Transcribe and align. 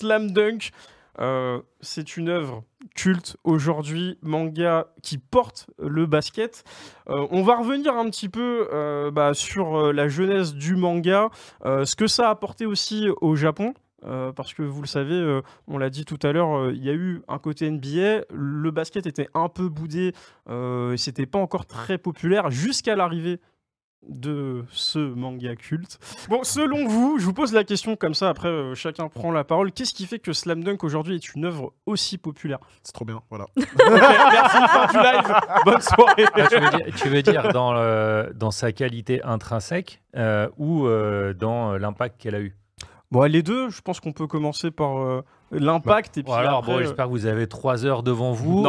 Slam 0.00 0.30
Dunk. 0.30 0.72
Euh, 1.20 1.60
c'est 1.82 2.16
une 2.16 2.30
œuvre 2.30 2.64
culte 2.94 3.36
aujourd'hui, 3.44 4.18
manga 4.22 4.86
qui 5.02 5.18
porte 5.18 5.68
le 5.78 6.06
basket. 6.06 6.64
Euh, 7.10 7.26
on 7.30 7.42
va 7.42 7.56
revenir 7.56 7.94
un 7.94 8.08
petit 8.08 8.30
peu 8.30 8.68
euh, 8.72 9.10
bah, 9.10 9.34
sur 9.34 9.92
la 9.92 10.08
jeunesse 10.08 10.54
du 10.54 10.76
manga, 10.76 11.28
ce 11.64 11.94
que 11.96 12.06
ça 12.06 12.28
a 12.28 12.30
apporté 12.30 12.64
aussi 12.64 13.08
au 13.20 13.36
Japon. 13.36 13.74
parce 14.34 14.54
que 14.54 14.62
vous 14.62 14.80
le 14.80 14.86
savez, 14.86 15.42
on 15.66 15.76
l'a 15.76 15.90
dit 15.90 16.06
tout 16.06 16.18
à 16.22 16.32
l'heure, 16.32 16.70
il 16.70 16.82
y 16.82 16.88
a 16.88 16.94
eu 16.94 17.20
un 17.28 17.38
côté 17.38 17.70
NBA, 17.70 18.24
le 18.32 18.70
basket 18.70 19.06
était 19.06 19.28
un 19.34 19.50
peu 19.50 19.68
boudé, 19.68 20.14
c'était 20.96 21.26
pas 21.26 21.38
encore 21.38 21.66
très 21.66 21.98
populaire 21.98 22.50
jusqu'à 22.50 22.96
l'arrivée 22.96 23.40
de 24.08 24.64
ce 24.72 24.98
manga 24.98 25.54
culte. 25.56 25.98
Bon, 26.28 26.42
selon 26.42 26.88
vous, 26.88 27.18
je 27.18 27.24
vous 27.24 27.34
pose 27.34 27.52
la 27.52 27.64
question 27.64 27.96
comme 27.96 28.14
ça, 28.14 28.30
après 28.30 28.48
euh, 28.48 28.74
chacun 28.74 29.08
prend 29.08 29.30
la 29.30 29.44
parole. 29.44 29.72
Qu'est-ce 29.72 29.92
qui 29.92 30.06
fait 30.06 30.18
que 30.18 30.32
Slam 30.32 30.64
Dunk 30.64 30.84
aujourd'hui 30.84 31.16
est 31.16 31.34
une 31.34 31.44
œuvre 31.44 31.72
aussi 31.86 32.16
populaire? 32.16 32.58
C'est 32.82 32.92
trop 32.92 33.04
bien, 33.04 33.20
voilà. 33.28 33.46
merci, 33.56 34.56
fin 34.68 34.86
du 34.86 34.96
live. 34.96 35.34
Bonne 35.64 35.80
soirée. 35.80 36.24
Ah, 36.34 36.90
tu, 36.96 37.08
veux 37.08 37.22
dire, 37.22 37.52
dans, 37.52 37.74
dans 38.34 38.50
sa 38.50 38.72
qualité 38.72 39.22
intrinsèque 39.22 40.00
euh, 40.16 40.48
ou 40.56 40.86
euh, 40.86 41.34
dans 41.34 41.76
l'impact 41.76 42.20
qu'elle 42.20 42.34
a 42.34 42.40
eu? 42.40 42.56
Bon, 43.10 43.22
les 43.30 43.42
deux, 43.42 43.70
je 43.70 43.80
pense 43.82 44.00
qu'on 44.00 44.12
peut 44.12 44.28
commencer 44.28 44.70
par 44.70 45.22
l'impact. 45.50 46.16
et 46.16 46.22
puis 46.22 46.32
alors, 46.32 46.62
bon, 46.62 46.78
j'espère 46.78 47.06
que 47.06 47.10
vous 47.10 47.26
avez 47.26 47.48
trois 47.48 47.84
heures 47.84 48.02
devant 48.02 48.32
vous. 48.32 48.64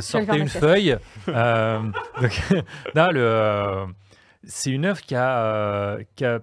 sortez 0.00 0.38
une 0.38 0.48
feuille. 0.48 0.96
donc, 1.26 2.42
non, 2.94 3.08
le 3.10 3.86
c'est 4.44 4.70
une 4.70 4.84
œuvre 4.84 5.00
qui 5.00 5.14
a, 5.14 5.44
euh, 5.44 6.02
qui 6.16 6.24
a 6.24 6.40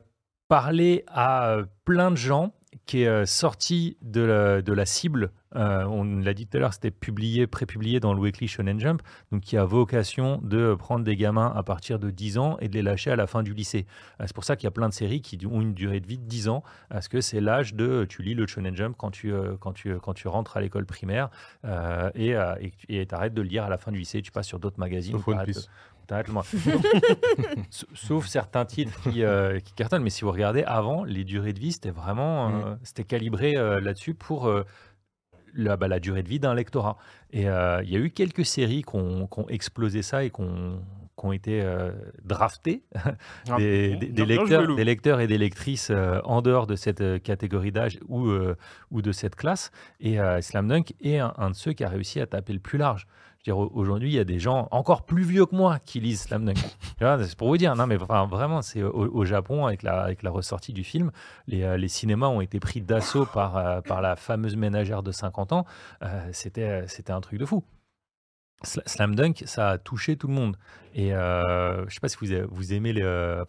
parlé 0.48 1.04
à 1.08 1.50
euh, 1.50 1.66
plein 1.86 2.12
de 2.12 2.18
gens, 2.18 2.54
qui 2.86 3.04
est 3.04 3.08
euh, 3.08 3.26
sortie 3.26 3.98
de 4.02 4.22
la, 4.22 4.62
de 4.62 4.74
la 4.74 4.86
cible. 4.86 5.32
on 5.54 6.20
l'a 6.20 6.34
dit 6.34 6.48
tout 6.48 6.58
à 6.58 6.60
l'heure, 6.60 6.74
c'était 6.74 6.92
publié, 6.92 7.48
prépublié 7.48 8.00
dans 8.00 8.14
le 8.14 8.20
Weekly 8.20 8.48
Shonen 8.48 8.80
Jump, 8.80 9.02
donc 9.32 9.42
qui 9.42 9.58
a 9.58 9.66
vocation 9.66 10.40
de 10.44 10.76
prendre 10.76 11.04
des 11.04 11.16
gamins 11.16 11.52
à 11.56 11.64
partir 11.64 12.00
de 12.00 12.10
10 12.10 12.38
ans 12.38 12.58
et 12.60 12.68
de 12.68 12.74
les 12.74 12.82
lâcher 12.82 13.12
à 13.12 13.16
la 13.16 13.28
fin 13.28 13.44
du 13.44 13.54
lycée. 13.54 13.86
c'est 14.20 14.34
pour 14.34 14.44
ça 14.44 14.56
qu'il 14.56 14.66
y 14.66 14.68
a 14.68 14.72
plein 14.72 14.90
de 14.90 14.94
séries 14.94 15.22
qui 15.22 15.40
ont 15.46 15.62
une 15.62 15.74
durée 15.74 16.00
de 16.00 16.08
vie 16.08 16.18
de 16.18 16.26
10 16.26 16.50
ans, 16.50 16.64
parce 16.90 17.08
que 17.08 17.22
c'est 17.22 17.42
l'âge 17.42 17.74
de 17.74 18.06
tu 18.08 18.22
lis 18.22 18.36
le 18.36 18.48
Shonen 18.48 18.76
Jump 18.76 18.96
quand 18.98 19.12
tu, 19.12 19.34
quand 19.60 19.74
tu, 19.74 19.96
quand 20.00 20.14
tu 20.14 20.28
rentres 20.28 20.58
à 20.58 20.62
l'école 20.62 20.86
primaire 20.86 21.30
et 22.16 22.36
tu 22.88 23.16
arrêtes 23.16 23.34
de 23.34 23.42
le 23.42 23.48
lire 23.48 23.64
à 23.64 23.70
la 23.70 23.78
fin 23.78 23.92
du 23.92 24.00
lycée, 24.00 24.22
tu 24.22 24.32
passes 24.32 24.48
sur 24.48 24.60
d'autres 24.60 24.80
magazines. 24.80 25.14
Sauf 25.14 25.26
certains 28.26 28.66
titres 28.66 29.00
euh, 29.08 29.60
qui, 29.60 29.74
cartonnent. 29.74 30.04
Mais 30.04 30.10
si 30.10 30.24
vous 30.24 30.32
regardez, 30.32 30.64
avant, 30.64 31.04
les 31.04 31.24
durées 31.24 31.54
de 31.54 31.60
vie, 31.60 31.72
c'était 31.72 31.92
vraiment 31.92 32.48
euh, 32.48 32.52
mm. 32.52 32.80
c'était 32.84 33.04
calibré 33.04 33.56
euh, 33.56 33.80
là-dessus 33.80 34.14
pour 34.14 34.52
la, 35.54 35.78
bah, 35.78 35.88
la, 35.88 36.00
durée 36.00 36.24
de 36.24 36.30
vie 36.30 36.40
d'un 36.40 36.54
lectorat. 36.54 36.98
Et 37.32 37.44
il 37.44 37.90
y 37.90 37.96
a 37.96 38.00
eu 38.00 38.10
quelques 38.10 38.46
séries 38.46 38.84
qui 38.84 38.96
ont, 38.96 39.28
explosé 39.50 40.02
ça 40.02 40.24
et 40.24 40.32
qui 40.32 40.42
ont, 40.42 41.34
été 41.34 41.64
draftés, 42.24 42.84
ah, 43.50 43.58
des, 43.58 43.98
lecteurs, 44.26 44.76
des 44.76 44.86
lecteurs 44.86 45.20
et 45.20 45.28
des 45.28 45.38
lectrices 45.38 45.92
en 46.24 46.42
dehors 46.42 46.66
de 46.66 46.76
cette 46.76 47.22
catégorie 47.22 47.72
d'âge 47.72 48.00
ou, 48.08 48.32
ou 48.92 49.02
de 49.02 49.12
cette 49.12 49.36
classe. 49.36 49.72
Et 50.00 50.18
Slam 50.42 50.68
Dunk 50.68 50.94
est 51.02 51.20
un, 51.20 51.50
de 51.50 51.56
ceux 51.56 51.74
qui 51.74 51.84
a 51.84 51.90
réussi 51.90 52.20
à 52.20 52.26
taper 52.26 52.54
le 52.54 52.60
plus 52.60 52.78
large 52.78 53.06
aujourd'hui, 53.48 54.10
il 54.10 54.16
y 54.16 54.20
a 54.20 54.24
des 54.24 54.40
gens 54.40 54.68
encore 54.72 55.04
plus 55.04 55.24
vieux 55.24 55.46
que 55.46 55.56
moi 55.56 55.80
qui 55.80 56.00
lisent 56.00 56.22
Slam 56.22 56.46
Dunk. 56.46 56.58
c'est 57.00 57.36
pour 57.36 57.48
vous 57.48 57.58
dire, 57.58 57.76
non, 57.76 57.88
mais 57.88 57.98
vraiment, 57.98 58.62
c'est 58.62 58.84
au, 58.84 59.26
Japon, 59.26 59.66
avec 59.66 59.84
la, 59.84 60.02
avec 60.02 60.24
la 60.24 60.32
ressortie 60.32 60.74
du 60.74 60.84
film, 60.84 61.12
les, 61.48 61.64
euh, 61.64 61.78
les 61.78 61.88
cinémas 61.88 62.28
ont 62.28 62.42
été 62.42 62.60
pris 62.60 62.82
d'assaut 62.82 63.26
par, 63.26 63.58
euh, 63.58 63.82
par 63.82 64.02
la 64.02 64.16
fameuse 64.16 64.56
ménagère 64.56 65.04
de 65.04 65.12
50 65.12 65.54
ans. 65.54 65.66
Euh, 66.04 66.28
c'était, 66.32 66.88
c'était 66.88 67.12
un 67.12 67.22
truc 67.22 67.40
de 67.40 67.46
fou. 67.46 67.64
Slam 68.64 69.16
Dunk, 69.16 69.44
ça 69.46 69.70
a 69.70 69.78
touché 69.78 70.18
tout 70.18 70.28
le 70.28 70.34
monde. 70.34 70.58
Et 70.94 71.14
euh, 71.14 71.78
je 71.82 71.86
ne 71.86 71.90
sais 71.90 72.00
pas 72.00 72.10
si 72.10 72.18
vous, 72.18 72.32
euh, 72.32 73.46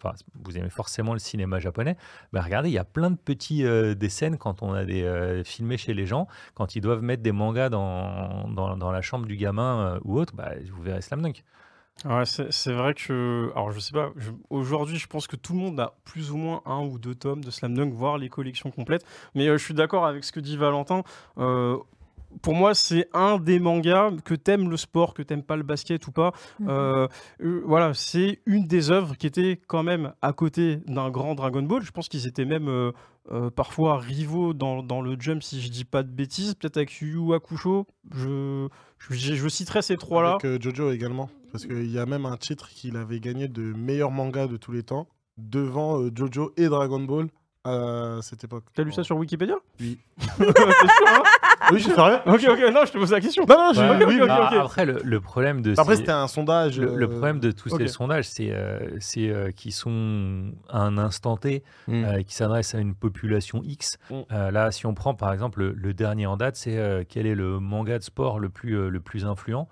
aimez 0.55 0.69
forcément 0.69 1.13
le 1.13 1.19
cinéma 1.19 1.59
japonais. 1.59 1.97
Bah, 2.31 2.41
regardez, 2.41 2.69
il 2.69 2.73
y 2.73 2.77
a 2.77 2.85
plein 2.85 3.11
de 3.11 3.17
petits 3.17 3.65
euh, 3.65 3.95
des 3.95 4.09
scènes 4.09 4.37
quand 4.37 4.61
on 4.61 4.73
a 4.73 4.85
des 4.85 5.41
filmés 5.43 5.77
chez 5.77 5.93
les 5.93 6.05
gens, 6.05 6.27
quand 6.53 6.75
ils 6.75 6.81
doivent 6.81 7.01
mettre 7.01 7.23
des 7.23 7.31
mangas 7.31 7.69
dans, 7.69 8.91
la 8.91 9.01
chambre 9.01 9.25
du 9.25 9.35
gamin 9.35 9.99
ou 10.03 10.17
autre. 10.19 10.33
Bah, 10.35 10.51
vous 10.71 10.81
verrez 10.81 11.01
Slam 11.01 11.21
Dunk. 11.21 11.43
C'est 12.25 12.73
vrai 12.73 12.93
que, 12.93 13.51
alors 13.53 13.71
je 13.71 13.79
sais 13.79 13.91
pas, 13.91 14.11
aujourd'hui 14.49 14.97
je 14.97 15.07
pense 15.07 15.27
que 15.27 15.35
tout 15.35 15.53
le 15.53 15.59
monde 15.59 15.79
a 15.79 15.93
plus 16.03 16.31
ou 16.31 16.37
moins 16.37 16.61
un 16.65 16.79
ou 16.79 16.97
deux 16.97 17.13
tomes 17.13 17.43
de 17.43 17.51
Slam 17.51 17.75
Dunk, 17.75 17.93
voire 17.93 18.17
les 18.17 18.29
collections 18.29 18.71
complètes. 18.71 19.05
Mais 19.35 19.45
je 19.45 19.57
suis 19.57 19.73
d'accord 19.73 20.05
avec 20.05 20.23
ce 20.23 20.31
que 20.31 20.39
dit 20.39 20.57
Valentin 20.57 21.03
pour 22.41 22.55
moi, 22.55 22.73
c'est 22.73 23.07
un 23.13 23.37
des 23.37 23.59
mangas 23.59 24.11
que 24.23 24.33
t'aimes 24.33 24.69
le 24.69 24.77
sport, 24.77 25.13
que 25.13 25.21
t'aimes 25.21 25.43
pas 25.43 25.55
le 25.55 25.63
basket 25.63 26.07
ou 26.07 26.11
pas. 26.11 26.31
Mhm. 26.59 26.69
Euh, 26.69 27.07
euh, 27.41 27.61
voilà, 27.65 27.93
c'est 27.93 28.39
une 28.45 28.65
des 28.67 28.91
œuvres 28.91 29.15
qui 29.15 29.27
était 29.27 29.59
quand 29.67 29.83
même 29.83 30.13
à 30.21 30.33
côté 30.33 30.77
d'un 30.87 31.09
grand 31.09 31.35
Dragon 31.35 31.61
Ball. 31.61 31.81
Je 31.81 31.91
pense 31.91 32.09
qu'ils 32.09 32.27
étaient 32.27 32.45
même 32.45 32.67
euh, 32.67 33.49
parfois 33.51 33.99
rivaux 33.99 34.53
dans, 34.53 34.83
dans, 34.83 35.01
le 35.01 35.15
jump, 35.19 35.43
si 35.43 35.61
je 35.61 35.69
dis 35.69 35.85
pas 35.85 36.03
de 36.03 36.09
bêtises. 36.09 36.55
Peut-être 36.55 36.77
avec 36.77 36.99
Yu 37.01 37.33
Hakusho. 37.33 37.85
Je, 38.13 38.67
je, 38.97 39.13
je, 39.35 39.47
citerai 39.47 39.81
ces 39.81 39.97
trois-là. 39.97 40.37
Avec 40.43 40.61
Jojo 40.61 40.91
également. 40.91 41.29
Parce 41.51 41.65
qu'il 41.65 41.91
y 41.91 41.99
a 41.99 42.05
même 42.05 42.25
un 42.25 42.37
titre 42.37 42.69
qu'il 42.69 42.95
avait 42.95 43.19
gagné 43.19 43.47
de 43.47 43.61
meilleur 43.61 44.11
manga 44.11 44.47
de 44.47 44.55
tous 44.57 44.71
les 44.71 44.83
temps, 44.83 45.07
devant 45.37 45.99
Jojo 46.15 46.53
et 46.55 46.67
Dragon 46.67 47.01
Ball 47.01 47.27
à 47.63 48.19
cette 48.21 48.43
époque. 48.43 48.65
T'as 48.73 48.83
lu 48.83 48.91
ça 48.91 49.03
sur 49.03 49.17
Wikipédia? 49.17 49.55
Oui. 49.79 49.99
sûr, 50.37 50.47
hein 50.47 51.23
oui, 51.71 51.79
je 51.79 51.89
fais 51.89 52.01
rien. 52.01 52.21
Ok, 52.25 52.45
ok, 52.49 52.73
non, 52.73 52.85
je 52.85 52.91
te 52.91 52.97
pose 52.97 53.11
la 53.11 53.21
question. 53.21 53.45
Non, 53.47 53.55
non, 53.55 53.73
je... 53.73 54.05
oui, 54.05 54.19
Après, 54.59 54.85
le, 54.85 55.21
problème 55.21 55.61
de. 55.61 55.79
Après, 55.79 55.95
c'était 55.95 56.11
un 56.11 56.27
sondage. 56.27 56.79
Le, 56.79 57.03
euh, 57.03 57.07
problème 57.07 57.39
de 57.39 57.51
tous 57.51 57.69
ces 57.69 57.87
sondages, 57.87 58.27
c'est 58.27 58.51
euh, 58.51 58.79
c'est 58.99 59.29
euh, 59.29 59.51
qu'ils 59.51 59.73
sont 59.73 60.53
à 60.69 60.79
un 60.79 60.97
instant 60.97 61.37
T, 61.37 61.63
mm. 61.87 62.23
qui 62.23 62.35
s'adressent 62.35 62.75
à 62.75 62.79
une 62.79 62.95
population 62.95 63.61
X. 63.63 63.97
Mm. 64.09 64.49
là, 64.51 64.71
si 64.71 64.85
on 64.85 64.93
prend 64.93 65.13
par 65.13 65.31
exemple 65.33 65.63
le, 65.63 65.93
dernier 65.93 66.25
en 66.25 66.37
date, 66.37 66.55
c'est 66.55 67.05
quel 67.09 67.27
est 67.27 67.35
le 67.35 67.59
manga 67.59 67.99
de 67.99 68.03
sport 68.03 68.39
le 68.39 68.49
plus, 68.49 68.89
le 68.89 68.99
plus 68.99 69.25
influent? 69.25 69.67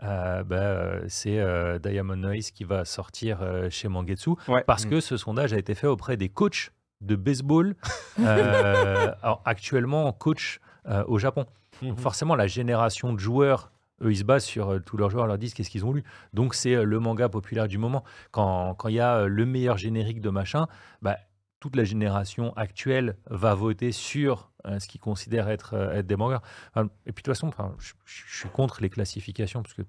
Bah, 0.00 0.98
c'est 1.08 1.42
Diamond 1.82 2.16
Noise 2.16 2.50
qui 2.50 2.64
va 2.64 2.84
sortir 2.84 3.40
chez 3.70 3.88
Mangetsu 3.88 4.30
parce 4.66 4.86
mm. 4.86 4.90
que 4.90 5.00
ce 5.00 5.16
sondage 5.16 5.52
a 5.52 5.58
été 5.58 5.74
fait 5.74 5.86
auprès 5.86 6.16
des 6.16 6.28
coachs 6.28 6.70
de 7.04 7.16
baseball 7.16 7.76
alors, 8.18 9.42
actuellement 9.44 10.12
coach 10.12 10.60
euh, 10.86 11.04
au 11.06 11.18
Japon. 11.18 11.46
Mhm. 11.82 11.96
Forcément, 11.96 12.36
la 12.36 12.46
génération 12.46 13.12
de 13.12 13.18
joueurs 13.18 13.70
eux, 14.02 14.10
ils 14.10 14.18
se 14.18 14.24
basent 14.24 14.44
sur 14.44 14.70
euh, 14.70 14.78
tous 14.80 14.96
leurs 14.96 15.08
joueurs, 15.08 15.26
leur 15.26 15.38
disent 15.38 15.54
qu'est-ce 15.54 15.70
qu'ils 15.70 15.86
ont 15.86 15.92
lu. 15.92 16.02
Donc, 16.32 16.54
c'est 16.54 16.74
euh, 16.74 16.84
le 16.84 16.98
manga 16.98 17.28
populaire 17.28 17.68
du 17.68 17.78
moment. 17.78 18.04
Quand 18.32 18.76
il 18.88 18.94
y 18.94 19.00
a 19.00 19.26
le 19.26 19.46
meilleur 19.46 19.78
générique 19.78 20.20
de 20.20 20.30
machin, 20.30 20.66
bah, 21.00 21.16
toute 21.60 21.76
la 21.76 21.84
génération 21.84 22.52
actuelle 22.56 23.16
va 23.30 23.54
voter 23.54 23.92
sur 23.92 24.50
ce 24.78 24.88
qu'ils 24.88 25.00
considèrent 25.00 25.48
être, 25.48 25.74
être 25.74 26.06
des 26.06 26.16
mangas. 26.16 26.40
et 26.76 26.80
puis, 26.80 26.88
de 27.08 27.12
toute 27.14 27.26
façon, 27.28 27.50
je, 27.78 27.92
je, 28.04 28.38
suis 28.38 28.48
contre 28.48 28.82
les 28.82 28.90
classifications, 28.90 29.62
parce 29.62 29.74
que 29.74 29.82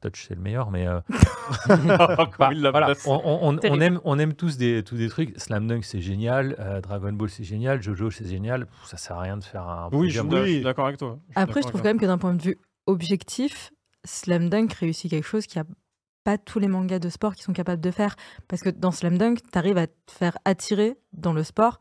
Touch 0.00 0.26
c'est 0.28 0.34
le 0.34 0.40
meilleur, 0.40 0.70
mais 0.70 0.86
euh, 0.86 1.00
voilà, 1.66 2.92
on, 3.06 3.58
aime, 3.58 4.00
on 4.04 4.18
aime 4.18 4.34
tous 4.34 4.56
des, 4.56 4.84
tous 4.84 4.96
des 4.96 5.08
trucs. 5.08 5.38
Slam 5.38 5.66
Dunk 5.66 5.82
c'est 5.84 6.00
génial, 6.00 6.54
euh, 6.58 6.80
Dragon 6.80 7.12
Ball 7.12 7.28
c'est 7.28 7.44
génial, 7.44 7.82
Jojo 7.82 8.10
c'est 8.10 8.26
génial. 8.26 8.66
Ça 8.84 8.96
sert 8.96 9.16
à 9.16 9.22
rien 9.22 9.36
de 9.36 9.44
faire 9.44 9.66
un. 9.68 9.88
Oui, 9.92 10.10
je, 10.10 10.20
suis 10.20 10.62
d'accord 10.62 10.86
avec 10.86 10.98
toi. 10.98 11.18
Après, 11.34 11.62
je 11.62 11.68
trouve 11.68 11.82
quand 11.82 11.88
même 11.88 12.00
que 12.00 12.06
d'un 12.06 12.18
point 12.18 12.34
de 12.34 12.42
vue 12.42 12.58
objectif, 12.86 13.72
Slam 14.04 14.48
Dunk 14.48 14.72
réussit 14.74 15.10
quelque 15.10 15.26
chose 15.26 15.46
qui 15.46 15.58
a 15.58 15.64
pas 16.24 16.38
tous 16.38 16.58
les 16.58 16.68
mangas 16.68 16.98
de 16.98 17.08
sport 17.08 17.34
qui 17.34 17.42
sont 17.42 17.52
capables 17.52 17.80
de 17.80 17.90
faire. 17.90 18.16
Parce 18.48 18.62
que 18.62 18.70
dans 18.70 18.90
Slam 18.90 19.18
Dunk, 19.18 19.40
tu 19.50 19.58
arrives 19.58 19.78
à 19.78 19.86
te 19.86 19.92
faire 20.10 20.36
attirer 20.44 20.96
dans 21.12 21.32
le 21.32 21.42
sport. 21.42 21.78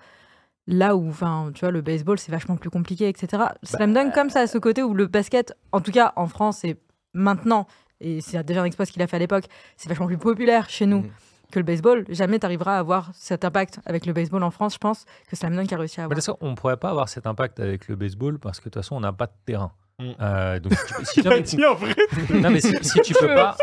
Là 0.68 0.95
où, 0.95 1.10
enfin, 1.10 1.52
tu 1.54 1.62
vois, 1.62 1.72
le 1.72 1.81
baseball, 1.81 2.19
c'est 2.19 2.31
vachement 2.31 2.56
plus 2.56 2.69
compliqué, 2.69 3.07
etc. 3.10 3.28
Bah, 3.34 3.56
Slam 3.63 3.94
Dunk, 3.94 4.13
comme 4.13 4.30
ça, 4.30 4.42
à 4.42 4.48
ce 4.48 4.57
côté 4.57 4.84
où 4.84 4.94
le 4.94 5.07
basket, 5.07 5.54
en 5.72 5.81
tout 5.81 5.92
cas 5.92 6.13
en 6.16 6.28
France 6.28 6.63
et 6.63 6.78
maintenant, 7.13 7.68
et 8.01 8.22
c'est 8.22 8.44
déjà 8.44 8.62
un 8.62 8.66
exploit 8.66 8.86
qu'il 8.86 9.01
a 9.01 9.07
fait 9.07 9.18
à 9.18 9.19
l'époque, 9.19 9.46
c'est 9.78 9.90
vachement 9.90 10.07
plus 10.07 10.18
populaire 10.18 10.69
chez 10.69 10.86
nous. 10.86 11.01
Mhm. 11.01 11.12
que 11.51 11.57
le 11.57 11.66
baseball. 11.66 12.06
Jamais 12.10 12.38
tu 12.38 12.46
arriveras 12.46 12.75
à 12.75 12.80
avoir 12.80 13.10
cet 13.16 13.44
impact 13.44 13.80
avec 13.88 14.06
le 14.06 14.13
baseball 14.13 14.44
en 14.44 14.51
France, 14.51 14.75
je 14.75 14.78
pense, 14.78 15.06
que 15.28 15.36
Slam 15.36 15.56
Dunk 15.56 15.74
a 15.74 15.78
réussi 15.78 16.00
à 16.00 16.04
avoir. 16.04 16.38
on 16.42 16.51
ne 16.51 16.56
pourrait 16.56 16.78
pas 16.78 16.92
avoir 16.92 17.10
cet 17.10 17.25
impact 17.25 17.60
avec 17.60 17.88
le 17.88 17.96
baseball 17.96 18.38
parce 18.38 18.60
que 18.60 18.66
de 18.66 18.69
toute 18.69 18.84
façon, 18.84 18.98
on 18.98 19.00
n'a 19.00 19.13
pas 19.13 19.25
de 19.25 19.31
terrain? 19.46 19.72
Donc, 20.00 20.74
si, 21.04 21.22
tu 23.01 23.13
peux 23.13 23.28
pas, 23.28 23.57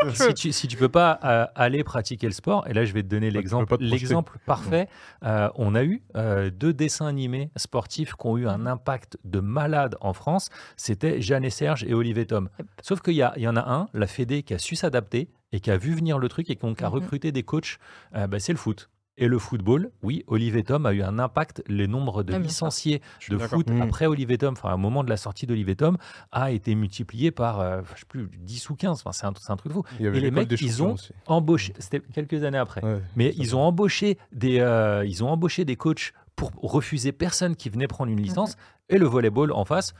si 0.52 0.68
tu, 0.68 0.76
peux 0.76 0.88
pas 0.88 1.10
aller 1.54 1.82
pratiquer 1.82 2.26
le 2.26 2.32
sport, 2.32 2.66
et 2.68 2.74
là 2.74 2.84
je 2.84 2.92
vais 2.92 3.02
te 3.02 3.08
donner 3.08 3.30
l'exemple, 3.30 3.76
l'exemple 3.80 4.38
parfait. 4.44 4.88
Euh, 5.24 5.48
on 5.54 5.74
a 5.74 5.82
eu 5.82 6.02
euh, 6.16 6.50
deux 6.50 6.72
dessins 6.72 7.06
animés 7.06 7.50
sportifs 7.56 8.14
qui 8.14 8.26
ont 8.26 8.36
eu 8.36 8.46
un 8.46 8.66
impact 8.66 9.18
de 9.24 9.40
malade 9.40 9.96
en 10.00 10.12
France. 10.12 10.50
C'était 10.76 11.20
Jeanne 11.20 11.44
et 11.44 11.50
Serge 11.50 11.84
et 11.84 11.94
Olivier 11.94 12.26
Tom. 12.26 12.48
Sauf 12.82 13.00
qu'il 13.00 13.14
y, 13.14 13.24
y 13.40 13.48
en 13.48 13.56
a 13.56 13.68
un, 13.68 13.88
la 13.94 14.06
Fédé, 14.06 14.42
qui 14.42 14.54
a 14.54 14.58
su 14.58 14.76
s'adapter 14.76 15.30
et 15.52 15.60
qui 15.60 15.70
a 15.70 15.76
vu 15.76 15.94
venir 15.94 16.18
le 16.18 16.28
truc 16.28 16.50
et 16.50 16.56
qui 16.56 16.66
a 16.66 16.68
mhm. 16.68 16.86
recruté 16.86 17.32
des 17.32 17.42
coachs. 17.42 17.78
Euh, 18.14 18.26
bah, 18.26 18.38
c'est 18.38 18.52
le 18.52 18.58
foot. 18.58 18.90
Et 19.18 19.28
le 19.28 19.38
football, 19.38 19.90
oui, 20.02 20.24
Olivier 20.26 20.62
Tom 20.62 20.84
a 20.84 20.92
eu 20.92 21.02
un 21.02 21.18
impact. 21.18 21.62
Le 21.68 21.86
nombre 21.86 22.22
de 22.22 22.34
Ah, 22.34 22.38
licenciés 22.38 23.00
de 23.30 23.38
foot 23.38 23.70
Mm. 23.70 23.80
après 23.82 24.04
Olivier 24.06 24.36
Tom, 24.36 24.52
enfin, 24.52 24.74
au 24.74 24.76
moment 24.78 25.02
de 25.04 25.08
la 25.08 25.16
sortie 25.16 25.46
d'Olivier 25.46 25.74
Tom, 25.76 25.96
a 26.32 26.50
été 26.50 26.74
multiplié 26.74 27.30
par, 27.30 27.60
euh, 27.60 27.80
je 27.94 28.00
sais 28.00 28.06
plus, 28.06 28.28
10 28.38 28.68
ou 28.68 28.74
15. 28.74 29.00
Enfin, 29.00 29.12
c'est 29.12 29.24
un, 29.26 29.32
c'est 29.40 29.50
un 29.50 29.56
truc 29.56 29.72
de 29.72 29.74
fou. 29.78 29.84
Il 29.98 30.04
y 30.04 30.08
avait 30.08 30.18
Et 30.18 30.20
les 30.20 30.30
mecs, 30.30 30.48
des 30.48 30.62
ils 30.62 30.82
ont 30.82 30.92
aussi. 30.92 31.12
embauché, 31.26 31.72
c'était 31.78 32.00
quelques 32.00 32.44
années 32.44 32.58
après. 32.58 32.82
Ouais, 32.84 33.00
Mais 33.16 33.32
ils 33.38 33.56
ont 33.56 33.60
embauché 33.62 34.18
des, 34.32 34.60
euh, 34.60 35.04
ils 35.06 35.24
ont 35.24 35.30
embauché 35.30 35.64
des 35.64 35.76
coachs 35.76 36.12
pour 36.34 36.50
refuser 36.60 37.12
personne 37.12 37.56
qui 37.56 37.70
venait 37.70 37.86
prendre 37.86 38.12
une 38.12 38.20
licence. 38.20 38.56
Et 38.90 38.98
le 38.98 39.06
volleyball 39.06 39.50
en 39.52 39.64
face. 39.64 39.94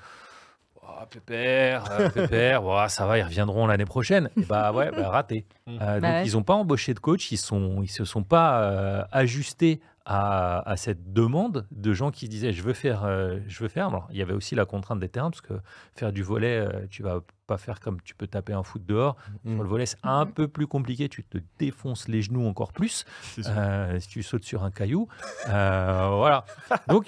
Oh, 0.99 1.05
pépère, 1.11 1.85
euh, 1.93 2.09
pépère, 2.15 2.65
oh, 2.65 2.85
ça 2.89 3.07
va, 3.07 3.19
ils 3.19 3.23
reviendront 3.23 3.67
l'année 3.67 3.85
prochaine. 3.85 4.31
Et 4.37 4.45
bah 4.45 4.73
ouais, 4.73 4.91
bah, 4.91 5.09
raté. 5.11 5.45
Euh, 5.69 5.77
Bah 5.79 6.01
donc 6.01 6.03
ouais. 6.11 6.27
ils 6.27 6.33
n'ont 6.33 6.43
pas 6.43 6.55
embauché 6.55 6.95
de 6.95 7.01
coach, 7.01 7.31
ils 7.33 7.39
ils 7.83 7.89
se 7.91 8.05
sont 8.05 8.23
pas 8.23 8.63
euh, 8.63 9.05
ajustés 9.13 9.81
à, 10.09 10.61
à 10.71 10.77
cette 10.77 11.13
demande 11.13 11.67
de 11.73 11.93
gens 11.93 12.13
qui 12.13 12.27
se 12.27 12.31
disaient 12.31 12.53
je 12.53 12.63
veux 12.63 12.73
faire, 12.75 13.03
euh, 13.05 13.41
je 13.49 13.59
veux 13.63 13.69
faire. 13.69 13.89
Alors, 13.89 14.07
il 14.13 14.17
y 14.17 14.23
avait 14.23 14.33
aussi 14.35 14.55
la 14.55 14.65
contrainte 14.65 15.01
des 15.01 15.09
terrains 15.09 15.31
parce 15.31 15.41
que 15.41 15.55
faire 15.97 16.13
du 16.13 16.23
volet, 16.23 16.59
euh, 16.61 16.87
tu 16.89 17.03
vas 17.03 17.21
pas 17.49 17.59
faire 17.59 17.81
comme 17.81 18.01
tu 18.03 18.15
peux 18.15 18.29
taper 18.29 18.53
un 18.53 18.63
foot 18.63 18.87
dehors. 18.87 19.17
Mm. 19.45 19.55
Sur 19.55 19.63
le 19.65 19.69
volet, 19.69 19.85
c'est 19.87 19.99
un 20.05 20.25
Mhm. 20.25 20.33
peu 20.33 20.49
plus 20.49 20.67
compliqué. 20.69 21.09
Tu 21.09 21.25
te 21.25 21.39
défonces 21.59 22.07
les 22.09 22.23
genoux 22.23 22.47
encore 22.47 22.73
plus 22.73 23.05
euh, 23.49 23.99
si 24.01 24.09
tu 24.09 24.23
sautes 24.23 24.45
sur 24.45 24.63
un 24.65 24.71
caillou. 24.71 25.09
Euh, 25.49 26.09
voilà. 26.17 26.45
Donc, 26.89 27.05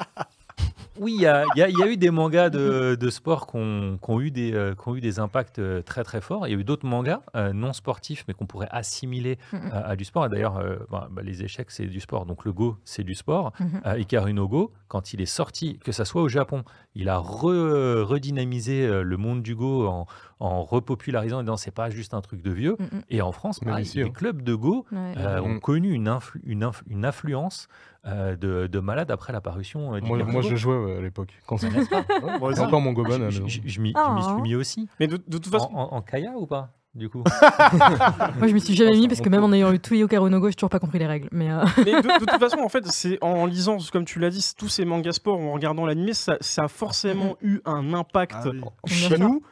oui, 1.01 1.15
il 1.17 1.23
y 1.23 1.27
a, 1.27 1.45
y 1.57 1.61
y 1.71 1.83
eu 1.93 1.97
des 1.97 2.11
mangas 2.11 2.51
de, 2.51 2.97
de 2.99 3.11
sport 3.11 3.47
qui 3.47 3.57
ont, 3.57 3.99
qui 4.03 4.11
ont 4.11 4.21
eu 4.21 4.31
des, 4.31 4.53
euh, 4.55 4.75
qui 4.75 4.89
ont 4.89 4.97
eu 4.97 5.01
des 5.01 5.19
impacts 5.19 5.59
euh, 5.59 5.83
très 5.83 6.05
très 6.05 6.21
forts. 6.21 6.47
Il 6.47 6.53
y 6.53 6.57
a 6.57 6.59
eu 6.59 6.65
d'autres 6.65 6.87
mangas 6.87 7.21
euh, 7.37 7.53
non 7.53 7.73
sportifs, 7.73 8.25
mais 8.29 8.35
qu'on 8.35 8.47
pourrait 8.47 8.69
assimiler 8.71 9.39
Mhm. 9.53 9.71
à, 9.73 9.79
à 9.89 9.97
du 9.97 10.05
sport. 10.05 10.27
Et 10.27 10.29
d'ailleurs, 10.29 10.57
euh, 10.59 10.77
bah, 10.91 11.09
bah, 11.11 11.23
les 11.23 11.43
échecs, 11.43 11.71
c'est 11.71 11.87
du 11.87 12.01
sport. 12.01 12.27
Donc 12.27 12.45
le 12.45 12.53
Go, 12.53 12.77
c'est 12.85 13.05
du 13.05 13.15
sport. 13.15 13.53
Hikaru 13.97 14.33
no 14.33 14.49
Go, 14.49 14.73
quand 14.89 15.13
il 15.13 15.21
est 15.21 15.27
sorti, 15.27 15.79
que 15.79 15.93
ça 15.93 16.05
soit 16.05 16.23
au 16.23 16.29
Japon, 16.29 16.65
il 17.01 17.09
a 17.09 17.17
re- 17.19 18.03
redynamisé 18.03 18.85
euh, 18.87 19.03
le 19.03 19.17
monde 19.17 19.41
du 19.43 19.55
Go 19.55 19.87
en, 19.87 20.07
en 20.41 20.63
repopularisant 20.65 21.41
et 21.41 21.45
disant 21.45 21.57
c'est 21.57 21.71
pas 21.71 21.91
juste 21.91 22.13
un 22.13 22.21
truc 22.21 22.43
de 22.43 22.51
vieux. 22.51 22.77
Mm, 22.79 22.85
mm. 22.97 23.03
Et 23.11 23.23
en 23.23 23.33
France, 23.33 23.63
Même 23.63 23.71
pareil, 23.71 23.85
ici, 23.87 23.99
les 23.99 24.05
hein. 24.05 24.11
clubs 24.13 24.43
de 24.43 24.55
Go 24.55 24.85
Ouais. 24.93 25.15
euh, 25.17 25.41
ont 25.41 25.55
Mm. 25.55 25.61
connu 25.61 25.93
une, 25.93 26.09
influ- 26.09 26.41
une, 26.45 26.65
inf- 26.65 26.83
une 26.89 27.05
influence 27.05 27.69
euh, 28.07 28.37
de, 28.37 28.67
de 28.67 28.79
malade 28.81 29.11
après 29.11 29.33
l'apparition 29.33 29.95
euh, 29.95 30.01
du 30.01 30.07
Moi, 30.09 30.23
moi, 30.25 30.43
je 30.43 30.57
jouais 30.57 30.77
ouais, 30.77 30.97
à 30.99 31.01
l'époque. 31.01 31.33
Quand 31.47 31.57
ça- 31.57 31.69
pas 31.69 32.05
Ouais, 32.41 32.59
encore 32.61 32.81
mon 32.81 32.93
Goban 32.93 33.13
à 33.15 33.19
la 33.19 33.31
Je, 33.31 33.43
maison. 33.43 33.49
je- 33.49 33.61
je 33.69 33.81
m'y 33.81 33.95
m'y 33.95 34.23
suis 34.23 34.33
Oh. 34.37 34.41
mis 34.41 34.55
aussi. 34.55 34.89
Mais 35.01 35.07
de, 35.07 35.17
de 35.17 35.39
toute 35.39 35.49
En, 35.55 35.59
façon, 35.59 35.71
en- 35.75 35.95
en 35.95 36.03
Kaya 36.03 36.33
ou 36.37 36.47
pas? 36.47 36.71
Du 36.99 37.09
coup. 37.09 37.23
Moi, 38.39 38.49
je 38.49 38.53
me 38.55 38.59
suis 38.59 38.75
jamais 38.75 38.97
mis 38.97 39.07
parce 39.07 39.21
que 39.21 39.29
même 39.29 39.45
en 39.45 39.53
ayant 39.53 39.73
eu 39.73 39.79
tout 39.79 39.95
Yokaro 39.95 40.29
no 40.29 40.41
Go, 40.41 40.49
j'ai 40.49 40.55
toujours 40.55 40.69
pas 40.69 40.81
compris 40.81 40.99
les 40.99 41.07
règles. 41.07 41.29
Mais 41.31 41.49
euh, 41.51 41.65
mais 41.79 41.93
de, 41.93 42.19
de 42.21 42.25
toute 42.27 42.41
façon, 42.41 42.59
en 42.59 42.69
fait, 42.69 42.85
c'est 42.89 43.19
en 43.23 43.47
lisant, 43.47 43.79
comme 43.93 44.05
tu 44.05 44.19
l'as 44.19 44.31
dit, 44.31 44.45
tous 44.59 44.69
ces 44.69 44.85
mangas 44.85 45.13
sport, 45.13 45.39
en 45.39 45.53
regardant 45.53 45.87
l'animé, 45.87 46.13
ça, 46.13 46.37
ça 46.41 46.65
a 46.65 46.69
forcément 46.69 47.37
eu 47.43 47.61
un 47.65 47.95
impact 47.95 48.35
Ah 48.35 48.49
oui. 48.51 48.61
chez 48.87 49.17
nous. 49.17 49.43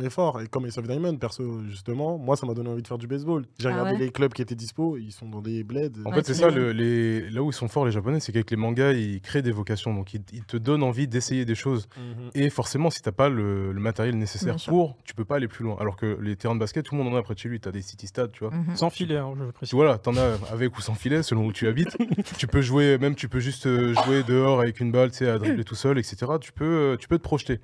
Mais 0.00 0.08
fort. 0.10 0.40
Et 0.40 0.46
comme 0.46 0.64
Ace 0.66 0.78
of 0.78 0.86
Diamond, 0.86 1.14
perso, 1.16 1.60
justement, 1.68 2.16
moi, 2.16 2.34
ça 2.36 2.46
m'a 2.46 2.54
donné 2.54 2.70
envie 2.70 2.82
de 2.82 2.86
faire 2.88 2.96
du 2.98 3.06
baseball. 3.06 3.44
J'ai 3.58 3.68
Ah 3.68 3.72
regardé 3.72 3.92
ouais 3.92 3.98
les 3.98 4.10
clubs 4.10 4.32
qui 4.32 4.40
étaient 4.40 4.54
dispo, 4.54 4.96
ils 4.96 5.12
sont 5.12 5.28
dans 5.28 5.42
des 5.42 5.62
bleds. 5.62 5.90
En 6.04 6.10
Ouais, 6.10 6.16
fait, 6.16 6.26
c'est 6.26 6.34
ça, 6.34 6.48
le- 6.50 6.72
les... 6.72 7.28
là 7.30 7.42
où 7.42 7.50
ils 7.50 7.54
sont 7.54 7.68
forts, 7.68 7.84
les 7.84 7.92
Japonais, 7.92 8.18
c'est 8.20 8.32
qu'avec 8.32 8.50
les 8.50 8.56
mangas, 8.56 8.92
ils 8.92 9.20
créent 9.20 9.42
des 9.42 9.52
vocations. 9.52 9.92
Donc, 9.94 10.14
ils, 10.14 10.22
ils 10.32 10.44
te 10.44 10.56
donnent 10.56 10.82
envie 10.82 11.06
d'essayer 11.06 11.44
des 11.44 11.54
choses. 11.54 11.88
Et 12.34 12.48
forcément, 12.50 12.88
si 12.90 13.02
t'as 13.02 13.12
pas 13.12 13.28
le, 13.28 13.72
le 13.72 13.80
matériel 13.80 14.16
nécessaire 14.16 14.54
Bien 14.54 14.58
sûr. 14.58 14.72
pour, 14.72 14.96
tu 15.04 15.14
peux 15.14 15.24
pas 15.24 15.36
aller 15.36 15.48
plus 15.48 15.64
loin. 15.64 15.76
Alors 15.78 15.96
que 15.96 16.18
les 16.20 16.36
terrains 16.36 16.54
de 16.54 16.60
basket, 16.60 16.84
tout 16.84 16.94
le 16.96 17.02
monde 17.02 17.12
en 17.12 17.16
a 17.16 17.22
près 17.22 17.34
de 17.34 17.38
chez 17.38 17.48
lui. 17.48 17.60
T'as 17.60 17.72
des 17.72 17.82
city 17.82 18.06
stades, 18.06 18.32
tu 18.32 18.44
vois. 18.44 18.54
mhm. 18.54 18.76
Sans 18.76 18.88
filet, 18.90 19.16
hein, 19.18 19.34
je 19.38 19.44
Tu 19.44 19.52
précise. 19.52 19.74
vois 19.74 19.84
là, 19.84 19.98
t'en 19.98 20.16
as 20.16 20.38
avec 20.50 20.76
ou 20.78 20.80
sans 20.80 20.94
filet, 20.94 21.22
selon 21.22 21.44
où 21.46 21.52
tu 21.52 21.66
habites. 21.66 21.96
tu 22.38 22.46
peux 22.46 22.62
jouer, 22.62 22.96
même 22.98 23.14
tu 23.14 23.28
peux 23.28 23.40
juste 23.40 23.66
euh, 23.66 23.92
jouer 24.04 24.22
dehors 24.22 24.60
avec 24.60 24.80
une 24.80 24.92
balle, 24.92 25.10
tu 25.10 25.18
sais, 25.18 25.28
à 25.28 25.38
dribbler 25.38 25.64
tout 25.64 25.74
seul, 25.74 25.98
etc. 25.98 26.16
Tu 26.40 26.52
peux, 26.52 26.64
euh, 26.64 26.96
tu 26.96 27.08
peux 27.08 27.18
te 27.18 27.22
projeter. 27.22 27.60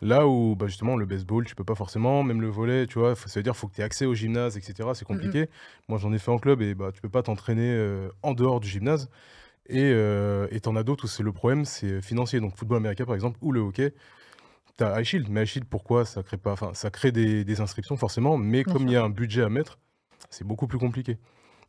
Là 0.00 0.28
où, 0.28 0.54
bah, 0.56 0.66
justement, 0.68 0.96
le 0.96 1.06
baseball, 1.06 1.44
tu 1.44 1.54
peux 1.56 1.64
pas 1.64 1.74
forcément, 1.74 2.22
même 2.22 2.40
le 2.40 2.48
volet, 2.48 2.86
tu 2.86 2.98
vois, 2.98 3.16
faut- 3.16 3.28
ça 3.28 3.40
veut 3.40 3.44
dire 3.44 3.56
faut 3.56 3.66
que 3.68 3.74
tu 3.74 3.80
aies 3.80 3.84
accès 3.84 4.06
au 4.06 4.14
gymnase, 4.14 4.56
etc. 4.56 4.94
C'est 4.94 5.04
compliqué. 5.04 5.48
Moi, 5.88 5.98
j'en 5.98 6.12
ai 6.12 6.18
fait 6.18 6.30
en 6.30 6.38
club 6.38 6.62
et 6.62 6.74
bah, 6.74 6.90
tu 6.92 7.00
peux 7.00 7.08
pas 7.08 7.22
t'entraîner 7.22 7.70
euh, 7.72 8.08
en 8.22 8.34
dehors 8.34 8.60
du 8.60 8.68
gymnase. 8.68 9.10
Et 9.68 9.82
euh, 9.94 10.48
t'en 10.62 10.76
as 10.76 10.82
d'autres 10.84 11.04
où 11.04 11.08
c'est 11.08 11.22
le 11.22 11.32
problème, 11.32 11.64
c'est 11.64 12.02
financier. 12.02 12.40
Donc, 12.40 12.56
football 12.56 12.78
américain, 12.78 13.06
par 13.06 13.14
exemple, 13.16 13.38
ou 13.42 13.52
le 13.52 13.60
hockey. 13.60 13.94
T'as 14.76 15.00
iShield, 15.00 15.28
mais 15.28 15.42
iShield, 15.44 15.66
pourquoi? 15.68 16.04
Ça 16.04 16.22
crée 16.22 16.36
pas, 16.36 16.52
enfin, 16.52 16.72
ça 16.74 16.90
crée 16.90 17.10
des, 17.12 17.44
des 17.44 17.60
inscriptions 17.60 17.96
forcément, 17.96 18.36
mais 18.38 18.62
Bien 18.64 18.72
comme 18.72 18.86
il 18.86 18.92
y 18.92 18.96
a 18.96 19.02
un 19.02 19.10
budget 19.10 19.42
à 19.42 19.48
mettre, 19.48 19.78
c'est 20.30 20.44
beaucoup 20.46 20.68
plus 20.68 20.78
compliqué. 20.78 21.18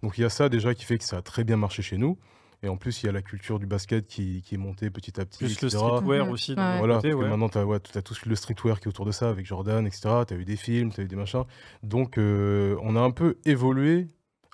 Donc 0.04 0.18
il 0.18 0.22
y 0.22 0.26
a 0.26 0.30
ça 0.30 0.48
déjà 0.50 0.74
qui 0.76 0.86
fait 0.86 0.98
que 0.98 1.04
ça 1.04 1.18
a 1.18 1.22
très 1.22 1.44
bien 1.44 1.58
marché 1.58 1.82
chez 1.82 1.98
nous. 1.98 2.18
Et 2.62 2.68
en 2.68 2.76
plus, 2.78 3.02
il 3.02 3.06
y 3.06 3.10
a 3.10 3.12
la 3.14 3.22
culture 3.22 3.58
du 3.58 3.66
basket 3.66 4.06
qui, 4.06 4.42
qui 4.42 4.56
est 4.56 4.58
montée 4.58 4.90
petit 4.90 5.20
à 5.20 5.26
petit. 5.26 5.38
Plus 5.46 5.62
le 5.62 5.68
etc. 5.68 5.78
streetwear 5.78 6.26
Mhm. 6.26 6.32
aussi. 6.32 6.52
Ouais. 6.56 6.78
Voilà, 6.78 6.96
côté, 6.96 7.10
parce 7.10 7.20
que 7.20 7.24
ouais. 7.24 7.30
maintenant, 7.30 7.50
tu 7.50 7.58
as, 7.58 7.66
ouais, 7.66 7.80
t'as 7.80 8.02
tout 8.02 8.16
le 8.26 8.36
streetwear 8.36 8.80
qui 8.80 8.86
est 8.86 8.90
autour 8.90 9.06
de 9.06 9.12
ça, 9.12 9.30
avec 9.30 9.46
Jordan, 9.46 9.88
etc. 9.88 10.10
Tu 10.28 10.34
as 10.34 10.38
eu 10.38 10.46
des 10.46 10.58
films, 10.58 10.92
tu 10.92 11.00
as 11.00 11.04
eu 11.06 11.08
des 11.08 11.16
machins. 11.16 11.44
Donc, 11.84 12.18
euh, 12.18 12.76
on 12.82 12.96
a 12.98 13.00
un 13.00 13.12
peu 13.12 13.38
évolué 13.46 14.08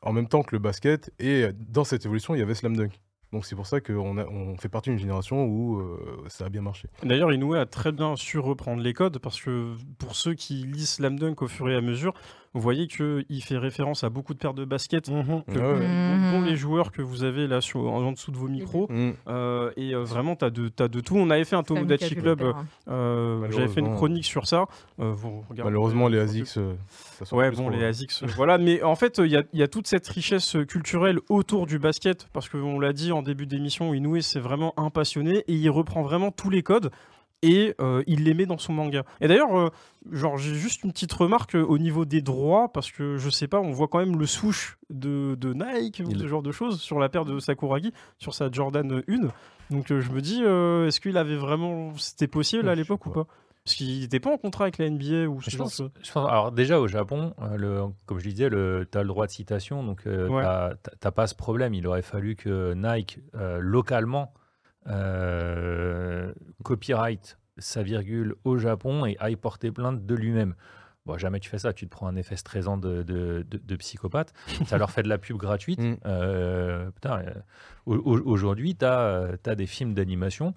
en 0.04 0.14
même 0.14 0.28
temps 0.28 0.44
que 0.44 0.56
le 0.56 0.60
basket. 0.60 1.12
Et 1.20 1.48
dans 1.70 1.84
cette 1.84 2.06
évolution, 2.06 2.36
il 2.36 2.40
y 2.40 2.42
avait 2.44 2.54
Slam 2.54 2.78
Dunk. 2.78 3.00
Donc, 3.34 3.46
c'est 3.46 3.56
pour 3.56 3.66
ça 3.66 3.82
qu'on 3.82 4.18
on 4.20 4.56
fait 4.58 4.70
partie 4.70 4.92
d'une 4.92 5.00
génération 5.00 5.44
où 5.46 5.80
euh, 5.80 6.24
ça 6.28 6.46
a 6.46 6.50
bien 6.50 6.62
marché. 6.62 6.88
D'ailleurs, 7.04 7.34
Inoue 7.34 7.56
a 7.56 7.66
très 7.66 7.92
bien 7.92 8.16
su 8.16 8.38
reprendre 8.40 8.82
les 8.84 8.94
codes 8.94 9.18
parce 9.18 9.42
que 9.42 9.74
pour 9.98 10.16
ceux 10.16 10.36
qui 10.36 10.64
lisent 10.64 10.90
Slam 10.92 11.18
Dunk 11.20 11.42
au 11.42 11.48
fur 11.48 11.68
et 11.70 11.76
à 11.76 11.82
mesure, 11.82 12.14
vous 12.56 12.62
voyez 12.62 12.88
qu'il 12.88 13.44
fait 13.44 13.58
référence 13.58 14.04
à 14.04 14.10
beaucoup 14.10 14.34
de 14.34 14.40
paires 14.40 14.54
de 14.56 14.66
baskets. 14.66 15.10
Mhm. 15.10 15.44
que- 15.44 15.52
Ouais, 15.52 15.60
ouais. 15.60 15.80
dont- 15.80 16.32
dont 16.32 16.40
Mhm. 16.40 16.46
les 16.46 16.56
joueurs 16.56 16.92
que 16.92 17.02
vous 17.04 17.24
avez 17.24 17.46
là 17.48 17.62
sur, 17.62 17.82
en 17.82 18.12
dessous 18.12 18.32
de 18.32 18.38
vos 18.38 18.48
micros. 18.48 18.88
Mm. 18.90 19.12
Euh, 19.28 19.72
et 19.78 19.94
euh, 19.94 20.04
vraiment, 20.04 20.36
tu 20.36 20.46
as, 20.46 20.50
de 20.50 20.70
t'as 20.70 20.88
de 20.88 21.00
tout. 21.02 21.16
On 21.18 21.30
avait 21.30 21.44
fait 21.46 21.56
un 21.56 21.64
Tomodachi 21.64 22.16
Club. 22.16 22.42
euh, 22.88 23.48
J'avais 23.52 23.68
fait 23.68 23.82
une 23.82 23.94
chronique 23.94 24.26
sur 24.26 24.48
ça. 24.48 24.66
Euh, 25.00 25.12
vous 25.12 25.44
Malheureusement, 25.64 26.08
les 26.08 26.20
ASICS. 26.20 26.58
euh, 26.58 26.74
ça 26.90 27.26
sort 27.26 27.38
Ouais, 27.40 27.50
plus 27.50 27.58
bon, 27.58 27.70
les. 27.70 27.84
ASICS, 27.84 28.24
euh, 28.24 28.28
voilà. 28.36 28.58
Mais 28.58 28.82
en 28.84 28.96
fait, 28.96 29.20
il 29.24 29.32
y, 29.32 29.38
a- 29.38 29.44
il 29.54 29.60
y 29.60 29.64
a 29.64 29.68
toute 29.68 29.88
cette 29.88 30.08
richesse 30.08 30.56
culturelle 30.68 31.20
autour 31.30 31.66
du 31.68 31.78
basket, 31.80 32.28
parce 32.34 32.50
qu'on 32.50 32.80
l'a 32.80 32.94
dit 32.94 33.12
en 33.12 33.22
début 33.22 33.46
d'émission, 33.46 33.94
Inoue, 33.94 34.22
c'est 34.22 34.40
vraiment 34.40 34.74
un 34.78 34.90
passionné, 34.90 35.44
et 35.48 35.54
il 35.54 35.70
reprend 35.70 36.04
vraiment 36.04 36.32
tous 36.32 36.50
les 36.50 36.64
codes, 36.64 36.90
et 37.42 37.76
euh, 37.80 38.02
il 38.08 38.24
les 38.24 38.34
met 38.34 38.46
dans 38.46 38.58
son 38.58 38.74
manga. 38.74 39.04
Et 39.22 39.28
d'ailleurs, 39.28 39.56
euh, 39.58 39.70
genre, 40.12 40.38
j'ai 40.38 40.56
juste 40.56 40.84
une 40.84 40.92
petite 40.92 41.14
remarque 41.14 41.56
euh, 41.56 41.64
au 41.64 41.78
niveau 41.78 42.06
des 42.06 42.22
droits, 42.22 42.72
parce 42.74 42.92
que 42.92 43.18
je 43.18 43.30
sais 43.30 43.48
pas, 43.48 43.60
on 43.60 43.72
voit 43.72 43.88
quand 43.88 44.00
même 44.00 44.18
le 44.18 44.26
swoosh 44.26 44.78
de, 44.90 45.36
de 45.36 45.54
Nike, 45.54 46.02
ou 46.06 46.16
ce 46.18 46.28
genre 46.28 46.42
de 46.44 46.52
choses, 46.52 46.80
sur 46.82 47.00
la 47.00 47.10
paire 47.10 47.26
de 47.26 47.40
Sakuragi, 47.40 47.92
sur 48.18 48.34
sa 48.34 48.50
Jordan 48.52 49.04
1. 49.08 49.20
Donc 49.70 49.92
euh, 49.92 50.00
je 50.02 50.12
me 50.12 50.22
dis, 50.22 50.42
est-ce 50.42 51.00
qu'il 51.00 51.18
avait 51.18 51.36
vraiment... 51.38 51.92
C'était 51.98 52.28
possible 52.28 52.68
à 52.70 52.76
l'époque 52.76 53.06
ou 53.06 53.10
pas. 53.12 53.26
parce 53.64 53.76
qu'il 53.76 54.00
n'était 54.00 54.20
pas 54.20 54.32
en 54.32 54.38
contrat 54.38 54.66
avec 54.66 54.78
la 54.78 54.90
NBA 54.90 55.28
ou 55.28 55.42
ce 55.42 55.50
Je 55.50 55.58
genre 55.58 55.66
de 55.68 55.70
pense, 55.72 55.78
choses. 55.78 55.92
je 56.04 56.12
pense- 56.12 56.30
alors 56.30 56.52
déjà 56.52 56.80
au 56.80 56.88
Japon, 56.88 57.34
le, 57.58 57.82
comme 58.06 58.20
je 58.20 58.30
disais, 58.30 58.50
tu 58.50 58.56
as 58.98 59.02
le 59.02 59.08
droit 59.08 59.26
de 59.28 59.32
citation, 59.32 59.84
donc 59.84 60.04
Ouais. 60.06 60.42
t'as 60.42 60.74
t'as 61.00 61.12
pas 61.12 61.28
ce 61.28 61.36
problème. 61.36 61.74
Il 61.74 61.86
aurait 61.88 62.02
fallu 62.04 62.36
que 62.36 62.74
Nike, 62.74 63.20
localement, 63.60 64.34
euh, 64.88 66.34
copyright 66.64 67.38
sa 67.58 67.84
virgule 67.84 68.36
au 68.44 68.58
Japon 68.58 69.06
et 69.06 69.16
aille 69.20 69.36
porter 69.38 69.72
plainte 69.72 70.06
de 70.06 70.16
lui-même. 70.16 70.56
Bon, 71.06 71.18
jamais 71.18 71.40
tu 71.40 71.50
fais 71.50 71.60
ça, 71.60 71.72
tu 71.72 71.86
te 71.86 71.92
prends 71.92 72.08
un 72.08 72.16
effet 72.16 72.36
stressant 72.36 72.78
de, 72.78 73.04
de, 73.04 73.46
de- 73.48 73.58
de 73.64 73.76
psychopathe. 73.76 74.34
Ça 74.66 74.78
leur 74.78 74.90
fait 74.92 75.04
de 75.04 75.08
la 75.08 75.20
pub 75.20 75.38
gratuite. 75.38 75.80
Mm. 75.80 75.98
Euh, 76.06 76.90
euh, 77.06 77.34
au- 77.86 77.96
au- 77.96 78.22
aujourd'hui, 78.26 78.76
tu 78.76 78.86
as, 78.86 79.38
des 79.56 79.68
films 79.68 79.94
d'animation 79.94 80.56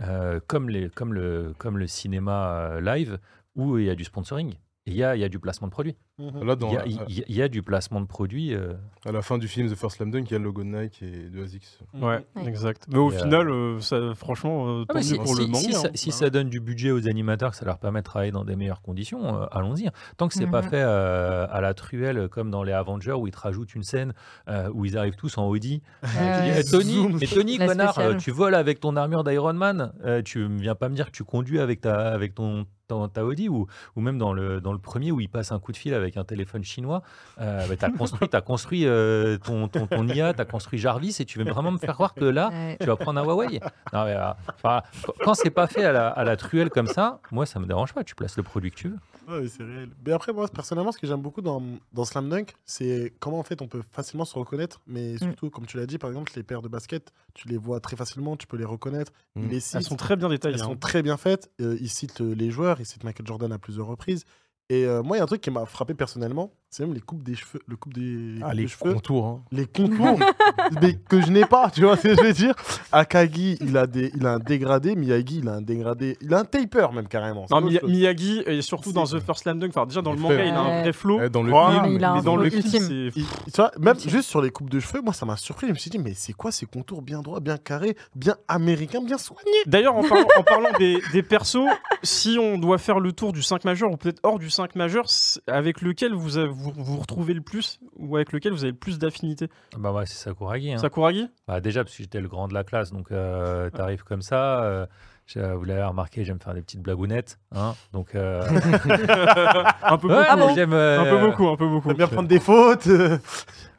euh, 0.00 0.40
comme, 0.48 0.68
les, 0.68 0.90
comme, 0.90 1.14
le, 1.14 1.54
comme 1.58 1.78
le 1.78 1.86
cinéma 1.86 2.80
live 2.80 3.18
où 3.54 3.78
il 3.78 3.84
y 3.84 3.90
a 3.90 3.94
du 3.94 4.02
sponsoring. 4.04 4.54
Et 4.86 4.90
Il 4.90 4.96
y 4.98 5.02
a, 5.02 5.16
il 5.16 5.20
y 5.22 5.24
a 5.24 5.30
du 5.30 5.38
placement 5.38 5.66
de 5.66 5.72
produits. 5.72 5.96
Mhm. 6.18 6.44
Là, 6.44 6.56
dans, 6.56 6.68
Il 6.68 6.74
y 6.74 6.76
a, 7.22 7.24
il 7.26 7.36
y 7.44 7.48
du 7.48 7.62
placement 7.62 8.02
de 8.02 8.06
produits. 8.06 8.54
euh, 8.54 8.74
à 9.06 9.12
la 9.12 9.22
fin 9.22 9.38
du 9.38 9.48
film 9.48 9.70
The 9.70 9.74
First 9.74 9.96
Slam 9.96 10.10
Dunk, 10.10 10.26
il 10.30 10.32
y 10.32 10.36
a 10.36 10.38
le 10.38 10.44
logo 10.44 10.62
de 10.62 10.68
Nike 10.68 11.02
et 11.02 11.30
de 11.30 11.42
ASICS. 11.42 11.78
Ouais, 11.94 12.22
Ouais. 12.36 12.46
exact. 12.46 12.84
Mais 12.90 12.98
au 12.98 13.10
Et, 13.10 13.14
euh, 13.16 13.18
final, 13.22 13.48
euh, 13.50 13.80
ça, 13.80 14.14
franchement, 14.14 14.68
euh, 14.80 14.84
Ah, 14.90 14.94
tant 14.94 15.02
si, 15.02 15.14
pour 15.14 15.26
si- 15.28 15.40
le 15.40 15.46
manga. 15.46 15.58
si 15.58 15.72
ça, 15.72 15.86
hein. 15.88 15.90
si 15.94 16.12
ça 16.12 16.28
donne 16.28 16.50
du 16.50 16.60
budget 16.60 16.90
aux 16.90 17.08
animateurs, 17.08 17.52
que 17.52 17.56
ça 17.56 17.64
leur 17.64 17.78
permet 17.78 18.00
de 18.00 18.04
travailler 18.04 18.30
dans 18.30 18.44
des 18.44 18.56
meilleures 18.56 18.82
conditions, 18.82 19.42
euh, 19.42 19.46
allons-y. 19.52 19.88
Tant 20.18 20.28
que 20.28 20.34
c'est 20.34 20.46
pas 20.46 20.60
Mhm. 20.60 20.68
fait 20.68 20.82
euh, 20.82 21.46
à 21.50 21.62
la 21.62 21.72
truelle 21.72 22.28
comme 22.28 22.50
dans 22.50 22.62
les 22.62 22.72
Avengers 22.72 23.12
où 23.12 23.26
ils 23.26 23.32
te 23.32 23.38
rajoutent 23.40 23.74
une 23.74 23.84
scène 23.84 24.12
euh, 24.50 24.68
où 24.74 24.84
ils 24.84 24.98
arrivent 24.98 25.16
tous 25.16 25.38
en 25.38 25.46
Audi. 25.46 25.80
Ouais, 26.02 26.08
Tu 26.10 26.18
dis, 26.18 26.50
ouais. 26.50 26.54
Eh, 26.60 26.64
Tony, 26.70 27.08
mais 27.20 27.26
Tony, 27.26 27.56
connard, 27.68 27.94
spéciale. 27.94 28.16
tu 28.18 28.30
voles 28.32 28.54
avec 28.54 28.80
ton 28.80 28.96
armure 28.96 29.24
d'Iron 29.24 29.54
Man. 29.54 29.92
euh, 30.04 30.20
tu 30.20 30.40
ne 30.40 30.60
viens 30.60 30.74
pas 30.74 30.90
me 30.90 30.94
dire 30.94 31.06
que 31.06 31.12
tu 31.16 31.24
conduis 31.24 31.58
avec 31.58 31.80
ta, 31.80 32.12
avec 32.12 32.34
ton, 32.34 32.66
ton- 32.94 33.08
ta 33.08 33.24
Audi 33.24 33.48
ou, 33.48 33.66
ou 33.96 34.00
même 34.00 34.18
dans 34.18 34.32
le, 34.32 34.60
dans 34.60 34.72
le 34.72 34.78
premier 34.78 35.12
où 35.12 35.20
il 35.20 35.28
passe 35.28 35.52
un 35.52 35.58
coup 35.58 35.72
de 35.72 35.76
fil 35.76 35.94
avec 35.94 36.16
un 36.16 36.24
téléphone 36.24 36.64
chinois. 36.64 37.02
Euh, 37.40 37.66
bah, 37.68 37.76
tu 37.76 37.84
as 37.84 37.90
construit, 37.98 38.28
as 38.32 38.40
construit 38.40 38.86
euh, 38.86 39.36
ton, 39.38 39.68
ton, 39.68 39.86
ton 39.86 40.06
IA, 40.08 40.34
tu 40.34 40.40
as 40.40 40.44
construit 40.44 40.78
Jarvis 40.78 41.16
et 41.20 41.24
tu 41.24 41.38
veux 41.38 41.44
vraiment 41.50 41.70
me 41.72 41.78
faire 41.78 41.94
croire 41.94 42.14
que 42.14 42.24
là, 42.24 42.50
Ouais. 42.50 42.76
tu 42.80 42.86
vas 42.86 42.96
prendre 42.96 43.20
un 43.20 43.24
Huawei? 43.24 43.60
Non, 43.92 44.04
mais, 44.04 44.14
euh, 44.16 44.80
quand 45.24 45.34
c'est 45.34 45.50
pas 45.50 45.66
fait 45.66 45.84
à 45.84 45.92
la, 45.92 46.08
à 46.08 46.24
la 46.24 46.36
truelle 46.36 46.70
comme 46.70 46.86
ça, 46.86 47.20
moi 47.30 47.46
ça 47.46 47.58
me 47.60 47.66
dérange 47.66 47.92
pas. 47.92 48.04
Tu 48.04 48.14
places 48.14 48.36
le 48.36 48.42
produit 48.42 48.70
que 48.70 48.76
tu 48.76 48.88
veux. 48.88 48.98
Ouais, 49.28 49.40
mais 49.42 49.48
c'est 49.48 49.62
réel. 49.62 49.90
Mais 50.04 50.12
après, 50.12 50.32
moi, 50.32 50.48
personnellement, 50.48 50.92
ce 50.92 50.98
que 50.98 51.06
j'aime 51.06 51.22
beaucoup 51.22 51.40
dans, 51.40 51.62
dans 51.92 52.04
Slam 52.04 52.28
Dunk, 52.28 52.54
c'est 52.64 53.12
comment 53.20 53.38
en 53.38 53.42
fait 53.42 53.62
on 53.62 53.68
peut 53.68 53.82
facilement 53.90 54.24
se 54.24 54.38
reconnaître. 54.38 54.80
Mm. 54.86 54.92
Mais 54.92 55.18
surtout, 55.18 55.50
comme 55.50 55.66
tu 55.66 55.76
l'as 55.76 55.86
dit, 55.86 55.98
par 55.98 56.10
exemple, 56.10 56.32
les 56.36 56.42
paires 56.42 56.62
de 56.62 56.68
basket, 56.68 57.12
tu 57.34 57.48
les 57.48 57.56
vois 57.56 57.80
très 57.80 57.96
facilement, 57.96 58.36
tu 58.36 58.46
peux 58.46 58.56
les 58.56 58.64
reconnaître. 58.64 59.12
Mm. 59.34 59.48
Les 59.48 59.76
Elles 59.76 59.82
sont 59.82 59.96
très 59.96 60.16
bien 60.16 60.28
détaillées. 60.28 60.54
elles 60.54 60.62
hein. 60.62 60.66
sont 60.66 60.76
très 60.76 61.02
bien 61.02 61.16
faites. 61.16 61.50
Euh, 61.60 61.76
il 61.80 61.90
cite 61.90 62.20
euh, 62.20 62.34
les 62.34 62.50
joueurs, 62.50 62.80
il 62.80 62.86
cite 62.86 63.04
Michael 63.04 63.26
Jordan 63.26 63.52
à 63.52 63.58
plusieurs 63.58 63.86
reprises. 63.86 64.24
Et 64.70 64.86
euh, 64.86 65.02
moi, 65.02 65.16
il 65.16 65.18
y 65.18 65.20
a 65.20 65.24
un 65.24 65.26
truc 65.26 65.40
qui 65.40 65.50
m'a 65.50 65.66
frappé 65.66 65.94
personnellement, 65.94 66.52
c'est 66.76 66.84
même 66.84 66.92
les 66.94 67.00
coupes 67.00 67.22
des 67.22 67.36
cheveux, 67.36 67.60
le 67.68 67.76
coupe 67.76 67.94
des, 67.94 68.40
Ah, 68.42 68.52
les 68.52 68.66
cheveux, 68.66 68.94
contours. 68.94 69.26
hein. 69.26 69.40
les 69.52 69.64
contours, 69.66 70.18
mais 70.82 70.94
que 71.08 71.20
je 71.20 71.30
n'ai 71.30 71.44
pas, 71.44 71.70
tu 71.70 71.82
vois 71.82 71.96
ce 71.96 72.02
que 72.08 72.16
je 72.16 72.20
veux 72.20 72.32
dire. 72.32 72.52
Akagi, 72.90 73.56
il 73.60 73.76
a 73.76 73.86
des, 73.86 74.10
il 74.16 74.26
a 74.26 74.32
un 74.32 74.38
dégradé, 74.40 74.96
Miyagi, 74.96 75.38
il 75.38 75.48
a 75.48 75.52
un 75.52 75.60
dégradé, 75.62 76.16
il 76.20 76.34
a 76.34 76.40
un 76.40 76.44
taper 76.44 76.88
même 76.92 77.06
carrément. 77.06 77.46
Non, 77.48 77.60
chose. 77.60 77.78
Miyagi, 77.84 78.42
et 78.46 78.60
surtout 78.60 78.90
dans 78.92 79.04
The 79.04 79.20
First 79.20 79.42
Slam 79.44 79.60
Dunk, 79.60 79.70
enfin, 79.70 79.86
déjà 79.86 80.02
dans 80.02 80.12
le 80.12 80.18
manga, 80.18 80.44
il 80.44 80.50
a 80.52 80.60
un 80.60 80.80
vrai 80.82 80.92
flow. 80.92 81.28
Dans 81.28 81.42
le 81.44 81.52
film, 81.52 81.82
mais 81.84 81.94
il 81.94 82.04
a 82.04 82.10
un 82.10 82.14
mais 82.16 82.22
dans 82.22 82.34
le 82.36 82.50
flow 82.50 82.60
film, 82.62 82.82
ultime. 82.82 83.10
c'est. 83.12 83.20
Il- 83.20 83.26
tu 83.26 83.50
vois, 83.56 83.70
même 83.78 83.94
Ultime. 83.94 84.10
juste 84.10 84.28
sur 84.28 84.42
les 84.42 84.50
coupes 84.50 84.70
de 84.70 84.80
cheveux, 84.80 85.00
moi 85.00 85.12
ça 85.14 85.26
m'a 85.26 85.36
surpris. 85.36 85.68
Je 85.68 85.72
me 85.72 85.78
suis 85.78 85.90
dit, 85.90 86.00
mais 86.00 86.14
c'est 86.14 86.32
quoi 86.32 86.50
ces 86.50 86.66
contours 86.66 87.02
bien 87.02 87.20
droits, 87.22 87.38
bien 87.38 87.56
carrés, 87.56 87.96
bien 88.16 88.34
américains, 88.48 89.00
bien 89.00 89.18
soignés? 89.18 89.42
D'ailleurs, 89.66 89.94
en 89.94 90.02
parlant, 90.02 90.26
en 90.38 90.42
parlant 90.42 90.72
des, 90.78 90.98
des 91.12 91.22
persos, 91.22 91.68
si 92.02 92.36
on 92.40 92.58
doit 92.58 92.78
faire 92.78 92.98
le 92.98 93.12
tour 93.12 93.32
du 93.32 93.42
5 93.42 93.64
majeur 93.64 93.92
ou 93.92 93.96
peut-être 93.96 94.18
hors 94.24 94.40
du 94.40 94.50
5 94.50 94.74
majeur, 94.74 95.04
avec 95.46 95.80
lequel 95.82 96.14
vous, 96.14 96.36
avez- 96.38 96.48
vous 96.72 96.84
vous 96.84 96.96
retrouvez 96.98 97.34
le 97.34 97.40
plus 97.40 97.80
ou 97.96 98.16
avec 98.16 98.32
lequel 98.32 98.52
vous 98.52 98.64
avez 98.64 98.72
le 98.72 98.76
plus 98.78 98.98
d'affinité 98.98 99.48
Bah 99.78 99.92
ouais, 99.92 100.06
c'est 100.06 100.14
Sakuragi. 100.14 100.72
hein. 100.72 100.78
Sakuragi 100.78 101.28
Bah, 101.48 101.60
déjà, 101.60 101.84
parce 101.84 101.96
que 101.96 102.02
j'étais 102.02 102.20
le 102.20 102.28
grand 102.28 102.48
de 102.48 102.54
la 102.54 102.64
classe, 102.64 102.92
donc 102.92 103.10
euh, 103.12 103.70
t'arrives 103.70 104.04
comme 104.04 104.22
ça. 104.22 104.62
euh, 104.64 104.86
j'ai- 105.26 105.52
vous 105.54 105.64
l'avez 105.64 105.82
remarqué, 105.82 106.24
j'aime 106.24 106.38
faire 106.40 106.52
des 106.54 106.62
petites 106.62 106.82
blagounettes. 106.82 107.38
Hein, 107.52 107.74
donc, 107.92 108.14
euh, 108.14 108.42
Un 109.82 109.98
peu 109.98 110.08
ouais, 110.08 110.14
beaucoup. 110.14 110.26
Ah 110.28 110.36
bon 110.36 110.54
j'aime, 110.54 110.72
euh, 110.72 111.00
Un 111.00 111.04
peu 111.04 111.26
beaucoup, 111.30 111.48
un 111.48 111.56
peu 111.56 111.68
beaucoup. 111.68 111.94
Bien 111.94 112.08
prendre 112.08 112.28
des 112.28 112.40
fautes. 112.40 112.88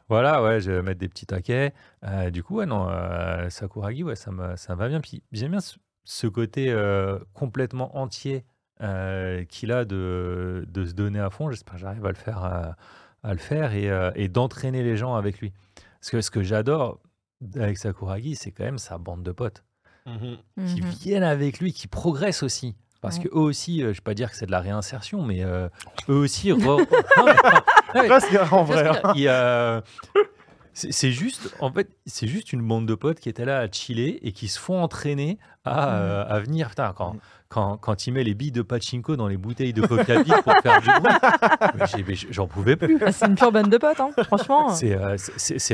Voilà, 0.08 0.40
ouais, 0.40 0.60
je 0.60 0.70
vais 0.70 0.82
mettre 0.82 1.00
des 1.00 1.08
petits 1.08 1.26
taquets. 1.26 1.74
Euh, 2.04 2.30
du 2.30 2.44
coup, 2.44 2.58
ouais, 2.58 2.66
non, 2.66 2.86
euh, 2.88 3.50
Sakuragi, 3.50 4.04
ouais, 4.04 4.14
ça 4.14 4.30
me, 4.30 4.54
ça 4.54 4.74
me 4.76 4.78
va 4.78 4.86
bien. 4.88 5.00
Puis 5.00 5.24
j'aime 5.32 5.50
bien 5.50 5.58
ce, 5.60 5.78
ce 6.04 6.28
côté 6.28 6.70
euh, 6.70 7.18
complètement 7.34 7.96
entier 7.98 8.44
euh, 8.82 9.44
qu'il 9.44 9.72
a 9.72 9.84
de, 9.84 10.64
de 10.68 10.84
se 10.84 10.92
donner 10.92 11.20
à 11.20 11.30
fond. 11.30 11.50
J'espère 11.50 11.74
que 11.74 11.80
j'arrive 11.80 12.04
à 12.06 12.10
le 12.10 12.14
faire, 12.14 12.44
à 12.44 13.32
le 13.32 13.38
faire 13.38 13.72
et, 13.74 13.90
euh, 13.90 14.10
et 14.14 14.28
d'entraîner 14.28 14.82
les 14.82 14.96
gens 14.96 15.14
avec 15.14 15.40
lui. 15.40 15.52
Parce 16.00 16.10
que 16.10 16.20
ce 16.20 16.30
que 16.30 16.42
j'adore 16.42 17.00
avec 17.56 17.78
Sakuragi, 17.78 18.36
c'est 18.36 18.50
quand 18.50 18.64
même 18.64 18.78
sa 18.78 18.98
bande 18.98 19.22
de 19.22 19.32
potes 19.32 19.64
qui 20.04 20.80
Mhm. 20.82 20.88
viennent 21.00 21.22
avec 21.24 21.58
lui, 21.58 21.72
qui 21.72 21.88
progressent 21.88 22.42
aussi. 22.44 22.76
Parce 23.00 23.18
Ouais. 23.18 23.24
que 23.24 23.28
eux 23.30 23.40
aussi, 23.40 23.80
euh, 23.82 23.86
je 23.86 23.88
ne 23.90 23.94
vais 23.94 24.00
pas 24.02 24.14
dire 24.14 24.30
que 24.30 24.36
c'est 24.36 24.46
de 24.46 24.50
la 24.52 24.60
réinsertion, 24.60 25.22
mais 25.22 25.42
euh, 25.44 25.68
eux 26.08 26.14
aussi. 26.16 26.50
Non, 26.54 26.78
mais- 26.78 26.86
Presque 28.08 28.36
en 28.52 28.62
vrai. 28.64 28.88
hein. 28.88 29.82
c'est 30.72 30.92
c'est 30.92 31.10
juste, 31.10 31.54
en 31.60 31.72
fait, 31.72 31.88
c'est 32.06 32.26
juste 32.26 32.52
une 32.52 32.66
bande 32.66 32.86
de 32.86 32.94
potes 32.94 33.18
qui 33.18 33.28
étaient 33.28 33.44
là 33.46 33.60
à 33.60 33.70
chiller 33.70 34.26
et 34.26 34.32
qui 34.32 34.48
se 34.48 34.58
font 34.58 34.80
entraîner 34.82 35.38
à, 35.64 35.96
euh, 35.96 36.24
à 36.28 36.38
venir. 36.40 36.68
Putain, 36.68 36.92
quand, 36.94 37.16
quand, 37.48 37.76
quand 37.76 38.06
il 38.06 38.12
met 38.12 38.24
les 38.24 38.34
billes 38.34 38.50
de 38.52 38.62
pachinko 38.62 39.16
dans 39.16 39.28
les 39.28 39.36
bouteilles 39.36 39.72
de 39.72 39.86
coca 39.86 40.22
pour 40.42 40.52
faire 40.62 40.80
du 40.80 40.88
bruit, 41.00 42.26
j'en 42.30 42.46
pouvais 42.46 42.76
plus. 42.76 42.98
Ah, 43.04 43.12
c'est 43.12 43.26
une 43.26 43.34
pure 43.36 43.52
bande 43.52 43.68
de 43.70 43.78
potes, 43.78 44.00
hein. 44.00 44.10
franchement. 44.24 44.70
C'est 44.70 44.94
euh, 44.96 45.16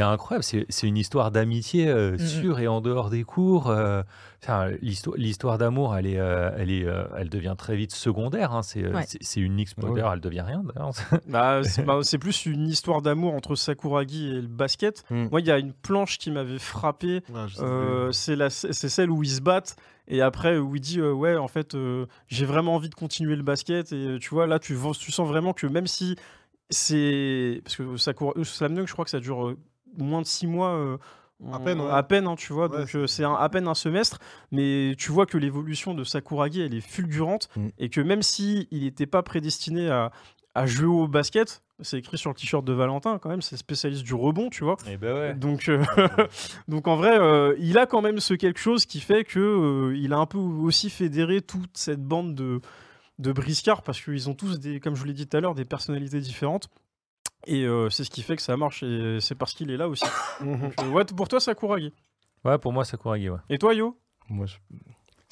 incroyable. 0.07 0.45
C'est 0.45 0.87
une 0.87 0.97
histoire 0.97 1.31
d'amitié 1.31 1.89
euh, 1.89 2.19
sur 2.19 2.59
et 2.61 2.69
en 2.69 2.81
dehors 2.81 3.09
des 3.11 3.25
cours. 3.25 3.69
euh, 3.71 4.03
enfin, 4.43 4.69
l'histoire 4.83 5.17
l'histoire 5.17 5.59
d'amour, 5.59 5.97
elle, 5.97 6.07
est, 6.07 6.19
euh, 6.19 6.51
elle, 6.59 6.71
est, 6.71 6.85
euh, 6.85 7.05
elle 7.17 7.29
devient 7.31 7.55
très 7.57 7.77
vite 7.77 7.93
secondaire. 7.93 8.53
hein. 8.53 8.63
C'est 8.63 8.87
Ouais. 8.87 9.05
une 9.37 9.59
X 9.59 9.73
Ah 9.79 9.87
ouais. 9.87 9.95
d'ailleurs, 9.95 10.13
elle 10.13 10.21
devient 10.21 10.43
rien. 10.47 10.63
Bah, 11.29 11.61
c'est 11.65 11.85
bah, 11.85 11.99
c'est 12.03 12.19
plus 12.19 12.47
une 12.47 12.69
histoire 12.69 13.01
d'amour 13.03 13.35
entre 13.35 13.55
Sakuragi 13.55 14.29
et 14.29 14.41
le 14.43 14.47
basket. 14.49 15.05
Mm. 15.11 15.29
Moi, 15.31 15.41
il 15.41 15.47
y 15.47 15.51
a 15.51 15.59
une 15.59 15.73
planche 15.73 16.19
qui 16.19 16.31
m'avait 16.31 16.59
frappé. 16.59 17.23
Ouais, 17.33 17.41
Euh, 17.61 18.13
la- 18.29 18.51
c'est 18.51 18.73
celle 18.89 19.11
où 19.11 19.23
ils 19.23 19.31
se 19.31 19.41
battent 19.41 19.77
et 20.09 20.21
après 20.21 20.59
où 20.59 20.75
il 20.77 20.81
dit 20.81 21.01
euh, 21.01 21.13
ouais 21.13 21.37
en 21.37 21.49
fait 21.49 21.75
euh, 21.75 22.07
j'ai 22.27 22.45
vraiment 22.45 22.75
envie 22.75 22.89
de 22.91 22.95
continuer 22.95 23.37
le 23.37 23.43
basket. 23.43 23.93
Et 23.93 24.07
euh, 24.07 24.19
tu 24.19 24.31
vois 24.31 24.47
là 24.47 24.59
tu, 24.59 24.77
sens 24.77 25.29
vraiment 25.29 25.53
que 25.53 25.67
même 25.67 25.87
si 25.87 26.17
c'est 26.71 27.61
parce 27.65 27.77
que 27.77 27.97
Sakura, 27.97 28.33
euh, 28.37 28.45
Slam 28.45 28.75
Dunk 28.75 28.87
je 28.87 28.93
crois 28.93 29.05
que 29.05 29.11
ça 29.11 29.21
dure 29.21 29.55
moins 29.99 30.23
de 30.23 30.27
six 30.27 30.47
mois 30.47 30.71
euh, 30.71 30.97
À 31.53 31.59
peine, 31.59 31.81
ouais. 31.81 31.91
à 31.91 32.03
peine 32.03 32.27
hein, 32.27 32.37
tu 32.37 32.53
vois. 32.53 32.71
Ouais, 32.71 32.79
donc 32.79 33.09
c'est- 33.09 33.25
euh, 33.25 33.35
à 33.35 33.49
peine 33.49 33.69
un 33.69 33.75
semestre. 33.75 34.19
Mais 34.51 34.95
tu 34.99 35.13
vois 35.13 35.27
que 35.27 35.39
l'évolution 35.39 35.95
de 35.95 36.05
Sakuragi 36.05 36.63
elle 36.63 36.75
est 36.75 36.81
fulgurante. 36.81 37.49
Mm. 37.57 37.69
et 37.79 37.89
que 37.89 38.01
même 38.01 38.23
si 38.23 38.69
il 38.71 38.85
n'était 38.85 39.07
pas 39.07 39.23
prédestiné 39.23 39.89
à, 39.91 40.13
à 40.55 40.67
jouer 40.67 40.87
au 40.87 41.09
basket 41.09 41.63
c'est 41.83 41.99
écrit 41.99 42.19
sur 42.19 42.31
le 42.31 42.35
t-shirt 42.35 42.65
de 42.65 42.73
Valentin 42.73 43.19
quand 43.19 43.29
même 43.29 43.43
c'est 43.43 43.57
spécialiste 43.57 44.03
du 44.05 44.15
rebond 44.15 44.49
tu 44.51 44.65
vois 44.65 44.77
Et 44.89 44.97
ben 44.97 45.15
ouais. 45.15 45.35
donc, 45.35 45.69
euh, 45.69 45.83
donc 46.69 46.89
en 46.89 46.97
vrai, 46.97 47.19
euh, 47.19 47.55
il 47.59 47.79
a 47.79 47.87
quand 47.87 48.01
même 48.03 48.21
ce 48.21 48.35
quelque 48.35 48.59
chose 48.61 48.87
qui 48.87 49.01
fait 49.01 49.25
que 49.25 49.39
euh, 49.41 49.97
il 49.97 50.13
a 50.13 50.19
un 50.19 50.27
peu 50.27 50.39
aussi 50.39 50.91
fédéré 50.91 51.41
toute 51.43 51.77
cette 51.77 52.03
bande 52.03 52.35
de, 52.35 52.61
de 53.19 53.33
briscards 53.33 53.83
parce 53.83 54.01
qu'ils 54.01 54.29
ont 54.31 54.35
tous 54.35 54.59
des, 54.59 54.81
comme 54.81 54.95
je 54.95 55.01
vous 55.01 55.07
l'ai 55.07 55.13
dit 55.13 55.27
tout 55.27 55.37
à 55.37 55.41
l'heure, 55.41 55.55
des 55.55 55.65
personnalités 55.65 56.21
différentes. 56.21 56.69
Et 57.47 57.65
euh, 57.65 57.91
c'est 57.91 58.05
ce 58.05 58.11
qui 58.11 58.23
fait 58.23 58.37
que 58.37 58.43
ça 58.43 58.57
marche 58.57 58.83
et 58.85 59.19
c'est 59.21 59.35
parce 59.35 59.53
qu'il 59.55 59.71
est 59.73 59.77
là 59.77 59.89
aussi. 59.89 60.05
Donc, 60.41 60.75
euh, 60.81 60.89
ouais, 60.91 61.05
pour 61.05 61.27
toi, 61.29 61.41
Sakuragi. 61.41 61.93
Ouais, 62.45 62.57
pour 62.59 62.73
moi, 62.73 62.85
Sakuragi, 62.85 63.31
ouais. 63.31 63.39
Et 63.51 63.59
toi, 63.59 63.75
Yo? 63.75 63.99
Moi, 64.29 64.47
je- 64.47 64.57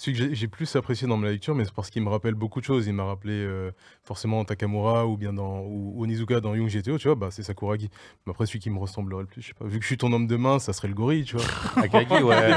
celui 0.03 0.17
que 0.19 0.35
j'ai- 0.35 0.49
plus 0.49 0.75
apprécié 0.77 1.07
dans 1.07 1.17
ma 1.19 1.29
lecture, 1.31 1.55
mais 1.55 1.65
c'est 1.67 1.75
parce 1.75 1.91
qu'il 1.91 2.03
me 2.03 2.09
rappelle 2.09 2.35
beaucoup 2.35 2.61
de 2.61 2.65
choses. 2.65 2.87
Il 2.87 2.95
m'a 2.95 3.05
rappelé 3.05 3.35
euh, 3.35 3.71
forcément 4.03 4.43
Takamura 4.47 5.07
ou 5.07 5.17
bien 5.19 5.33
dans 5.35 5.61
ou, 5.61 6.03
Onizuka 6.03 6.41
dans 6.41 6.55
Young 6.55 6.69
GTO, 6.71 6.97
tu 6.97 7.09
vois, 7.09 7.15
bah, 7.17 7.29
c'est 7.31 7.43
Sakuragi. 7.43 7.91
Mais 8.27 8.31
après, 8.31 8.47
celui 8.47 8.61
qui 8.61 8.71
me 8.71 8.79
ressemblerait 8.79 9.23
le 9.23 9.27
plus, 9.29 9.43
je 9.43 9.49
sais 9.49 9.55
pas. 9.55 9.67
Vu 9.67 9.77
que 9.79 9.83
je 9.83 9.89
suis 9.89 9.99
ton 9.99 10.11
homme 10.13 10.27
de 10.27 10.37
main, 10.37 10.59
ça 10.59 10.73
serait 10.73 10.89
le 10.89 10.95
gorille, 10.95 11.25
tu 11.25 11.37
vois. 11.37 11.45
Akagi, 11.85 12.15
ouais. 12.15 12.23
ouais. 12.23 12.53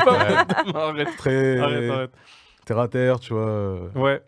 arrête, 0.73 1.17
Très 1.17 1.59
arrête, 1.59 1.91
arrête. 1.91 2.11
terre 2.65 2.79
à 2.79 2.87
terre, 2.87 3.19
tu 3.19 3.33
vois. 3.33 3.45
euh, 3.47 3.89
Ouais. 3.95 4.21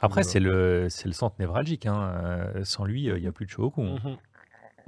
Après, 0.00 0.22
Voilà. 0.22 0.28
c'est 0.28 0.40
le, 0.40 0.86
c'est 0.90 1.06
le 1.08 1.12
centre 1.14 1.34
névralgique. 1.40 1.86
hein. 1.86 2.12
Euh, 2.22 2.64
sans 2.64 2.84
lui, 2.84 3.04
il 3.06 3.14
n'y 3.14 3.26
a 3.26 3.32
plus 3.32 3.46
de 3.46 3.50
Shogoku. 3.50 3.82
Mhm. 3.82 4.16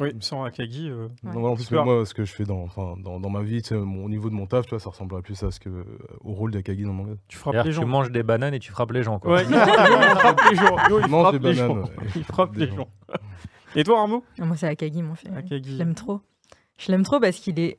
Oui, 0.01 0.13
sans 0.21 0.45
Akagi. 0.45 0.89
euh, 0.89 1.09
Ouais. 1.25 1.33
Donc, 1.33 1.45
en 1.47 1.55
plus, 1.55 1.71
moi, 1.73 2.05
ce 2.07 2.15
que 2.15 2.25
je 2.25 2.33
fais 2.33 2.45
dans, 2.45 2.63
enfin, 2.63 2.95
dans, 2.99 3.21
dans 3.21 3.31
ma 3.31 3.43
vie, 3.43 3.63
tu 3.63 3.75
mon, 3.75 4.05
au 4.05 4.09
niveau 4.09 4.31
de 4.31 4.35
mon 4.35 4.47
taf, 4.47 4.65
tu 4.67 4.71
vois, 4.71 4.79
ça 4.81 4.91
ressemblerait 4.91 5.23
plus 5.23 5.43
à 5.43 5.51
ce 5.51 5.61
que, 5.61 5.69
au 6.23 6.33
rôle 6.33 6.51
d'Akagi 6.51 6.83
dans 6.85 6.93
mon 6.93 7.05
manga. 7.05 7.17
tu 7.29 7.37
frappes 7.39 7.55
les 7.57 7.63
tu 7.65 7.73
gens. 7.73 7.87
manges 7.87 8.11
des 8.11 8.23
bananes 8.23 8.55
et 8.55 8.59
tu 8.59 8.73
frappes 8.73 8.93
les 8.93 9.03
gens. 9.03 9.19
Quoi. 9.19 9.35
Ouais, 9.37 9.45
il, 9.45 9.51
il 9.51 9.57
frappe 9.57 10.41
les 10.51 10.57
gens. 10.57 10.77
Il 11.05 11.11
mange 11.11 11.23
frappe 11.29 11.37
des 11.43 11.53
les 11.53 11.55
bananes, 11.61 11.77
gens. 11.77 11.83
ouais. 11.83 12.07
Il 12.17 12.25
frappe 12.25 12.53
Des 12.55 12.61
les 12.67 12.71
gens. 12.71 12.77
gens. 12.77 12.89
Et 13.77 13.85
toi, 13.85 14.01
Armo 14.01 14.25
Ah, 14.41 14.45
Moi, 14.47 14.57
c'est 14.57 14.67
Akagi, 14.69 15.03
mon 15.03 15.15
fait. 15.15 15.29
Akagi. 15.31 15.73
Je 15.73 15.79
l'aime 15.79 15.95
trop. 15.95 16.21
Je 16.79 16.91
l'aime 16.91 17.03
trop 17.05 17.21
parce 17.21 17.37
qu'il 17.39 17.59
est 17.61 17.79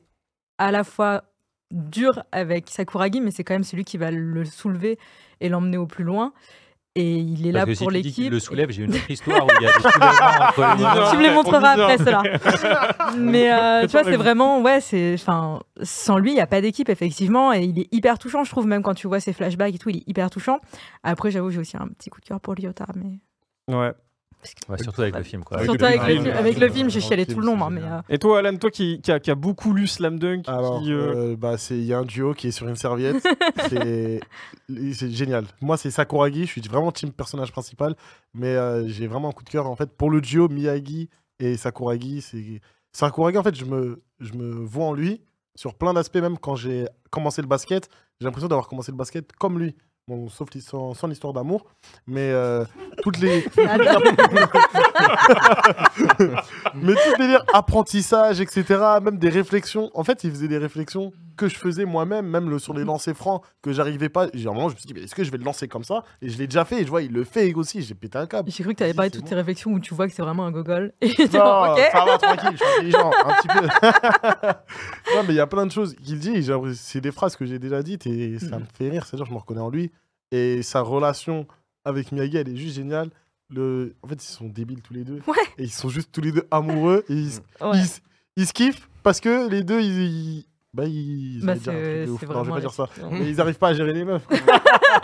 à 0.58 0.70
la 0.70 0.84
fois 0.84 1.24
dur 1.70 2.22
avec 2.32 2.68
Sakuragi, 2.70 3.20
mais 3.20 3.30
c'est 3.30 3.44
quand 3.44 3.54
même 3.54 3.64
celui 3.64 3.84
qui 3.84 3.96
va 3.98 4.10
le 4.10 4.44
soulever 4.44 4.98
et 5.40 5.48
l'emmener 5.48 5.76
au 5.78 5.86
plus 5.86 6.04
loin. 6.04 6.32
Et 6.94 7.16
il 7.16 7.46
est 7.46 7.52
Parce 7.52 7.64
là 7.64 7.66
que 7.66 7.74
si 7.74 7.84
pour 7.84 7.92
qu'il 7.92 8.02
l'équipe. 8.02 8.30
le 8.30 8.38
soulève, 8.38 8.70
j'ai 8.70 8.82
une 8.82 8.90
autre 8.94 9.10
histoire 9.10 9.46
où 9.46 9.48
il 9.60 9.64
y 9.64 9.66
a 9.66 9.72
des 9.72 9.80
soulèvements 9.80 10.10
entre 10.48 10.76
les 10.76 10.82
mains. 10.82 11.10
Tu 11.10 11.16
me 11.16 11.22
les 11.22 11.30
On 11.30 11.34
montreras 11.34 11.70
après, 11.70 11.96
ceux-là. 11.98 12.22
Mais 13.16 13.50
euh, 13.50 13.82
tu 13.86 13.92
vois, 13.92 14.04
c'est 14.04 14.16
vraiment, 14.16 14.60
ouais, 14.60 14.80
c'est, 14.82 15.14
enfin, 15.14 15.60
sans 15.82 16.18
lui, 16.18 16.32
il 16.32 16.34
n'y 16.34 16.40
a 16.40 16.46
pas 16.46 16.60
d'équipe, 16.60 16.90
effectivement, 16.90 17.52
et 17.54 17.62
il 17.62 17.78
est 17.78 17.88
hyper 17.94 18.18
touchant, 18.18 18.44
je 18.44 18.50
trouve, 18.50 18.66
même 18.66 18.82
quand 18.82 18.92
tu 18.92 19.06
vois 19.06 19.20
ses 19.20 19.32
flashbacks 19.32 19.74
et 19.74 19.78
tout, 19.78 19.88
il 19.88 19.98
est 19.98 20.08
hyper 20.08 20.28
touchant. 20.28 20.60
Après, 21.02 21.30
j'avoue, 21.30 21.48
j'ai 21.50 21.60
aussi 21.60 21.78
un 21.78 21.88
petit 21.88 22.10
coup 22.10 22.20
de 22.20 22.26
cœur 22.26 22.40
pour 22.40 22.54
Lyota, 22.54 22.84
mais 22.94 23.18
Ouais. 23.74 23.92
Ouais, 24.68 24.78
surtout 24.82 25.02
avec 25.02 25.16
le 25.16 25.22
film. 25.22 25.44
Quoi. 25.44 25.58
Avec 25.58 25.70
surtout 25.70 25.84
le 25.84 25.88
avec, 25.88 26.02
film, 26.02 26.24
le, 26.24 26.30
ouais. 26.30 26.36
avec 26.36 26.58
le 26.58 26.68
film, 26.68 26.90
j'ai 26.90 27.00
chialé 27.00 27.26
tout 27.26 27.38
le 27.38 27.46
long, 27.46 27.70
mais 27.70 27.80
euh, 27.82 28.00
Et 28.08 28.18
toi, 28.18 28.40
Alan, 28.40 28.56
toi 28.56 28.70
qui, 28.70 29.00
qui, 29.00 29.12
a, 29.12 29.20
qui 29.20 29.30
a 29.30 29.34
beaucoup 29.34 29.72
lu 29.72 29.86
Slam 29.86 30.18
Dunk, 30.18 30.48
Alors, 30.48 30.80
qui, 30.80 30.92
euh, 30.92 31.32
euh, 31.32 31.36
bah, 31.36 31.56
c'est 31.58 31.76
il 31.76 31.84
y 31.84 31.92
a 31.92 31.98
un 31.98 32.04
duo 32.04 32.34
qui 32.34 32.48
est 32.48 32.52
sur 32.52 32.66
une 32.68 32.76
serviette. 32.76 33.22
c'est 33.68 34.20
c'est 34.92 35.10
génial. 35.10 35.44
Moi, 35.60 35.76
c'est 35.76 35.90
Sakuragi. 35.90 36.46
Je 36.46 36.50
suis 36.50 36.60
vraiment 36.62 36.90
team 36.92 37.12
personnage 37.12 37.52
principal, 37.52 37.94
mais 38.34 38.54
euh, 38.54 38.86
j'ai 38.88 39.06
vraiment 39.06 39.28
un 39.28 39.32
coup 39.32 39.44
de 39.44 39.50
cœur 39.50 39.66
en 39.68 39.76
fait 39.76 39.90
pour 39.96 40.10
le 40.10 40.20
duo 40.20 40.48
Miyagi 40.48 41.08
et 41.38 41.56
Sakuragi. 41.56 42.20
C'est 42.22 42.60
Sakuragi. 42.92 43.38
En 43.38 43.42
fait, 43.42 43.54
je 43.54 43.64
me 43.64 44.02
je 44.20 44.32
me 44.34 44.52
vois 44.52 44.86
en 44.86 44.94
lui 44.94 45.20
sur 45.54 45.74
plein 45.74 45.94
d'aspects. 45.94 46.16
Même 46.16 46.38
quand 46.38 46.56
j'ai 46.56 46.86
commencé 47.10 47.42
le 47.42 47.48
basket, 47.48 47.88
j'ai 48.20 48.24
l'impression 48.24 48.48
d'avoir 48.48 48.66
commencé 48.66 48.90
le 48.90 48.96
basket 48.96 49.32
comme 49.32 49.58
lui. 49.58 49.76
Bon, 50.08 50.28
sauf 50.28 50.48
l'histoire- 50.52 50.96
son 50.96 51.08
histoire 51.12 51.32
d'amour, 51.32 51.64
mais 52.08 52.32
euh, 52.32 52.64
toutes 53.02 53.18
les 53.18 53.44
mais 56.74 56.94
tout 56.94 57.16
délire 57.18 57.44
apprentissage, 57.54 58.40
etc. 58.40 58.64
Même 59.02 59.18
des 59.18 59.28
réflexions. 59.28 59.90
En 59.94 60.04
fait, 60.04 60.24
il 60.24 60.30
faisait 60.30 60.48
des 60.48 60.58
réflexions 60.58 61.12
que 61.36 61.48
je 61.48 61.56
faisais 61.56 61.84
moi-même, 61.84 62.26
même 62.26 62.50
le, 62.50 62.58
sur 62.58 62.74
les 62.74 62.84
lancers 62.84 63.14
francs 63.16 63.42
que 63.62 63.72
j'arrivais 63.72 64.08
pas. 64.08 64.26
J'ai 64.34 64.48
un 64.48 64.52
moment, 64.52 64.68
je 64.68 64.74
me 64.74 64.78
suis 64.80 64.86
dit, 64.88 64.94
mais 64.94 65.02
est-ce 65.02 65.14
que 65.14 65.24
je 65.24 65.30
vais 65.30 65.38
le 65.38 65.44
lancer 65.44 65.68
comme 65.68 65.84
ça? 65.84 66.02
Et 66.20 66.28
je 66.28 66.36
l'ai 66.38 66.46
déjà 66.46 66.64
fait. 66.64 66.82
Et 66.82 66.84
je 66.84 66.90
vois, 66.90 67.02
il 67.02 67.12
le 67.12 67.24
fait 67.24 67.52
aussi. 67.54 67.82
J'ai 67.82 67.94
pété 67.94 68.18
un 68.18 68.26
câble. 68.26 68.50
j'ai 68.50 68.62
cru 68.64 68.72
que 68.74 68.78
tu 68.78 68.84
avais 68.84 68.94
parlé 68.94 69.10
de 69.10 69.14
toutes 69.14 69.24
bon. 69.24 69.30
tes 69.30 69.34
réflexions 69.36 69.70
où 69.70 69.80
tu 69.80 69.94
vois 69.94 70.08
que 70.08 70.14
c'est 70.14 70.22
vraiment 70.22 70.44
un 70.46 70.50
gogol. 70.50 70.92
Et 71.00 71.12
Non, 71.18 71.26
genre, 71.32 71.72
ok. 71.76 71.80
ça 71.92 72.04
va, 72.04 72.18
tranquille, 72.18 72.50
je 72.52 72.56
suis 72.56 72.66
intelligent, 72.74 73.10
un 73.24 73.32
petit 73.34 73.48
peu. 73.48 73.66
non, 75.16 75.22
mais 75.26 75.32
il 75.32 75.36
y 75.36 75.40
a 75.40 75.46
plein 75.46 75.66
de 75.66 75.72
choses 75.72 75.94
qu'il 75.94 76.18
dit. 76.18 76.44
C'est 76.74 77.00
des 77.00 77.12
phrases 77.12 77.36
que 77.36 77.46
j'ai 77.46 77.58
déjà 77.58 77.82
dites 77.82 78.06
et 78.06 78.38
ça 78.38 78.58
me 78.58 78.64
fait 78.76 78.90
rire. 78.90 79.06
C'est-à-dire, 79.06 79.26
je 79.26 79.32
me 79.32 79.38
reconnais 79.38 79.60
en 79.60 79.70
lui. 79.70 79.90
Et 80.32 80.62
sa 80.62 80.80
relation 80.80 81.46
avec 81.84 82.10
Miyagi, 82.10 82.36
elle 82.38 82.48
est 82.48 82.56
juste 82.56 82.74
géniale. 82.76 83.10
le... 83.50 83.94
En 84.02 84.08
fait, 84.08 84.14
ils 84.14 84.26
sont 84.32 84.48
débiles 84.48 84.80
tous 84.82 84.94
les 84.94 85.04
deux. 85.04 85.20
Ouais. 85.26 85.34
Et 85.58 85.64
ils 85.64 85.70
sont 85.70 85.88
juste 85.90 86.10
tous 86.10 86.20
les 86.22 86.32
deux 86.32 86.46
amoureux. 86.50 87.04
Et 87.08 87.12
ils, 87.14 87.28
s- 87.28 87.42
Ouais. 87.60 87.78
ils, 87.78 88.42
ils 88.42 88.46
se 88.46 88.52
kiffent 88.52 88.88
parce 89.02 89.20
que 89.20 89.48
les 89.48 89.62
deux, 89.62 89.80
ils. 89.80 90.00
ils- 90.38 90.46
Bah, 90.74 90.84
ils. 90.86 91.40
Bah, 91.44 91.54
c'est 91.62 92.06
Non, 92.06 92.16
je 92.44 92.48
vais 92.48 92.50
pas 92.54 92.60
dire 92.60 92.72
ça. 92.72 92.88
Mais 93.10 93.28
ils 93.28 93.40
arrivent 93.40 93.58
pas 93.58 93.68
à 93.68 93.74
gérer 93.74 93.92
les 93.92 94.04
meufs. 94.04 94.26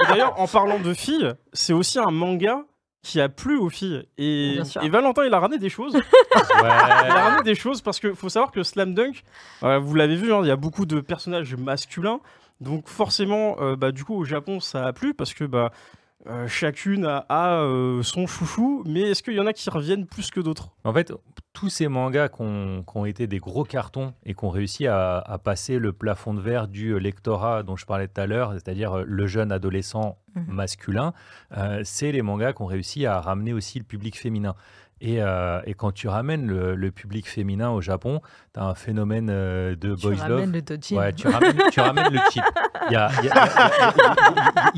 D'ailleurs, 0.09 0.39
en 0.41 0.47
parlant 0.49 0.79
de 0.79 0.95
filles, 0.95 1.33
c'est 1.53 1.75
aussi 1.75 1.99
un 1.99 2.11
manga 2.11 2.65
qui 3.03 3.21
a 3.21 3.29
plu 3.29 3.57
aux 3.59 3.69
filles. 3.69 4.05
Et, 4.19 4.59
Valentin, 4.91 5.25
il 5.27 5.35
a 5.35 5.39
ramené 5.41 5.59
des 5.59 5.69
choses. 5.69 5.95
Il 6.61 6.65
a 6.67 7.25
ramené 7.25 7.43
des 7.45 7.55
choses 7.55 7.81
parce 7.83 8.01
qu'il 8.01 8.15
faut 8.15 8.29
savoir 8.29 8.51
que 8.51 8.63
Slam 8.63 8.95
Dunk, 8.95 9.23
euh, 9.63 9.79
vous 9.79 9.95
l'avez 9.95 10.17
vu, 10.17 10.33
hein, 10.33 10.41
il 10.43 10.49
y 10.49 10.51
a 10.51 10.57
beaucoup 10.57 10.87
de 10.87 11.01
personnages 11.01 11.55
masculins. 11.55 12.21
Donc 12.61 12.89
forcément, 12.89 13.57
euh, 13.61 13.77
bah, 13.77 13.93
du 13.93 14.05
coup, 14.05 14.15
au 14.15 14.25
Japon, 14.25 14.61
ça 14.61 14.87
a 14.87 14.93
plu 14.93 15.15
parce 15.15 15.35
que 15.35 15.45
bah, 15.45 15.71
euh, 16.27 16.49
chacune 16.49 17.05
a, 17.05 17.19
a, 17.29 17.61
euh, 17.63 18.03
son 18.03 18.27
chouchou. 18.27 18.83
Mais 18.87 19.03
est-ce 19.03 19.23
qu'il 19.23 19.35
y 19.35 19.41
en 19.41 19.47
a 19.47 19.53
qui 19.53 19.71
reviennent 19.71 20.07
plus 20.07 20.31
que 20.31 20.41
d'autres? 20.41 20.71
En 20.85 20.93
fait, 20.93 21.13
tous 21.53 21.69
ces 21.71 21.89
mangas 21.89 22.29
qui 22.29 22.43
ont, 22.43 22.83
qui 22.83 22.97
ont 22.97 23.05
été 23.05 23.27
des 23.27 23.39
gros 23.39 23.65
cartons 23.65 24.13
et 24.25 24.35
qui 24.35 24.45
ont 24.45 24.51
réussi 24.51 24.87
à, 24.87 25.19
à 25.19 25.39
passer 25.39 25.79
le 25.79 25.93
plafond 25.93 26.35
de 26.35 26.41
verre 26.41 26.67
du 26.69 26.99
lectorat 26.99 27.63
dont 27.63 27.77
je 27.77 27.87
parlais 27.87 28.09
tout 28.09 28.21
à 28.21 28.27
l'heure, 28.27 28.53
c'est-à-dire 28.55 29.05
le 29.05 29.27
jeune 29.27 29.53
adolescent 29.53 30.19
Mhm. 30.39 30.55
masculin, 30.55 31.13
euh, 31.57 31.81
c'est 31.85 32.13
les 32.13 32.23
mangas 32.23 32.53
qui 32.53 32.63
ont 32.63 32.67
réussi 32.67 33.07
à 33.07 33.21
ramener 33.21 33.53
aussi 33.53 33.79
le 33.79 33.85
public 33.85 34.19
féminin. 34.19 34.55
Et, 35.01 35.23
euh, 35.23 35.61
et 35.65 35.75
quand 35.75 35.93
tu 35.93 36.09
ramènes 36.09 36.47
le, 36.47 36.75
le 36.75 36.91
public 36.91 37.29
féminin 37.29 37.71
au 37.71 37.81
Japon, 37.81 38.21
tu 38.53 38.59
as 38.61 38.65
un 38.65 38.75
phénomène 38.75 39.29
euh, 39.31 39.77
de 39.77 39.95
Tu 39.95 40.03
boys 40.03 40.15
love. 40.27 40.41
ramènes 40.41 40.53
le. 40.53 40.63
Ouais, 40.99 41.13
tu 41.13 41.29
ramènes, 41.29 41.57
tu 41.71 41.81
ramènes 41.81 42.13
le 42.13 42.19
chip. 42.33 42.43
Il 42.91 42.93
y 42.95 42.97
a, 42.97 43.09
il 43.23 43.27
y 43.27 43.29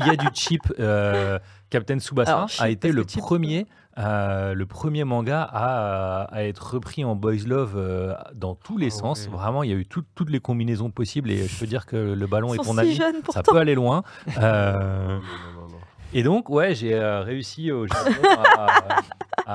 il 0.07 0.13
y 0.13 0.17
du 0.17 0.27
chip. 0.33 0.61
euh, 0.79 1.39
Captain 1.71 1.99
Tsubasa 1.99 2.33
Alors, 2.35 2.49
a 2.59 2.69
été 2.69 2.91
le 2.91 3.03
premier, 3.05 3.65
euh, 3.97 4.53
le 4.53 4.65
premier 4.65 5.05
manga 5.05 5.41
à, 5.41 6.23
à 6.31 6.43
être 6.43 6.73
repris 6.75 7.05
en 7.05 7.15
boys 7.15 7.45
love 7.47 7.73
euh, 7.77 8.13
dans 8.35 8.55
tous 8.55 8.77
les 8.77 8.87
Ah 8.87 8.99
sens. 8.99 9.25
ouais. 9.25 9.31
Vraiment, 9.31 9.63
il 9.63 9.69
y 9.69 9.73
a 9.73 9.77
eu 9.77 9.85
tout- 9.85 10.03
toutes 10.13 10.29
les 10.29 10.39
combinaisons 10.41 10.91
possibles 10.91 11.31
et 11.31 11.47
je 11.47 11.59
peux 11.59 11.65
dire 11.67 11.85
que 11.85 11.95
le 11.95 12.27
ballon 12.27 12.53
est 12.53 12.57
si 12.63 12.79
ami. 12.79 12.95
Ça 12.95 13.11
pourtant. 13.23 13.51
peut 13.53 13.57
aller 13.59 13.73
loin. 13.75 14.03
Euh, 14.37 15.17
Non, 15.17 15.61
non, 15.61 15.67
non. 15.69 15.77
et 16.13 16.23
donc, 16.23 16.49
ouais, 16.49 16.75
j'ai 16.75 16.93
euh, 16.93 17.21
réussi 17.21 17.71
au 17.71 17.87
Japon 17.87 18.11
à. 18.57 18.67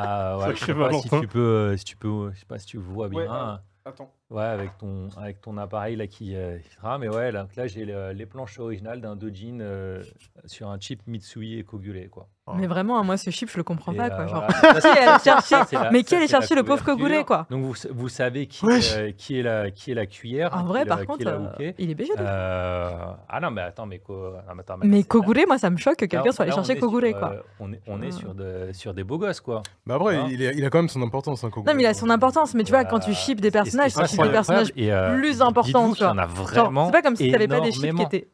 À- 0.02 0.38
ouais, 0.38 0.54
je 0.56 0.64
sais 0.64 0.74
pas 0.74 0.92
si 0.92 1.08
tu 1.08 1.26
peux, 1.28 1.38
euh, 1.38 1.76
si 1.76 1.84
tu 1.84 1.96
peux, 1.96 2.30
je 2.32 2.38
sais 2.40 2.46
pas 2.46 2.58
si 2.58 2.66
tu 2.66 2.76
vois 2.78 3.08
bien. 3.08 3.20
Ouais, 3.20 3.28
euh, 3.30 3.56
Attends. 3.84 4.12
Ouais, 4.30 4.42
avec 4.42 4.76
ton, 4.78 5.08
avec 5.16 5.40
ton 5.40 5.56
appareil 5.58 5.94
là 5.96 6.06
qui. 6.08 6.34
euh, 6.34 6.58
qui 6.58 6.70
sera. 6.70 6.98
mais 6.98 7.08
ouais, 7.08 7.30
là, 7.30 7.46
là 7.56 7.66
j'ai 7.68 7.84
le- 7.84 8.12
les 8.12 8.26
planches 8.26 8.58
originales 8.58 9.00
d'un 9.00 9.14
Dojin 9.14 9.60
euh, 9.60 10.02
sur 10.46 10.68
un 10.68 10.80
chip 10.80 11.06
Mitsui 11.06 11.58
et 11.58 11.62
Kogure. 11.62 12.10
Quoi. 12.10 12.28
Mais 12.54 12.68
vraiment, 12.68 12.98
hein, 12.98 13.02
moi, 13.02 13.16
ce 13.16 13.28
chip, 13.30 13.50
je 13.50 13.56
le 13.56 13.64
comprends 13.64 13.92
Et, 13.92 13.96
pas. 13.96 14.04
euh, 14.06 14.08
Quoi. 14.10 14.26
Genre, 14.28 14.44
voilà. 14.60 14.80
Ça, 14.80 14.92
qui 14.92 14.98
est 14.98 15.02
allé 15.02 15.18
chercher 15.24 15.76
la- 15.76 15.90
Mais 15.90 16.02
qui 16.04 16.14
allait 16.14 16.28
chercher 16.28 16.54
le 16.54 16.62
pauvre. 16.62 16.84
Kogure, 16.84 17.24
quoi 17.26 17.46
Donc 17.50 17.64
vous, 17.64 17.74
vous 17.90 18.08
savez 18.08 18.46
qui, 18.46 18.64
Wesh. 18.64 18.92
est, 18.92 18.98
euh, 18.98 19.10
qui, 19.16 19.40
est 19.40 19.42
la, 19.42 19.70
qui 19.72 19.90
est 19.90 19.94
la 19.94 20.06
cuillère. 20.06 20.54
En 20.56 20.64
vrai, 20.64 20.84
par 20.86 21.04
contre, 21.04 21.26
euh, 21.26 21.72
il 21.78 21.90
est 21.90 21.94
BG. 21.94 22.10
de 22.14 22.20
ouf. 22.22 22.26
Euh, 22.28 22.90
Ah 23.28 23.40
non, 23.40 23.50
mais 23.50 23.62
attends, 23.62 23.86
mais, 23.86 23.98
co- 23.98 24.30
non, 24.46 24.54
mais, 24.54 24.60
attends, 24.60 24.76
mais 24.78 24.86
Mais 24.86 24.96
là, 24.98 25.02
c'est- 25.02 25.08
Kogure, 25.08 25.44
moi, 25.48 25.58
ça 25.58 25.70
me 25.70 25.76
choque 25.76 25.96
que 25.96 26.04
quelqu'un 26.04 26.30
soit 26.30 26.44
allé 26.44 26.52
chercher 26.52 26.74
est 26.74 26.78
sur, 26.78 26.88
Kogure, 26.88 27.18
quoi. 27.18 27.32
euh, 27.32 27.40
on 27.58 27.72
est, 27.72 27.80
on 27.88 28.00
est 28.02 28.06
Euh. 28.06 28.10
sur, 28.12 28.34
de- 28.34 28.70
sur 28.72 28.94
des 28.94 29.02
beaux 29.02 29.18
gosses, 29.18 29.40
quoi. 29.40 29.62
Mais 29.86 29.94
après, 29.94 30.16
Hein 30.16 30.28
il, 30.30 30.40
est- 30.42 30.54
il 30.56 30.64
a 30.64 30.70
quand 30.70 30.78
même 30.78 30.88
son 30.88 31.02
importance. 31.02 31.42
Hein, 31.42 31.50
Non, 31.56 31.74
mais 31.74 31.82
il 31.82 31.86
a 31.86 31.94
son 31.94 32.10
importance. 32.10 32.54
Mais 32.54 32.62
tu 32.62 32.70
vois, 32.70 32.84
quand 32.84 33.00
tu 33.00 33.10
Euh, 33.10 33.14
ships 33.14 33.40
des 33.40 33.50
personnages, 33.50 33.92
tu 33.94 34.06
c'est 34.06 34.22
des 34.22 34.28
personnages 34.30 34.72
euh, 34.78 35.16
plus 35.18 35.42
importants, 35.42 35.92
Genre, 35.94 36.14
vraiment. 36.28 36.86
C'est 36.86 36.92
pas 36.92 37.02
comme 37.02 37.16
si 37.16 37.30
t'avais 37.32 37.48
pas 37.48 37.60
des 37.60 37.72
chips 37.72 37.94
qui 37.94 38.02
étaient. 38.02 38.28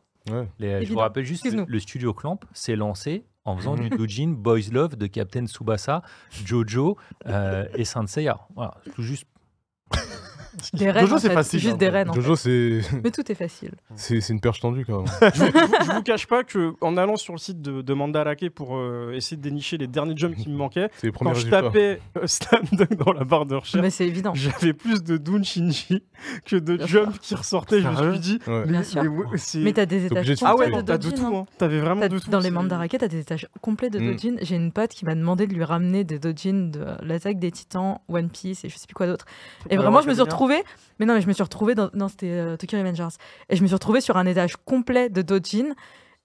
Je 0.61 0.93
vous 0.93 0.99
rappelle 0.99 1.25
juste, 1.25 1.47
le 1.51 1.79
studio 1.81 2.13
Clamp 2.13 2.41
s'est 2.53 2.77
lancé 2.77 3.25
en 3.45 3.57
faisant 3.57 3.77
Mhm. 3.77 3.89
du 3.89 3.97
doujin 3.97 4.29
Boys 4.37 4.71
Love 4.71 4.97
de 4.97 5.07
Captain 5.07 5.47
Tsubasa, 5.47 6.03
Jojo 6.45 6.97
euh, 7.27 7.67
et 7.75 7.85
Saint 7.85 8.07
Seiya. 8.07 8.41
Voilà, 8.55 8.75
tout 8.95 9.03
juste. 9.03 9.27
Des 10.75 10.91
reines. 10.91 11.03
Jojo, 11.03 11.15
en 11.15 11.19
c'est 11.19 11.29
fait. 11.29 11.35
facile, 11.35 11.61
Juste 11.61 11.75
hein. 11.75 11.77
des 11.79 11.89
reines. 11.89 12.11
en 12.11 12.13
Jojo, 12.13 12.37
c'est 12.37 12.81
fait. 12.83 13.01
Mais 13.05 13.11
tout 13.11 13.31
est 13.31 13.35
facile. 13.35 13.71
c'est 13.97 14.21
c'est 14.21 14.33
une 14.33 14.41
perche 14.41 14.61
tendue 14.61 14.85
quand 14.87 14.99
même. 14.99 15.07
je, 15.35 15.41
vous, 15.45 15.47
je 15.47 15.51
vous- 15.67 15.85
je 15.87 15.93
vous 15.97 16.03
cache 16.03 16.27
pas 16.27 16.45
que 16.45 16.75
en 16.81 16.97
allant 16.97 17.17
sur 17.17 17.33
le 17.33 17.39
site 17.39 17.61
de, 17.63 17.83
de 17.83 17.95
Mandarake 17.95 18.51
pour 18.51 18.77
euh, 18.77 19.13
essayer 19.15 19.37
de 19.37 19.43
dénicher 19.43 19.79
les 19.79 19.87
derniers 19.87 20.17
jumps 20.17 20.37
qui 20.37 20.49
me 20.49 20.57
manquaient, 20.57 20.89
C'est 20.97 21.07
les 21.09 21.13
premiers 21.13 21.31
quand 21.31 21.35
je 21.39 21.45
résultats. 21.47 21.63
tapais 21.63 22.01
euh, 22.19 22.27
Slam 22.27 22.63
Dunk 22.73 22.95
dans 23.05 23.13
la 23.13 23.25
barre 23.25 23.47
de 23.47 23.55
recherche, 23.55 23.83
Mais 23.83 23.91
c'est 23.91 24.07
évident. 24.07 24.33
j'avais 24.35 24.73
plus 24.73 25.03
de 25.03 25.17
Dun 25.17 25.43
Shinji 25.43 26.03
que 26.45 26.57
de 26.57 26.77
Bien 26.77 26.87
jump 26.87 27.19
qui 27.21 27.35
ressortaient. 27.35 27.81
Je 27.81 27.89
me 27.89 27.95
Sérieux 27.97 28.13
suis 28.13 28.21
dit, 28.21 28.39
Ouais. 28.47 28.67
Bien 28.67 28.83
sûr. 28.83 29.03
ouais, 29.03 29.27
c'est- 29.37 29.59
Mais 29.59 29.73
t'as 29.73 29.87
des 29.87 30.09
T'es 30.09 30.13
obligé 30.19 30.33
étages 30.33 30.41
de 30.41 30.47
ah 30.47 30.57
ouais, 30.57 30.65
complets 30.67 30.71
non, 30.77 30.83
de 30.83 30.87
t'as 30.87 30.99
de 30.99 31.11
dojin. 31.11 31.17
tout. 31.17 31.37
hein. 31.37 31.47
Hein. 31.49 31.55
T'avais 31.59 31.81
vraiment 31.81 32.01
T'as- 32.03 32.09
de 32.09 32.19
tout. 32.19 32.31
Dans 32.31 32.39
les 32.39 32.45
c'est- 32.45 32.51
mandarakes, 32.51 32.97
t'as 32.99 33.09
des 33.09 33.19
étages 33.21 33.49
complets 33.61 33.91
de 33.91 33.99
Mm. 33.99 34.13
dojin. 34.13 34.35
J'ai 34.43 34.57
une 34.57 34.73
pote 34.73 34.91
qui 34.91 35.05
m'a 35.05 35.15
demandé 35.15 35.47
de 35.47 35.55
lui 35.55 35.65
ramener 35.65 36.05
des 36.05 36.19
dojins 36.19 36.71
de 36.71 36.85
l'attaque 37.03 37.39
des 37.39 37.51
titans, 37.51 37.99
One 38.09 38.29
Piece 38.31 38.65
et 38.65 38.69
je 38.69 38.77
sais 38.77 38.87
plus 38.87 38.95
quoi 38.95 39.07
d'autre. 39.07 39.25
Et 39.71 39.77
vraiment, 39.77 40.01
je 40.01 40.09
me 40.09 40.13
suis 40.15 40.21
Academia. 40.23 40.39
Mais 40.49 41.07
non, 41.07 41.15
mais 41.15 41.21
je 41.21 41.29
me 41.29 41.33
suis 41.33 41.43
retrouvée 41.43 41.75
dans. 41.75 41.91
Non, 41.95 42.09
c'était 42.09 42.31
euh, 42.31 42.57
Tokyo 42.57 42.79
Revengers. 42.79 43.17
Et 43.49 43.57
je 43.57 43.63
me 43.63 43.67
suis 43.67 43.75
retrouvée 43.75 44.01
sur 44.01 44.17
un 44.17 44.27
étage 44.27 44.57
complet 44.57 45.09
de 45.09 45.23
dojin. 45.23 45.75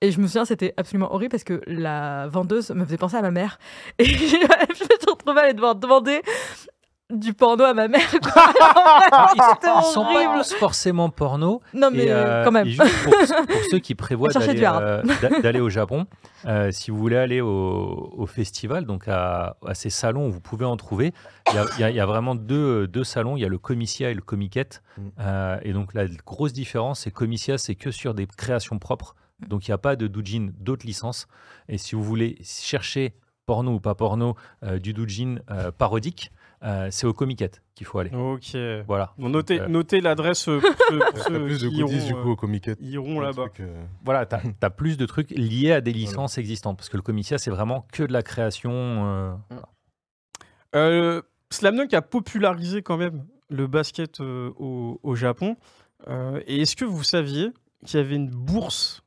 Et 0.01 0.11
je 0.11 0.19
me 0.19 0.27
souviens, 0.27 0.45
c'était 0.45 0.73
absolument 0.77 1.11
horrible 1.13 1.31
parce 1.31 1.43
que 1.43 1.61
la 1.65 2.27
vendeuse 2.27 2.69
me 2.69 2.85
faisait 2.85 2.97
penser 2.97 3.15
à 3.15 3.21
ma 3.21 3.31
mère. 3.31 3.57
Et 3.97 4.05
je 4.05 4.13
me 4.13 4.19
suis 4.29 5.09
retrouvée 5.09 5.39
à 5.39 5.43
aller 5.45 5.53
devoir 5.53 5.75
demander 5.75 6.21
du 7.13 7.33
porno 7.33 7.63
à 7.63 7.73
ma 7.73 7.87
mère. 7.87 8.09
quoi. 8.21 8.31
Ils, 9.35 9.83
sont 9.93 10.03
pas 10.03 10.37
tous 10.37 10.53
forcément 10.55 11.09
porno. 11.09 11.61
Non, 11.73 11.89
mais 11.91 12.05
Et, 12.05 12.11
euh, 12.11 12.43
quand 12.43 12.51
même. 12.51 12.67
et 12.67 12.71
juste 12.71 13.03
pour, 13.03 13.13
pour 13.47 13.61
ceux 13.71 13.79
qui 13.79 13.95
prévoient 13.95 14.29
d'aller 14.29 14.63
euh, 14.65 15.01
d'a- 15.21 15.39
d'aller 15.41 15.59
au 15.59 15.69
Japon, 15.69 16.05
euh, 16.45 16.71
si 16.71 16.91
vous 16.91 16.97
voulez 16.97 17.17
aller 17.17 17.41
au, 17.41 18.13
au 18.17 18.25
festival, 18.25 18.85
donc 18.85 19.07
à, 19.07 19.55
à 19.65 19.73
ces 19.73 19.89
salons 19.89 20.27
où 20.27 20.31
vous 20.31 20.41
pouvez 20.41 20.65
en 20.65 20.75
trouver, 20.77 21.13
il 21.51 21.79
y 21.79 21.83
a, 21.83 21.89
y 21.91 21.95
y 21.95 21.99
vraiment 21.99 22.35
deux, 22.35 22.87
deux 22.87 23.03
salons. 23.03 23.37
Il 23.37 23.41
y 23.41 23.45
a 23.45 23.49
le 23.49 23.57
Comicia 23.57 24.09
et 24.09 24.13
le 24.13 24.21
Comiquette. 24.21 24.83
Mm. 24.97 25.01
Euh, 25.19 25.57
et 25.63 25.73
donc 25.73 25.93
la 25.93 26.05
grosse 26.07 26.53
différence, 26.53 27.01
c'est 27.01 27.11
Comicia, 27.11 27.57
c'est 27.57 27.75
que 27.75 27.91
sur 27.91 28.13
des 28.13 28.27
créations 28.27 28.79
propres. 28.79 29.15
Donc 29.47 29.67
il 29.67 29.71
n'y 29.71 29.75
a 29.75 29.77
pas 29.77 29.95
de 29.95 30.07
doujin 30.07 30.49
d'autres 30.59 30.85
licences. 30.85 31.27
Et 31.69 31.77
si 31.77 31.95
vous 31.95 32.03
voulez 32.03 32.37
chercher 32.43 33.13
porno 33.45 33.75
ou 33.75 33.79
pas 33.79 33.95
porno 33.95 34.35
euh, 34.63 34.77
du 34.79 34.93
doujin 34.93 35.37
euh, 35.51 35.71
parodique, 35.71 36.31
euh, 36.63 36.87
c'est 36.91 37.05
au 37.07 37.13
Comiquette 37.13 37.61
qu'il 37.75 37.85
faut 37.85 37.99
aller. 37.99 38.11
Ok. 38.15 38.57
Voilà. 38.87 39.13
Bon, 39.17 39.29
notez, 39.29 39.59
Euh, 39.61 39.67
notez 39.67 40.01
l'adresse 40.01 40.47
euh, 40.49 40.59
pour 40.59 40.69
ceux, 40.89 40.99
pour 40.99 41.13
T'as 41.13 41.23
ceux 41.23 41.43
plus 41.43 41.61
de 41.61 41.69
qui 41.69 41.81
goodies 41.81 41.99
du 42.05 42.09
iront, 42.11 42.21
coup 42.23 42.29
euh, 42.29 42.31
au 42.31 42.35
Comiquette. 42.35 42.77
iront 42.81 43.19
là-bas. 43.19 43.45
euh, 43.59 43.83
Voilà, 44.03 44.25
tu 44.25 44.35
as, 44.61 44.69
plus 44.69 44.97
de 44.97 45.05
trucs 45.05 45.29
liés 45.31 45.71
à 45.71 45.81
des 45.81 45.93
licences 45.93 46.37
existantes. 46.37 46.77
Parce 46.77 46.89
que 46.89 46.97
le 46.97 47.03
Comicia, 47.03 47.37
c'est 47.37 47.51
vraiment 47.51 47.85
que 47.91 48.03
de 48.03 48.11
la 48.13 48.23
création. 48.23 48.71
euh, 48.73 49.33
Euh, 50.75 51.21
Slam 51.51 51.77
Dunk 51.77 51.93
a 51.93 52.01
popularisé 52.01 52.81
quand 52.81 52.97
même 52.97 53.25
le 53.49 53.67
basket 53.67 54.19
euh, 54.19 54.51
au, 54.57 54.99
au 55.03 55.15
Japon. 55.15 55.55
Euh, 56.07 56.41
et 56.45 56.61
est-ce 56.61 56.75
que 56.75 56.85
vous 56.85 57.03
saviez 57.03 57.51
qu'il 57.85 57.99
y 57.99 58.03
avait 58.03 58.15
une 58.15 58.29
bourse 58.29 59.01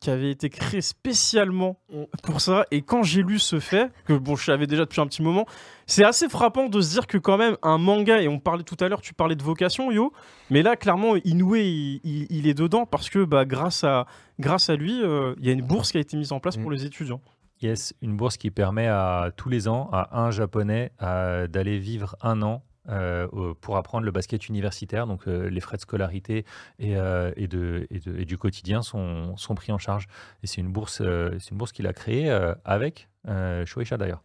qui 0.00 0.10
avait 0.10 0.30
été 0.30 0.50
créée 0.50 0.80
spécialement 0.82 1.78
pour 2.22 2.40
ça 2.40 2.66
Et 2.70 2.82
quand 2.82 3.02
j'ai 3.02 3.22
lu 3.22 3.38
ce 3.38 3.60
fait, 3.60 3.90
que 4.04 4.12
bon, 4.14 4.36
je 4.36 4.44
savais 4.44 4.66
déjà 4.66 4.84
depuis 4.84 5.00
un 5.00 5.06
petit 5.06 5.22
moment, 5.22 5.46
c'est 5.86 6.04
assez 6.04 6.28
frappant 6.28 6.68
de 6.68 6.80
se 6.80 6.90
dire 6.90 7.06
que 7.06 7.18
quand 7.18 7.38
même 7.38 7.56
un 7.62 7.78
manga, 7.78 8.20
et 8.20 8.28
on 8.28 8.38
parlait 8.38 8.64
tout 8.64 8.76
à 8.80 8.88
l'heure, 8.88 9.00
tu 9.00 9.14
parlais 9.14 9.36
de 9.36 9.42
vocation, 9.42 9.90
Yo, 9.90 10.12
mais 10.50 10.62
là, 10.62 10.76
clairement, 10.76 11.14
Inoue, 11.24 11.56
il, 11.56 12.00
il- 12.04 12.26
il 12.30 12.46
est 12.46 12.54
dedans 12.54 12.84
parce 12.84 13.08
que 13.08 13.24
bah, 13.24 13.44
grâce, 13.44 13.84
à, 13.84 14.06
grâce 14.38 14.68
à 14.70 14.76
lui, 14.76 15.02
euh, 15.02 15.34
il 15.38 15.46
y 15.46 15.50
a 15.50 15.52
une 15.52 15.62
bourse 15.62 15.92
qui 15.92 15.98
a 15.98 16.00
été 16.00 16.16
mise 16.16 16.32
en 16.32 16.40
place 16.40 16.56
pour 16.56 16.70
Mm. 16.70 16.74
les 16.74 16.84
étudiants. 16.84 17.20
Yes, 17.62 17.94
une 18.02 18.16
bourse 18.16 18.36
qui 18.36 18.50
permet 18.50 18.86
à 18.88 19.30
tous 19.34 19.48
les 19.48 19.66
ans 19.66 19.88
à 19.92 20.20
un 20.20 20.30
japonais 20.30 20.92
d'aller 21.00 21.78
vivre 21.78 22.14
un 22.20 22.42
an 22.42 22.62
euh, 22.88 23.26
au- 23.32 23.54
pour 23.54 23.76
apprendre 23.76 24.04
le 24.04 24.10
basket 24.12 24.48
universitaire. 24.48 25.06
Donc 25.06 25.26
euh, 25.28 25.48
les 25.50 25.60
frais 25.60 25.76
de 25.76 25.82
scolarité 25.82 26.44
et, 26.78 26.96
euh, 26.96 27.32
et, 27.36 27.48
de, 27.48 27.86
et, 27.90 27.98
de- 28.00 28.18
et 28.18 28.24
du 28.24 28.38
quotidien 28.38 28.82
sont, 28.82 29.36
sont 29.36 29.54
pris 29.54 29.72
en 29.72 29.78
charge. 29.78 30.06
Et 30.42 30.46
c'est 30.46 30.60
une 30.60 30.70
bourse, 30.72 31.00
euh, 31.00 31.36
c'est 31.40 31.50
une 31.50 31.58
bourse 31.58 31.72
qu'il 31.72 31.86
a 31.86 31.92
créée 31.92 32.30
euh, 32.30 32.54
avec 32.64 33.08
euh, 33.28 33.64
Shueisha 33.66 33.96
d'ailleurs. 33.96 34.22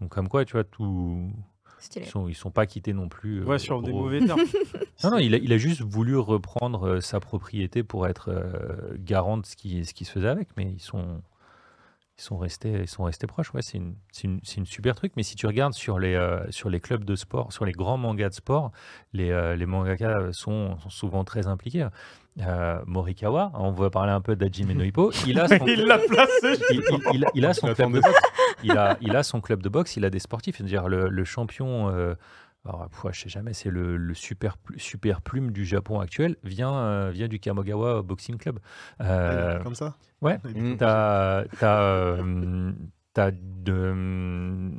Donc 0.00 0.10
comme 0.10 0.28
quoi, 0.28 0.44
tu 0.44 0.52
vois, 0.52 0.64
tout, 0.64 1.30
ils 1.96 2.06
sont, 2.06 2.28
ils 2.28 2.34
sont 2.34 2.50
pas 2.50 2.66
quittés 2.66 2.92
non 2.92 3.08
plus. 3.08 3.40
euh, 3.40 3.44
Ouais, 3.44 3.58
sur 3.58 3.82
des 3.82 3.92
au- 3.92 3.96
mauvais 4.02 4.24
termes. 4.24 4.40
Non, 5.04 5.10
non, 5.12 5.18
il 5.18 5.34
a, 5.34 5.38
il 5.38 5.52
a 5.52 5.58
juste 5.58 5.80
voulu 5.80 6.16
reprendre 6.16 6.86
euh, 6.88 7.00
sa 7.00 7.18
propriété 7.18 7.82
pour 7.82 8.06
être 8.06 8.28
euh, 8.28 8.94
garant 8.98 9.36
de 9.38 9.46
ce 9.46 9.56
qui, 9.56 9.84
ce 9.84 9.94
qui 9.94 10.04
se 10.04 10.12
faisait 10.12 10.28
avec, 10.28 10.48
mais 10.56 10.64
ils 10.70 10.80
sont, 10.80 11.22
ils 12.22 12.24
sont, 12.24 12.38
restés, 12.38 12.70
ils 12.82 12.88
sont 12.88 13.02
restés 13.02 13.26
proches. 13.26 13.52
Ouais, 13.52 13.62
c'est 13.62 13.78
une, 13.78 13.96
une, 14.22 14.38
une 14.56 14.64
super 14.66 14.94
truc. 14.94 15.12
Mais 15.16 15.24
si 15.24 15.34
tu 15.34 15.46
regardes 15.48 15.72
sur 15.74 15.98
les, 15.98 16.14
euh, 16.14 16.38
sur 16.50 16.70
les 16.70 16.78
clubs 16.78 17.02
de 17.04 17.16
sport, 17.16 17.52
sur 17.52 17.64
les 17.64 17.72
grands 17.72 17.96
mangas 17.96 18.28
de 18.28 18.34
sport, 18.34 18.70
les, 19.12 19.30
euh, 19.32 19.56
les 19.56 19.66
mangaka 19.66 20.32
sont, 20.32 20.78
sont 20.78 20.90
souvent 20.90 21.24
très 21.24 21.48
impliqués. 21.48 21.88
Euh, 22.40 22.78
Morikawa, 22.86 23.50
on 23.54 23.72
va 23.72 23.90
parler 23.90 24.12
un 24.12 24.20
peu 24.20 24.36
d'Hajime 24.36 24.72
no 24.72 24.84
Ippo, 24.84 25.10
il 25.26 25.38
a 25.40 25.48
son, 25.58 25.66
il 25.66 25.84
l'a 25.84 25.98
placé. 25.98 26.62
il, 26.70 26.80
il- 26.90 27.00
il 27.14 27.24
a- 27.24 27.30
il 27.34 27.44
a 27.44 27.52
son 27.54 27.66
club 27.74 27.92
de 27.92 28.00
boxe. 28.00 28.20
Il 28.62 28.70
a, 28.78 28.96
il 29.00 29.16
a 29.16 29.22
son 29.24 29.40
club 29.40 29.60
de 29.60 29.68
boxe, 29.68 29.96
il 29.96 30.04
a 30.04 30.10
des 30.10 30.20
sportifs. 30.20 30.56
C'est-à-dire 30.58 30.86
le, 30.88 31.08
le 31.08 31.24
champion, 31.24 31.90
euh, 31.90 32.14
alors, 32.64 32.88
pff, 32.88 33.12
je 33.12 33.20
sais 33.22 33.28
jamais, 33.28 33.54
c'est 33.54 33.70
le, 33.70 33.96
le 33.96 34.14
super, 34.14 34.56
super 34.76 35.20
plume 35.20 35.50
du 35.50 35.64
Japon 35.64 35.98
actuel, 35.98 36.36
vient, 36.44 36.74
euh, 36.76 37.10
vient 37.10 37.28
du 37.28 37.40
Kamogawa 37.40 38.02
Boxing 38.02 38.38
Club. 38.38 38.60
Euh, 39.00 39.60
Comme 39.62 39.74
ça? 39.74 39.96
ouais. 40.20 40.38
Mm. 40.44 40.76
T'as, 40.76 41.44
t'as, 41.58 41.82
euh, 41.82 42.72
t'as 43.14 43.32
de, 43.32 44.70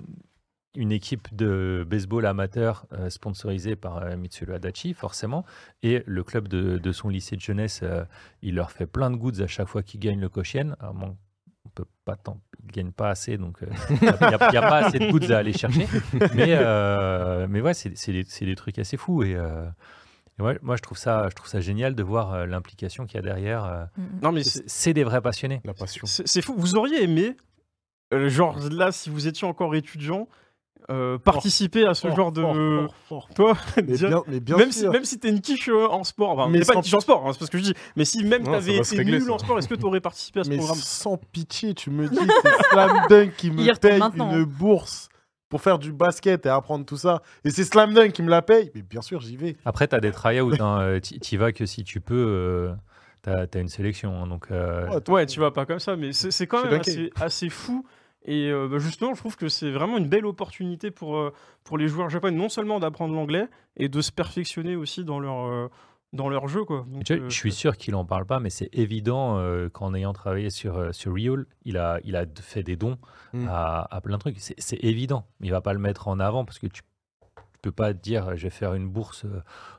une 0.76 0.92
équipe 0.92 1.36
de 1.36 1.86
baseball 1.88 2.26
amateur 2.26 2.88
euh, 2.94 3.10
sponsorisée 3.10 3.76
par 3.76 3.98
euh, 3.98 4.16
Mitsuyo 4.16 4.54
Adachi, 4.54 4.94
forcément. 4.94 5.46
Et 5.84 6.04
le 6.06 6.24
club 6.24 6.48
de, 6.48 6.78
de 6.78 6.92
son 6.92 7.10
lycée 7.10 7.36
de 7.36 7.42
jeunesse, 7.42 7.82
euh, 7.84 8.06
il 8.42 8.56
leur 8.56 8.72
fait 8.72 8.88
plein 8.88 9.12
de 9.12 9.18
goods 9.18 9.42
à 9.42 9.48
chaque 9.48 9.68
fois 9.68 9.84
qu'ils 9.84 10.00
gagnent 10.00 10.22
le 10.22 10.30
Koshien. 10.30 10.76
On 11.66 11.70
peut 11.70 11.86
pas 12.06 12.16
tant, 12.16 12.42
ils 12.66 12.72
gagnent 12.72 12.92
pas 12.92 13.10
assez, 13.10 13.38
donc 13.38 13.64
euh, 13.64 13.68
il 13.90 14.00
n'y 14.02 14.08
a, 14.08 14.38
pas 14.62 14.78
assez 14.86 15.00
de 15.00 15.10
goods 15.12 15.32
à 15.32 15.38
aller 15.38 15.54
chercher. 15.54 15.88
Mais, 16.34 16.50
euh, 16.50 17.48
mais 17.50 17.62
ouais, 17.62 17.74
c'est 17.74 18.12
des, 18.12 18.56
trucs 18.56 18.80
assez 18.80 18.98
fous. 18.98 19.24
Et, 19.24 19.36
euh, 19.36 19.66
et 20.40 20.42
ouais, 20.42 20.60
moi, 20.62 20.76
je 20.76 20.82
trouve, 20.82 20.98
ça, 20.98 21.30
je 21.30 21.36
trouve 21.36 21.48
ça 21.48 21.62
génial 21.62 21.96
de 21.96 22.04
voir 22.04 22.34
euh, 22.34 22.46
l'implication 22.46 23.06
qu'il 23.06 23.16
y 23.16 23.20
a 23.20 23.22
derrière. 23.22 23.66
euh. 23.66 23.86
Mm, 23.98 24.02
mm. 24.02 24.20
Non, 24.24 24.32
mais 24.32 24.44
c'est- 24.44 24.94
des 24.94 25.04
vrais 25.04 25.22
passionnés. 25.22 25.62
La 25.64 25.74
passion. 25.74 26.06
c'est 26.06 26.28
c'est 26.28 26.42
fou. 26.42 26.56
Vous 26.58 26.76
auriez 26.76 27.04
aimé, 27.04 27.38
euh, 28.14 28.30
genre 28.30 28.60
là, 28.72 28.92
si 28.92 29.10
vous 29.10 29.28
étiez 29.28 29.48
encore 29.48 29.76
étudiant, 29.76 30.28
euh, 30.90 31.18
participer 31.18 31.86
à 31.86 31.94
ce 31.94 32.08
Fort, 32.08 32.16
genre 32.16 32.32
de. 32.32 32.42
fort, 32.42 32.56
fort, 32.56 32.96
fort. 33.08 33.30
Toi, 33.36 33.58
Mais 33.78 33.84
dire- 33.94 34.10
bien, 34.10 34.24
mais 34.28 34.40
bien 34.40 34.58
même 34.58 34.72
si, 34.72 34.88
même 34.88 35.06
si 35.06 35.20
t'es 35.20 35.30
une 35.30 35.42
quiche 35.42 35.70
euh, 35.70 35.88
en 35.88 36.04
sport, 36.04 36.32
enfin, 36.32 36.50
Mais 36.50 36.60
pas 36.66 36.74
une 36.76 36.82
quiche 36.82 36.94
en 36.94 37.00
sport, 37.00 37.26
hein, 37.26 37.32
c'est 37.34 37.40
pas 37.40 37.46
ce 37.46 37.52
que 37.52 37.58
je 37.58 37.64
dis, 37.64 37.74
mais 37.96 38.06
si 38.06 38.24
même 38.24 38.44
t'avais 38.44 38.78
été 38.78 38.98
régler, 38.98 39.14
nul 39.20 39.24
ça. 39.28 39.32
en 39.34 39.38
sport, 39.40 39.58
est-ce 39.60 39.68
que 39.68 39.76
t'aurais 39.76 40.02
participé 40.02 40.42
à 40.42 40.44
ce 40.44 40.50
Mais 40.50 40.58
programme 40.58 40.78
sans 40.78 41.18
pitié, 41.18 41.74
tu 41.74 41.90
me 41.90 42.08
dis, 42.10 42.18
c'est 42.18 42.64
Slam 42.72 42.92
Dunk 43.10 43.32
qui 43.38 43.52
me 43.52 43.74
paye 43.76 44.02
une 44.32 44.44
bourse 44.46 45.10
pour 45.50 45.62
faire 45.62 45.78
du 45.78 45.94
basket 45.94 46.46
et 46.46 46.50
apprendre 46.50 46.84
tout 46.86 46.98
ça. 46.98 47.22
Et 47.46 47.52
c'est 47.52 47.64
Slam 47.64 47.94
Dunk 47.94 48.12
qui 48.12 48.24
me 48.24 48.30
la 48.30 48.42
paye. 48.42 48.72
Mais 48.74 48.82
bien 48.82 49.02
sûr, 49.02 49.22
j'y 49.22 49.38
vais. 49.38 49.56
Après, 49.66 49.88
tu 49.88 49.96
as 49.96 50.00
des 50.00 50.12
tryouts. 50.12 50.54
Hein, 50.60 50.82
euh, 50.82 51.00
t'y 51.00 51.38
vas 51.38 51.52
que 51.52 51.66
si 51.68 51.84
tu 51.84 52.02
peux. 52.02 52.16
euh, 52.28 52.74
t'as 53.22 53.46
as 53.54 53.60
une 53.60 53.68
sélection. 53.70 54.24
hein, 54.24 54.26
donc, 54.28 54.48
euh, 54.52 54.88
Ouais, 54.90 55.10
Ouais, 55.12 55.26
tu 55.28 55.40
vas 55.40 55.52
pas 55.52 55.66
comme 55.68 55.78
ça, 55.80 55.96
mais 55.96 56.12
c'est 56.12 56.48
quand 56.48 56.66
même 56.66 56.82
assez 57.22 57.50
fou. 57.50 57.86
Et 58.26 58.50
euh, 58.50 58.68
bah, 58.70 58.78
justement, 58.80 59.14
je 59.14 59.20
trouve 59.20 59.36
que 59.36 59.50
c'est 59.50 59.72
vraiment 59.72 59.98
une 59.98 60.08
belle 60.08 60.26
opportunité 60.26 60.92
pour, 60.92 61.18
euh, 61.18 61.34
pour 61.64 61.78
les 61.78 61.88
joueurs 61.88 62.10
japonais, 62.10 62.38
non 62.38 62.50
seulement 62.50 62.80
d'apprendre 62.80 63.14
l'anglais, 63.14 63.48
et 63.76 63.90
de 63.90 64.02
se 64.02 64.12
perfectionner 64.12 64.76
aussi 64.76 65.04
dans 65.04 65.20
leur, 65.20 65.46
euh, 65.48 65.68
dans 66.14 66.30
leur 66.30 66.48
jeu. 66.48 66.64
Quoi. 66.64 66.86
Donc, 66.88 67.10
euh, 67.12 67.30
je 67.30 67.36
suis 67.36 67.52
sûr 67.52 67.76
qu'il 67.76 67.96
en 67.96 68.06
parle 68.06 68.26
pas, 68.26 68.40
mais 68.40 68.50
c'est 68.50 68.70
évident 68.72 69.38
euh, 69.40 69.68
qu'en 69.70 69.94
ayant 69.94 70.14
travaillé 70.14 70.50
sur, 70.50 70.78
euh, 70.78 70.92
sur 70.92 71.14
Real, 71.14 71.46
il 71.66 71.78
a, 71.78 72.00
il 72.04 72.16
a 72.16 72.26
fait 72.42 72.64
des 72.64 72.76
dons 72.76 72.98
Mm. 73.34 73.48
à, 73.50 73.88
à 73.90 74.00
plein 74.00 74.18
de 74.18 74.20
trucs. 74.20 74.36
C'est 74.40 74.54
c'est 74.60 74.78
évident. 74.84 75.26
Il 75.42 75.50
va 75.50 75.60
pas 75.60 75.74
le 75.74 75.80
mettre 75.80 76.08
en 76.08 76.20
avant 76.20 76.46
parce 76.46 76.60
que 76.60 76.68
tu 76.68 76.84
peux 77.64 77.72
pas 77.72 77.92
te 77.96 78.00
dire 78.00 78.36
je 78.38 78.44
vais 78.44 78.52
faire 78.52 78.76
une 78.76 78.88
bourse 78.88 79.26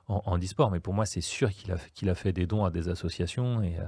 en, 0.09 0.23
en 0.27 0.39
e-sport, 0.39 0.73
mais 0.73 0.81
pour 0.81 0.93
moi, 0.93 1.07
c'est 1.07 1.21
sûr 1.21 1.51
qu'il 1.53 1.71
a, 1.71 1.77
qu'il 1.95 2.11
a 2.11 2.17
fait 2.17 2.33
des 2.33 2.47
dons 2.47 2.65
à 2.65 2.71
des 2.71 2.89
associations. 2.89 3.63
Et, 3.63 3.79
euh, 3.79 3.85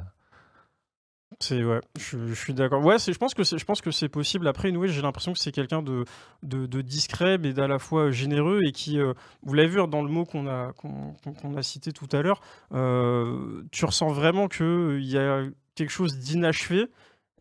C'est 1.38 1.62
ouais, 1.62 1.80
je, 1.98 2.26
je 2.28 2.34
suis 2.34 2.54
d'accord. 2.54 2.82
Ouais, 2.84 2.96
je 2.98 3.16
pense 3.18 3.34
que 3.34 3.44
c'est, 3.44 3.58
je 3.58 3.64
pense 3.66 3.82
que 3.82 3.90
c'est 3.90 4.08
possible. 4.08 4.48
Après, 4.48 4.70
Inoue, 4.70 4.86
j'ai 4.86 5.02
l'impression 5.02 5.32
que 5.34 5.38
c'est 5.38 5.52
quelqu'un 5.52 5.82
de, 5.82 6.04
de, 6.42 6.64
de 6.66 6.80
discret, 6.80 7.36
mais 7.36 7.52
d'à 7.52 7.68
la 7.68 7.78
fois 7.78 8.10
généreux 8.10 8.60
et 8.66 8.72
qui, 8.72 8.98
euh, 8.98 9.12
vous 9.42 9.52
l'avez 9.52 9.68
vu 9.68 9.76
dans 9.86 10.02
le 10.02 10.08
mot 10.10 10.24
qu'on 10.24 10.46
a 10.48 10.72
qu'on, 10.72 11.56
a 11.56 11.62
cité 11.62 11.92
tout 11.92 12.08
à 12.12 12.22
l'heure, 12.22 12.40
euh, 12.72 13.62
tu 13.70 13.84
ressens 13.84 14.08
vraiment 14.08 14.48
que 14.48 14.98
il 14.98 15.06
y 15.06 15.18
a 15.18 15.42
quelque 15.74 15.90
chose 15.90 16.18
d'inachevé 16.18 16.86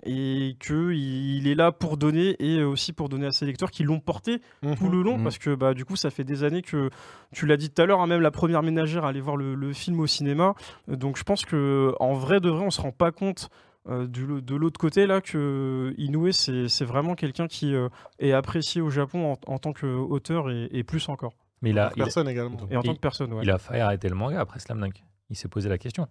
et 0.08 0.55
que 0.60 0.91
il, 0.93 1.47
est 1.47 1.55
là 1.55 1.71
pour 1.71 1.97
donner 1.97 2.36
et 2.39 2.62
aussi 2.63 2.93
pour 2.93 3.10
donner 3.10 3.25
à 3.27 3.31
ses 3.31 3.45
lecteurs 3.47 3.71
qui 3.71 3.84
l'ont 3.84 3.99
porté 3.99 4.39
tout 4.77 4.89
le 4.89 5.01
long 5.01 5.17
Mhm. 5.17 5.23
parce 5.23 5.39
que 5.39 5.55
bah 5.55 5.73
du 5.73 5.84
coup 5.84 5.95
ça 5.95 6.12
fait 6.12 6.23
des 6.23 6.43
années 6.43 6.62
que 6.62 6.91
tu 7.34 7.47
l'as 7.47 7.58
dit 7.58 7.71
tout 7.71 7.81
à 7.81 7.86
l'heure 7.88 8.01
hein, 8.01 8.08
même 8.08 8.21
la 8.21 8.29
première 8.29 8.62
ménagère 8.62 9.05
allait 9.05 9.19
voir 9.21 9.36
le, 9.36 9.55
le 9.55 9.73
film 9.73 9.99
au 9.99 10.05
cinéma 10.05 10.53
Euh, 10.89 10.95
donc 10.95 11.17
je 11.17 11.23
pense 11.23 11.43
que 11.43 11.93
en 11.99 12.13
vrai 12.13 12.39
de 12.39 12.49
vrai 12.49 12.63
on 12.65 12.69
se 12.69 12.81
rend 12.81 12.91
pas 12.91 13.12
compte 13.12 13.49
euh, 13.88 14.08
du- 14.08 14.41
de 14.41 14.56
l'autre 14.56 14.80
côté 14.80 15.06
là 15.08 15.21
que 15.21 15.93
Inoue 15.98 16.32
c'est 16.32 16.67
c'est 16.69 16.86
vraiment 16.86 17.15
quelqu'un 17.15 17.48
qui 17.48 17.76
euh, 17.76 17.89
est 18.19 18.32
apprécié 18.32 18.82
au 18.82 18.89
Japon 18.89 19.34
en, 19.34 19.54
en 19.54 19.58
tant 19.60 19.74
qu'auteur 19.74 20.50
et, 20.50 20.67
et 20.71 20.84
plus 20.84 21.08
encore 21.10 21.34
mais 21.62 21.69
il 21.71 21.80
a, 21.80 21.91
il, 21.95 22.04
Personne 22.04 22.28
également. 22.28 22.58
et 22.69 22.76
en 22.78 22.82
tant 22.84 22.93
que 22.93 23.00
personne 23.00 23.34
ouais. 23.34 23.43
il 23.43 23.50
a 23.52 23.58
failli 23.58 23.82
arrêter 23.82 24.10
le 24.10 24.15
manga 24.15 24.39
après 24.41 24.60
Slam 24.60 24.80
Dunk. 24.80 25.04
Il 25.30 25.36
s'est 25.36 25.48
posé 25.48 25.67
la 25.69 25.78
question. 25.80 26.08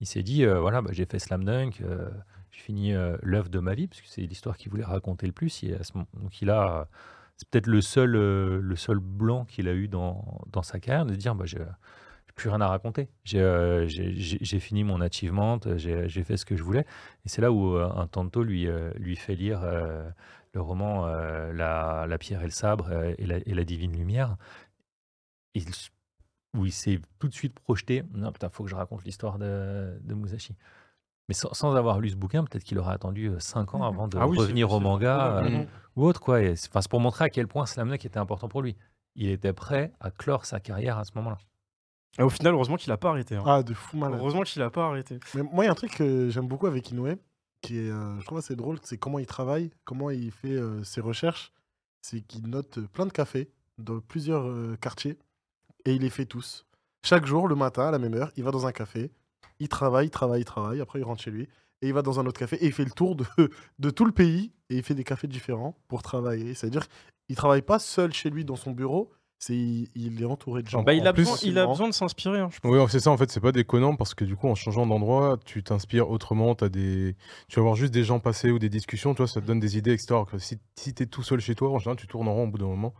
Il 0.00 0.06
s'est 0.06 0.22
dit 0.22 0.44
euh, 0.44 0.60
voilà, 0.60 0.82
bah, 0.82 0.90
j'ai 0.92 1.06
fait 1.06 1.18
Slam 1.18 1.42
Dunk, 1.44 1.80
euh, 1.80 2.08
j'ai 2.50 2.60
fini 2.60 2.92
euh, 2.94 3.16
l'œuvre 3.22 3.48
de 3.48 3.58
ma 3.58 3.74
vie, 3.74 3.88
parce 3.88 4.00
que 4.00 4.06
c'est 4.08 4.20
l'histoire 4.22 4.56
qu'il 4.56 4.70
voulait 4.70 4.84
raconter 4.84 5.26
le 5.26 5.32
plus. 5.32 5.64
Et 5.64 5.74
à 5.74 5.82
ce 5.82 5.92
moment- 5.94 6.06
donc 6.14 6.40
il 6.42 6.50
a. 6.50 6.88
C'est 7.38 7.48
peut-être 7.48 7.66
le 7.66 7.80
seul, 7.80 8.14
euh, 8.14 8.60
le 8.62 8.76
seul 8.76 8.98
blanc 9.00 9.44
qu'il 9.46 9.66
a 9.68 9.72
eu 9.74 9.88
dans, 9.88 10.40
dans 10.52 10.62
sa 10.62 10.78
carrière 10.78 11.06
de 11.06 11.14
dire 11.16 11.34
bah, 11.34 11.46
j'ai 11.46 11.58
plus 12.34 12.48
rien 12.48 12.60
à 12.60 12.68
raconter. 12.68 13.08
J'ai 13.24 13.40
euh, 13.40 13.88
fini 13.88 14.84
mon 14.84 15.00
achievement, 15.00 15.58
j'ai 15.76 16.08
j'ai 16.08 16.24
fait 16.24 16.36
ce 16.36 16.44
que 16.44 16.56
je 16.56 16.62
voulais. 16.62 16.86
Et 17.24 17.28
c'est 17.28 17.42
là 17.42 17.52
où 17.52 17.76
euh, 17.76 17.88
un 17.94 18.06
tanto 18.06 18.42
lui, 18.42 18.66
euh, 18.66 18.90
lui 18.96 19.16
fait 19.16 19.34
lire 19.34 19.60
euh, 19.62 20.08
le 20.54 20.60
roman 20.60 21.06
euh, 21.06 21.52
la, 21.52 22.06
la 22.08 22.18
pierre 22.18 22.42
et 22.42 22.46
le 22.46 22.50
sabre 22.50 22.88
euh, 22.90 23.14
et, 23.18 23.26
la, 23.26 23.38
et 23.38 23.54
la 23.54 23.64
divine 23.64 23.96
lumière. 23.96 24.36
Il 25.54 25.64
où 26.54 26.66
il 26.66 26.72
s'est 26.72 27.00
tout 27.18 27.28
de 27.28 27.34
suite 27.34 27.58
projeté. 27.60 28.02
Non, 28.12 28.30
putain, 28.30 28.50
faut 28.50 28.64
que 28.64 28.68
je 28.70 28.74
raconte 28.74 29.04
l'histoire 29.04 29.38
de, 29.38 29.98
de 30.02 30.14
Musashi. 30.14 30.54
Mais 31.28 31.34
sans, 31.34 31.54
sans 31.54 31.74
avoir 31.74 31.98
lu 31.98 32.10
ce 32.10 32.16
bouquin, 32.16 32.44
peut-être 32.44 32.64
qu'il 32.64 32.78
aurait 32.78 32.92
attendu 32.92 33.30
5 33.38 33.74
ans 33.74 33.84
avant 33.84 34.06
de 34.06 34.18
Ah 34.18 34.26
oui, 34.26 34.36
revenir 34.36 34.70
au 34.70 34.80
manga 34.80 35.38
euh, 35.38 35.64
ou 35.96 36.04
autre. 36.04 36.20
Quoi. 36.20 36.54
C'est 36.56 36.68
enfin, 36.68 36.82
c'est 36.82 36.90
pour 36.90 37.00
montrer 37.00 37.24
à 37.24 37.30
quel 37.30 37.46
point 37.46 37.64
Slam 37.64 37.88
Dunk 37.88 38.04
était 38.04 38.18
important 38.18 38.48
pour 38.48 38.60
lui. 38.60 38.76
Il 39.14 39.30
était 39.30 39.54
prêt 39.54 39.92
à 40.00 40.10
clore 40.10 40.44
sa 40.44 40.60
carrière 40.60 40.98
à 40.98 41.04
ce 41.04 41.12
moment-là. 41.14 41.38
Et 42.18 42.22
au 42.22 42.30
final 42.30 42.54
heureusement 42.54 42.76
qu'il 42.76 42.92
a 42.92 42.96
pas 42.96 43.10
arrêté 43.10 43.36
hein. 43.36 43.44
Ah, 43.46 43.62
de 43.62 43.72
fou 43.74 43.96
malade. 43.96 44.20
heureusement 44.20 44.42
qu'il 44.42 44.60
a 44.62 44.70
pas 44.70 44.86
arrêté 44.86 45.18
Mais 45.34 45.42
moi, 45.42 45.64
il 45.64 45.66
y 45.66 45.68
a 45.68 45.72
un 45.72 45.76
truc 45.76 45.96
que 45.96 46.28
j'aime 46.28 46.46
beaucoup 46.46 46.66
avec 46.66 46.90
Inoue, 46.90 47.16
qui 47.62 47.78
est, 47.78 47.90
euh, 47.90 48.20
je 48.20 48.26
trouve 48.26 48.38
assez 48.38 48.56
drôle, 48.56 48.78
c'est 48.82 48.98
comment 48.98 49.18
il 49.18 49.26
travaille, 49.26 49.70
comment 49.84 50.10
il 50.10 50.30
fait 50.30 50.52
euh, 50.52 50.84
ses 50.84 51.00
recherches. 51.00 51.52
C'est 52.02 52.20
qu'il 52.20 52.48
note 52.48 52.80
plein 52.88 53.06
de 53.06 53.12
cafés 53.12 53.50
dans 53.78 54.00
plusieurs 54.00 54.46
euh, 54.46 54.76
quartiers 54.80 55.16
et 55.84 55.94
il 55.94 56.02
les 56.02 56.10
fait 56.10 56.26
tous. 56.26 56.66
Chaque 57.04 57.26
jour, 57.26 57.48
le 57.48 57.54
matin, 57.54 57.88
à 57.88 57.90
la 57.90 57.98
même 57.98 58.14
heure, 58.14 58.30
il 58.36 58.44
va 58.44 58.50
dans 58.50 58.66
un 58.66 58.72
café, 58.72 59.10
il 59.58 59.68
travaille, 59.68 60.06
il 60.06 60.10
travaille, 60.10 60.42
il 60.42 60.44
travaille, 60.44 60.80
après 60.80 60.98
il 60.98 61.04
rentre 61.04 61.22
chez 61.22 61.30
lui 61.30 61.48
et 61.80 61.88
il 61.88 61.94
va 61.94 62.02
dans 62.02 62.20
un 62.20 62.26
autre 62.26 62.38
café 62.38 62.56
et 62.56 62.66
il 62.66 62.72
fait 62.72 62.84
le 62.84 62.90
tour 62.90 63.16
de, 63.16 63.24
de 63.78 63.90
tout 63.90 64.04
le 64.04 64.12
pays 64.12 64.52
et 64.70 64.76
il 64.76 64.82
fait 64.82 64.94
des 64.94 65.04
cafés 65.04 65.28
différents 65.28 65.76
pour 65.88 66.02
travailler. 66.02 66.54
C'est-à-dire 66.54 66.86
qu'il 67.26 67.36
travaille 67.36 67.62
pas 67.62 67.78
seul 67.78 68.12
chez 68.12 68.30
lui 68.30 68.44
dans 68.44 68.56
son 68.56 68.72
bureau, 68.72 69.12
c'est 69.44 69.56
il, 69.56 70.22
est 70.22 70.24
entouré 70.24 70.62
de 70.62 70.68
gens. 70.68 70.84
Bah, 70.84 70.94
il, 70.94 71.02
En 71.02 71.06
a 71.06 71.12
plus, 71.12 71.24
besoin, 71.24 71.36
il 71.42 71.58
a 71.58 71.66
besoin 71.66 71.88
de 71.88 71.94
s'inspirer 71.94 72.38
hein, 72.38 72.48
je 72.52 72.60
pense. 72.60 72.70
Oui, 72.70 72.78
c'est 72.88 73.00
ça 73.00 73.10
en 73.10 73.16
fait, 73.16 73.28
c'est 73.32 73.40
pas 73.40 73.50
déconnant 73.50 73.96
parce 73.96 74.14
que 74.14 74.24
du 74.24 74.36
coup, 74.36 74.46
en 74.48 74.54
changeant 74.54 74.86
d'endroit, 74.86 75.36
tu 75.44 75.64
t'inspires 75.64 76.08
autrement. 76.10 76.52
As 76.60 76.68
des... 76.68 77.16
Tu 77.48 77.56
vas 77.56 77.62
voir 77.62 77.74
juste 77.74 77.92
des 77.92 78.04
gens 78.04 78.20
passer 78.20 78.52
ou 78.52 78.60
des 78.60 78.68
discussions, 78.68 79.14
toi, 79.14 79.26
ça 79.26 79.40
te 79.40 79.46
donne 79.46 79.58
des 79.58 79.76
idées, 79.76 79.94
etc. 79.94 80.14
Si 80.38 80.58
si 80.76 80.94
tu 80.94 81.02
es 81.02 81.06
tout 81.06 81.24
seul 81.24 81.40
chez 81.40 81.56
toi, 81.56 81.70
en 81.70 81.78
général, 81.80 81.96
tu 81.96 82.06
tournes 82.06 82.28
en 82.28 82.34
rond 82.34 82.44
au 82.44 82.50
bout 82.52 82.58
d'un 82.58 82.66
moment, 82.66 82.94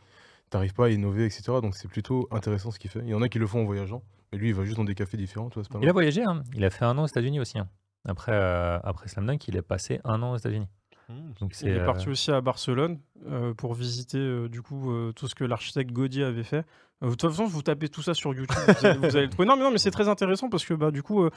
t'arrives 0.51 0.75
pas 0.75 0.87
à 0.87 0.89
innover, 0.91 1.27
etc. 1.27 1.45
Donc 1.63 1.77
c'est 1.77 1.87
plutôt 1.89 2.27
intéressant 2.33 2.73
ce 2.73 2.81
qu'il 2.81 2.91
fait. 2.91 3.03
Il 3.05 3.11
y 3.11 3.15
en 3.15 3.23
a 3.23 3.29
qui 3.29 3.39
le 3.39 3.47
font 3.47 3.61
en 3.61 3.65
voyageant, 3.65 4.03
mais 4.33 4.39
lui, 4.39 4.49
il 4.49 4.55
va 4.55 4.65
juste 4.65 4.79
dans 4.79 4.85
des 4.85 4.97
cafés 4.97 5.17
différents, 5.17 5.49
toi, 5.49 5.63
pas 5.71 5.79
Il 5.81 5.89
a 5.89 5.93
voyagé, 5.93 6.25
hein. 6.25 6.43
il 6.57 6.65
a 6.65 6.71
fait 6.71 6.85
un 6.85 6.99
an 6.99 7.05
aux 7.05 7.07
États-Unis 7.07 7.39
aussi. 7.39 7.57
hein. 7.59 7.69
Après, 8.05 8.33
euh, 8.33 8.81
après 8.83 9.07
Slam 9.07 9.27
Dunk, 9.27 9.47
il 9.47 9.55
est 9.57 9.63
passé 9.63 10.01
un 10.03 10.23
an 10.23 10.33
aux 10.33 10.37
États-Unis. 10.37 10.67
Donc 11.41 11.53
Il 11.63 11.69
est 11.69 11.79
euh, 11.81 11.85
parti 11.87 12.09
aussi 12.09 12.31
à 12.31 12.41
Barcelone 12.41 12.99
euh, 13.29 13.55
pour 13.55 13.75
visiter 13.75 14.19
euh, 14.19 14.49
du 14.49 14.63
coup 14.63 14.91
euh, 14.93 15.13
tout 15.13 15.29
ce 15.29 15.35
que 15.35 15.45
l'architecte 15.45 15.93
Gaudier 15.93 16.25
avait 16.25 16.43
fait. 16.45 16.65
De 17.01 17.09
toute 17.09 17.23
façon, 17.23 17.47
vous 17.47 17.63
tapez 17.63 17.89
tout 17.89 18.01
ça 18.01 18.15
sur 18.15 18.33
YouTube, 18.33 18.57
vous 18.65 18.87
allez, 18.87 18.97
vous 18.99 19.17
allez 19.17 19.25
le 19.27 19.29
trouver. 19.29 19.49
Non, 19.49 19.57
mais 19.57 19.65
non, 19.65 19.73
mais 19.73 19.79
c'est 19.79 19.91
très 19.91 20.09
intéressant 20.09 20.49
parce 20.49 20.65
que 20.65 20.73
bah 20.73 20.93
du 20.93 21.03
coup, 21.03 21.29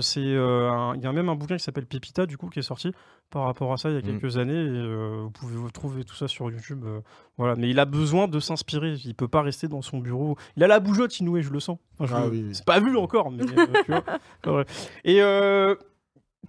c'est 0.00 0.18
euh, 0.20 0.92
il 0.96 1.00
y 1.00 1.06
a 1.06 1.12
même 1.12 1.28
un 1.28 1.36
bouquin 1.36 1.56
qui 1.56 1.62
s'appelle 1.62 1.86
Pépita 1.86 2.26
du 2.26 2.36
coup 2.36 2.48
qui 2.48 2.58
est 2.58 2.62
sorti 2.62 2.90
par 3.30 3.44
rapport 3.44 3.72
à 3.72 3.76
ça 3.76 3.88
il 3.88 3.94
y 3.94 3.98
a 3.98 4.00
Mm. 4.00 4.18
quelques 4.18 4.36
années. 4.36 4.52
Et, 4.54 4.68
euh, 4.68 5.20
vous 5.22 5.30
pouvez 5.30 5.54
vous 5.54 5.70
trouver 5.70 6.02
tout 6.02 6.16
ça 6.16 6.26
sur 6.26 6.50
YouTube. 6.50 6.82
euh, 6.84 7.02
voilà, 7.38 7.54
mais 7.54 7.70
il 7.70 7.78
a 7.78 7.84
besoin 7.84 8.26
de 8.26 8.40
s'inspirer. 8.40 8.94
Il 9.04 9.14
peut 9.14 9.28
pas 9.28 9.42
rester 9.42 9.68
dans 9.68 9.80
son 9.80 9.98
bureau. 9.98 10.36
Il 10.56 10.64
a 10.64 10.66
la 10.66 10.80
bougeotte 10.80 11.20
Inoué, 11.20 11.40
je 11.42 11.50
le 11.52 11.60
sens. 11.60 11.78
Enfin, 12.00 12.06
je 12.06 12.14
Ah 12.24 12.28
oui, 12.28 12.42
oui. 12.48 12.54
C'est 12.56 12.64
pas 12.64 12.80
vu 12.80 12.96
encore, 12.96 13.30
mais 13.30 13.44
euh, 13.44 13.66
tu 13.84 13.92
vois. 13.92 14.04
Vrai. 14.44 14.66
Et 15.04 15.22
euh, 15.22 15.76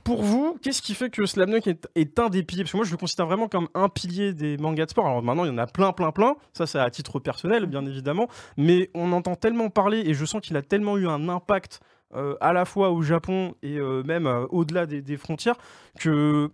pour 0.04 0.24
vous, 0.24 0.58
qu'est-ce 0.62 0.82
qui 0.82 0.94
fait 0.94 1.10
que 1.10 1.26
Slam 1.26 1.50
Dunk 1.50 1.68
est, 1.96 2.20
un 2.20 2.30
des 2.30 2.44
piliers? 2.44 2.64
Parce 2.64 2.72
que 2.72 2.78
moi, 2.78 2.86
je 2.86 2.92
le 2.92 2.98
considère 2.98 3.26
vraiment 3.26 3.48
comme 3.48 3.68
un 3.74 3.90
pilier 3.90 4.34
des 4.34 4.58
mangas 4.58 4.86
de 4.86 4.92
sport. 4.92 5.06
Alors 5.06 5.24
maintenant, 5.24 5.46
il 5.46 5.50
y 5.50 5.52
en 5.52 5.58
a 5.58 5.68
plein, 5.68 5.92
plein, 5.92 6.12
plein. 6.12 6.36
Ça, 6.54 6.68
c'est 6.68 6.80
à 6.80 6.90
titre 6.90 7.20
personnel, 7.20 7.66
bien 7.66 7.86
évidemment. 7.86 8.28
Mais 8.58 8.90
on 8.94 9.12
entend 9.12 9.36
tellement 9.36 9.70
parler 9.70 10.04
et 10.06 10.14
je 10.14 10.26
sens 10.26 10.42
qu'il 10.42 10.58
a 10.58 10.62
tellement 10.62 10.98
eu 10.98 11.08
un 11.08 11.30
impact 11.30 11.82
euh, 12.16 12.36
à 12.40 12.54
la 12.54 12.66
fois 12.66 12.92
au 12.92 13.02
Japon 13.02 13.56
et 13.62 13.78
euh, 13.78 14.04
même 14.04 14.28
euh, 14.28 14.46
au-delà 14.50 14.86
des, 14.86 15.18
frontières 15.18 15.58
que. 16.00 16.50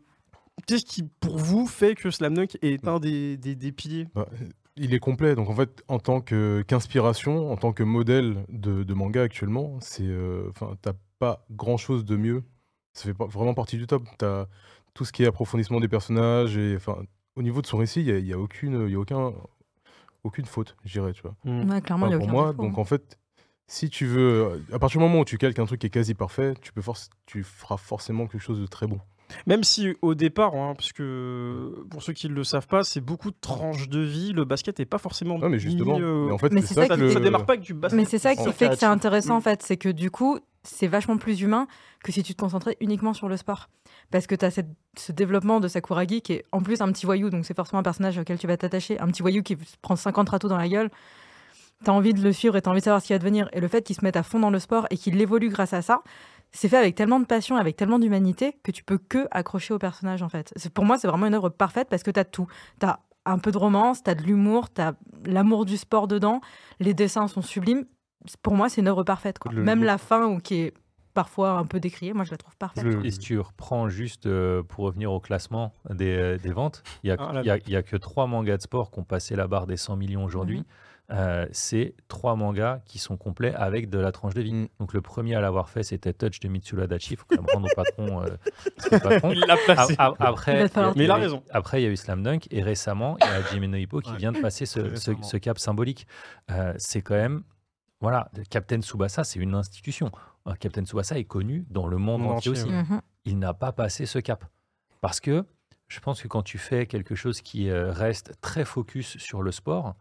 Qu'est-ce 0.67 0.85
qui, 0.85 1.03
pour 1.03 1.39
vous, 1.39 1.65
fait 1.65 1.95
que 1.95 2.11
Slam 2.11 2.35
Dunk 2.35 2.57
est 2.61 2.87
un 2.87 2.99
des, 2.99 3.37
des- 3.37 3.71
piliers? 3.71 4.05
Bah, 4.13 4.27
il 4.75 4.93
est 4.93 4.99
complet. 4.99 5.33
Donc 5.33 5.49
en 5.49 5.55
fait, 5.55 5.83
en 5.87 5.97
tant 5.97 6.21
qu'inspiration, 6.21 7.51
en 7.51 7.57
tant 7.57 7.73
que 7.73 7.81
modèle 7.81 8.45
de, 8.49 8.93
manga 8.93 9.23
actuellement, 9.23 9.79
c'est, 9.81 10.07
enfin, 10.51 10.75
t'as 10.83 10.93
pas 11.17 11.43
grand 11.49 11.77
chose 11.77 12.05
de 12.05 12.15
mieux. 12.17 12.43
Ça 12.93 13.03
fait 13.05 13.13
pas- 13.13 13.25
vraiment 13.25 13.53
partie 13.53 13.77
du 13.77 13.87
top. 13.87 14.03
T'as 14.17 14.45
tout 14.93 15.05
ce 15.05 15.11
qui 15.11 15.23
est 15.23 15.27
approfondissement 15.27 15.79
des 15.79 15.87
personnages 15.87 16.57
et 16.57 16.75
enfin, 16.75 16.97
au 17.35 17.41
niveau 17.41 17.61
de 17.61 17.67
son 17.67 17.77
récit, 17.77 18.01
il 18.01 18.07
y 18.07 18.11
a, 18.11 18.17
il 18.19 18.27
y 18.27 18.33
a 18.33 18.37
aucune, 18.39 18.85
il 18.87 18.91
y 18.91 18.95
a 18.95 18.99
aucun, 18.99 19.33
aucune 20.23 20.45
faute, 20.45 20.75
je 20.85 20.93
dirais, 20.93 21.13
tu 21.13 21.21
vois. 21.23 21.35
Ouais, 21.45 21.81
clairement, 21.81 22.07
Enfin, 22.07 22.07
il 22.07 22.11
y 22.11 22.13
a 22.13 22.17
pour 22.17 22.25
aucun 22.25 22.31
moi, 22.31 22.47
défaut, 22.51 22.61
donc 22.63 22.77
hein. 22.77 22.81
en 22.81 22.85
fait, 22.85 23.19
si 23.67 23.89
tu 23.89 24.05
veux, 24.05 24.63
à 24.71 24.79
partir 24.79 24.99
du 24.99 25.05
moment 25.05 25.21
où 25.21 25.25
tu 25.25 25.37
calques 25.37 25.59
un 25.59 25.65
truc 25.65 25.81
qui 25.81 25.87
est 25.87 25.89
quasi 25.89 26.13
parfait, 26.13 26.53
tu 26.61 26.71
peux 26.73 26.81
forc- 26.81 27.09
tu 27.25 27.43
feras 27.43 27.77
forcément 27.77 28.27
quelque 28.27 28.41
chose 28.41 28.59
de 28.59 28.67
très 28.67 28.87
bon. 28.87 28.99
Même 29.47 29.63
si 29.63 29.93
au 30.01 30.15
départ, 30.15 30.55
hein, 30.55 30.73
parce 30.75 30.91
que 30.93 31.83
pour 31.89 32.01
ceux 32.03 32.13
qui 32.13 32.29
ne 32.29 32.33
le 32.33 32.43
savent 32.43 32.67
pas, 32.67 32.83
c'est 32.83 33.01
beaucoup 33.01 33.31
de 33.31 33.35
tranches 33.39 33.89
de 33.89 33.99
vie. 33.99 34.33
Le 34.33 34.45
basket 34.45 34.79
n'est 34.79 34.85
pas 34.85 34.97
forcément. 34.97 35.37
Ouais, 35.37 35.49
mais 35.49 35.59
justement, 35.59 35.97
mis, 35.97 36.03
euh, 36.03 36.25
mais 36.27 36.31
en 36.33 36.37
fait, 36.37 36.51
Mais 36.51 36.61
c'est 36.61 36.73
ça, 36.73 36.81
ça 36.87 36.87
que 36.89 36.95
ça, 36.95 37.01
le... 37.01 37.11
ça 37.11 37.19
démarre 37.19 37.45
pas 37.45 37.53
avec 37.53 37.63
du 37.65 37.73
basket. 37.73 37.97
Mais 37.99 38.05
c'est 38.05 38.19
ça 38.19 38.35
qui 38.35 38.41
en 38.47 38.51
fait 38.51 38.69
que 38.69 38.75
c'est 38.75 38.85
intéressant 38.85 39.35
en 39.35 39.39
Mm. 39.39 39.43
fait, 39.43 39.63
c'est 39.63 39.77
que 39.77 39.89
du 39.89 40.11
coup, 40.11 40.39
c'est 40.63 40.87
vachement 40.87 41.17
plus 41.17 41.41
humain 41.41 41.67
que 42.03 42.11
si 42.11 42.23
tu 42.23 42.33
te 42.35 42.39
concentrais 42.41 42.77
uniquement 42.79 43.13
sur 43.13 43.27
le 43.27 43.35
sport. 43.37 43.69
Parce 44.11 44.27
que 44.27 44.35
tu 44.35 44.45
as 44.45 44.51
ce 44.97 45.11
développement 45.11 45.59
de 45.59 45.67
Sakuragi 45.67 46.21
qui 46.21 46.33
est 46.33 46.45
en 46.51 46.61
plus 46.61 46.81
un 46.81 46.91
petit 46.91 47.05
voyou, 47.05 47.29
donc 47.29 47.45
c'est 47.45 47.55
forcément 47.55 47.79
un 47.79 47.83
personnage 47.83 48.17
auquel 48.17 48.37
tu 48.37 48.47
vas 48.47 48.55
t'attacher, 48.57 48.99
un 48.99 49.07
petit 49.07 49.21
voyou 49.21 49.41
qui 49.43 49.57
prend 49.81 49.95
50 49.95 50.29
râteaux 50.29 50.47
dans 50.47 50.57
la 50.57 50.67
gueule. 50.69 50.89
Tu 51.83 51.89
as 51.89 51.93
envie 51.93 52.13
de 52.13 52.21
le 52.21 52.31
suivre 52.31 52.55
et 52.55 52.61
tu 52.61 52.69
as 52.69 52.71
envie 52.71 52.79
de 52.79 52.85
savoir 52.85 53.01
ce 53.01 53.07
qui 53.07 53.13
va 53.13 53.19
devenir. 53.19 53.49
Et 53.51 53.59
le 53.59 53.67
fait 53.67 53.81
qu'il 53.81 53.95
se 53.95 54.05
mette 54.05 54.15
à 54.15 54.23
fond 54.23 54.39
dans 54.39 54.49
le 54.51 54.59
sport 54.59 54.87
et 54.89 54.95
qu'il 54.97 55.19
évolue 55.19 55.49
grâce 55.49 55.73
à 55.73 55.81
ça, 55.81 56.01
c'est 56.53 56.69
fait 56.69 56.77
avec 56.77 56.95
tellement 56.95 57.19
de 57.19 57.25
passion, 57.25 57.57
avec 57.57 57.75
tellement 57.75 57.99
d'humanité 57.99 58.57
que 58.63 58.71
tu 58.71 58.83
peux 58.83 58.97
que 58.97 59.27
accrocher 59.31 59.73
au 59.73 59.79
personnage 59.79 60.21
en 60.21 60.29
fait. 60.29 60.53
C'est- 60.55 60.71
Pour 60.71 60.85
moi, 60.85 60.97
c'est 60.97 61.07
vraiment 61.07 61.25
une 61.25 61.33
œuvre 61.33 61.49
parfaite 61.49 61.87
parce 61.89 62.03
que 62.03 62.11
tu 62.11 62.19
as 62.19 62.25
tout. 62.25 62.47
Tu 62.79 62.85
as 62.85 62.99
un 63.25 63.37
peu 63.39 63.51
de 63.51 63.57
romance, 63.57 64.03
tu 64.03 64.09
as 64.09 64.15
de 64.15 64.21
l'humour, 64.23 64.71
tu 64.73 64.81
as 64.81 64.93
l'amour 65.25 65.65
du 65.65 65.77
sport 65.77 66.07
dedans, 66.07 66.41
les 66.79 66.93
dessins 66.93 67.27
sont 67.27 67.41
sublimes. 67.41 67.85
Pour 68.41 68.53
moi, 68.55 68.69
c'est 68.69 68.81
une 68.81 68.87
œuvre 68.87 69.03
parfaite. 69.03 69.39
quoi. 69.39 69.51
Le- 69.51 69.63
Même 69.63 69.83
la 69.83 69.97
fin, 69.97 70.39
qui 70.39 70.55
est 70.61 70.73
parfois 71.13 71.51
un 71.51 71.65
peu 71.65 71.79
décriée, 71.79 72.11
moi 72.13 72.23
je 72.23 72.31
la 72.31 72.37
trouve 72.37 72.55
parfaite. 72.57 72.83
le- 72.85 73.05
Et 73.05 73.11
si 73.11 73.19
tu 73.19 73.39
reprends 73.39 73.87
juste 73.87 74.25
euh, 74.25 74.63
pour 74.63 74.85
revenir 74.85 75.11
au 75.11 75.19
classement 75.19 75.71
des, 75.89 76.15
euh, 76.17 76.37
des 76.37 76.51
ventes, 76.51 76.81
il 77.03 77.07
n'y 77.07 77.11
a, 77.11 77.17
Ah 77.19 77.77
a 77.77 77.83
que 77.83 77.97
trois 77.97 78.25
mangas 78.27 78.57
de 78.57 78.61
sport 78.63 78.89
qui 78.91 78.99
ont 78.99 79.03
passé 79.03 79.35
la 79.35 79.47
barre 79.47 79.67
des 79.67 79.77
100 79.77 79.95
millions 79.95 80.23
aujourd'hui. 80.23 80.59
Mhm. 80.59 80.65
Euh, 81.11 81.45
c'est 81.51 81.95
trois 82.07 82.35
mangas 82.35 82.79
qui 82.85 82.97
sont 82.97 83.17
complets 83.17 83.53
avec 83.53 83.89
de 83.89 83.99
la 83.99 84.11
tranche 84.13 84.33
de 84.33 84.41
vie. 84.41 84.53
Mm. 84.53 84.67
Donc 84.79 84.93
le 84.93 85.01
premier 85.01 85.35
à 85.35 85.41
l'avoir 85.41 85.69
fait, 85.69 85.83
c'était 85.83 86.13
Touch 86.13 86.39
de 86.39 86.47
Mitsuru 86.47 86.81
Adachi. 86.83 87.13
Il 87.13 87.17
faut 87.17 87.25
quand 87.27 87.35
même 87.37 87.45
rendre 87.53 87.67
au 87.71 87.75
patron. 87.75 88.23
euh, 88.23 88.99
patron. 88.99 89.31
Il 89.33 89.39
l'a 89.41 89.53
A- 89.55 89.57
placé. 89.57 89.95
a- 89.97 90.13
après, 90.19 90.65
Il 90.65 90.81
Mais 90.95 91.03
il 91.03 91.11
a 91.11 91.15
raison. 91.15 91.43
Après, 91.51 91.81
il 91.81 91.85
y 91.85 91.87
a 91.87 91.91
eu 91.91 91.97
Slam 91.97 92.23
Dunk 92.23 92.47
et 92.51 92.61
récemment, 92.63 93.17
il 93.21 93.25
y 93.27 93.29
a 93.29 93.41
Jimmy 93.51 93.67
no 93.67 93.77
Hippo 93.77 93.99
qui 93.99 94.11
Ouais. 94.11 94.17
vient 94.17 94.31
de 94.31 94.39
passer 94.39 94.65
ce, 94.65 94.95
ce- 94.95 95.37
cap 95.37 95.59
symbolique. 95.59 96.07
Euh, 96.51 96.73
c'est 96.77 97.01
quand 97.01 97.15
même, 97.15 97.43
voilà, 97.99 98.31
Captain 98.49 98.81
Tsubasa, 98.81 99.23
c'est 99.25 99.39
une 99.39 99.55
institution. 99.55 100.09
Captain 100.59 100.83
Tsubasa 100.85 101.17
est 101.19 101.23
connu 101.25 101.65
dans 101.69 101.87
le 101.87 101.97
monde 101.97 102.23
entier 102.23 102.51
aussi. 102.51 102.63
ouais. 102.65 102.83
Mhm. 102.83 103.01
Il 103.25 103.39
n'a 103.39 103.53
pas 103.53 103.71
passé 103.73 104.05
ce 104.05 104.19
cap 104.19 104.45
parce 105.01 105.19
que 105.19 105.45
je 105.89 105.99
pense 105.99 106.21
que 106.21 106.27
quand 106.29 106.43
tu 106.43 106.57
fais 106.57 106.85
quelque 106.87 107.13
chose 107.15 107.41
qui 107.41 107.69
reste 107.71 108.33
très 108.41 108.63
focus 108.65 109.17
sur 109.17 109.41
le 109.41 109.51
sport, 109.51 109.95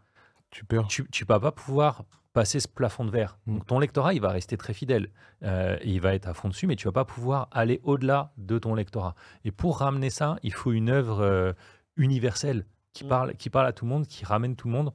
Tu 0.53 0.63
perds. 0.65 0.87
tu 0.87 1.03
ne 1.03 1.27
vas 1.27 1.39
pas 1.39 1.51
pouvoir 1.51 2.03
passer 2.31 2.59
ce 2.59 2.67
plafond 2.67 3.05
de 3.05 3.11
verre. 3.11 3.37
Mm. 3.45 3.53
Donc 3.55 3.65
ton 3.65 3.79
lectorat, 3.79 4.13
il 4.13 4.21
va 4.21 4.29
rester 4.31 4.55
très 4.57 4.73
fidèle. 4.73 5.09
Euh, 5.43 5.77
il 5.83 5.99
va 6.01 6.15
être 6.15 6.27
à 6.27 6.33
fond 6.33 6.47
dessus, 6.49 6.67
mais 6.67 6.75
tu 6.75 6.85
vas 6.87 6.91
pas 6.91 7.05
pouvoir 7.05 7.47
aller 7.51 7.79
au-delà 7.83 8.33
de 8.37 8.57
ton 8.59 8.73
lectorat. 8.75 9.15
Et 9.45 9.51
pour 9.51 9.79
ramener 9.79 10.09
ça, 10.09 10.37
il 10.43 10.53
faut 10.53 10.71
une 10.71 10.89
œuvre 10.89 11.21
euh, 11.21 11.53
universelle 11.97 12.65
qui 12.93 13.05
Mm. 13.05 13.07
parle, 13.07 13.35
qui 13.35 13.49
parle 13.49 13.67
à 13.67 13.73
tout 13.73 13.85
le 13.85 13.89
monde, 13.89 14.07
qui 14.07 14.25
ramène 14.25 14.55
tout 14.55 14.67
le 14.67 14.73
monde. 14.73 14.93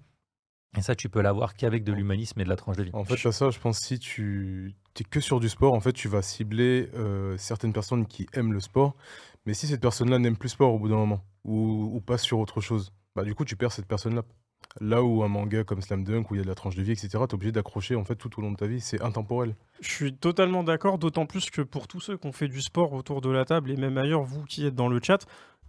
Et 0.76 0.82
ça, 0.82 0.94
tu 0.94 1.08
peux 1.08 1.22
l'avoir 1.22 1.54
qu'avec 1.54 1.82
de 1.82 1.92
l'humanisme 1.92 2.40
et 2.40 2.44
de 2.44 2.48
la 2.48 2.56
tranche 2.56 2.76
de 2.76 2.82
vie. 2.84 2.90
En 2.92 3.02
fait, 3.04 3.26
à 3.26 3.32
ça, 3.32 3.50
je 3.50 3.58
pense 3.58 3.78
si 3.80 3.98
tu 3.98 4.74
es 5.00 5.04
que 5.04 5.18
sur 5.20 5.40
du 5.40 5.48
sport, 5.48 5.72
en 5.74 5.80
fait, 5.80 5.92
tu 5.92 6.08
vas 6.08 6.22
cibler 6.22 6.90
euh, 6.94 7.36
certaines 7.38 7.72
personnes 7.72 8.06
qui 8.06 8.26
aiment 8.34 8.52
le 8.52 8.60
sport. 8.60 8.94
Mais 9.46 9.54
si 9.54 9.66
cette 9.66 9.80
personne-là 9.80 10.18
n'aime 10.18 10.36
plus 10.36 10.48
le 10.48 10.52
sport 10.52 10.74
au 10.74 10.78
bout 10.78 10.88
d'un 10.88 10.96
moment, 10.96 11.24
ou, 11.44 11.90
ou 11.94 12.00
passe 12.00 12.22
sur 12.22 12.38
autre 12.38 12.60
chose, 12.60 12.92
bah 13.16 13.24
du 13.24 13.34
coup, 13.34 13.44
tu 13.46 13.56
perds 13.56 13.72
cette 13.72 13.86
personne-là. 13.86 14.22
Là 14.80 15.02
où 15.02 15.22
un 15.22 15.28
manga 15.28 15.64
comme 15.64 15.80
Slam 15.80 16.04
Dunk, 16.04 16.30
où 16.30 16.34
il 16.34 16.38
y 16.38 16.40
a 16.40 16.44
de 16.44 16.48
la 16.48 16.54
tranche 16.54 16.76
de 16.76 16.82
vie, 16.82 16.92
etc., 16.92 17.08
tu 17.10 17.16
es 17.16 17.34
obligé 17.34 17.52
d'accrocher 17.52 17.96
en 17.96 18.04
fait 18.04 18.16
tout 18.16 18.38
au 18.38 18.42
long 18.42 18.52
de 18.52 18.56
ta 18.56 18.66
vie. 18.66 18.80
C'est 18.80 19.02
intemporel. 19.02 19.54
Je 19.80 19.90
suis 19.90 20.14
totalement 20.14 20.62
d'accord, 20.62 20.98
d'autant 20.98 21.26
plus 21.26 21.50
que 21.50 21.62
pour 21.62 21.88
tous 21.88 22.00
ceux 22.00 22.16
qui 22.16 22.26
ont 22.26 22.32
fait 22.32 22.48
du 22.48 22.60
sport 22.60 22.92
autour 22.92 23.20
de 23.20 23.30
la 23.30 23.44
table 23.44 23.70
et 23.70 23.76
même 23.76 23.98
ailleurs, 23.98 24.22
vous 24.22 24.44
qui 24.44 24.66
êtes 24.66 24.74
dans 24.74 24.88
le 24.88 25.00
chat, 25.02 25.26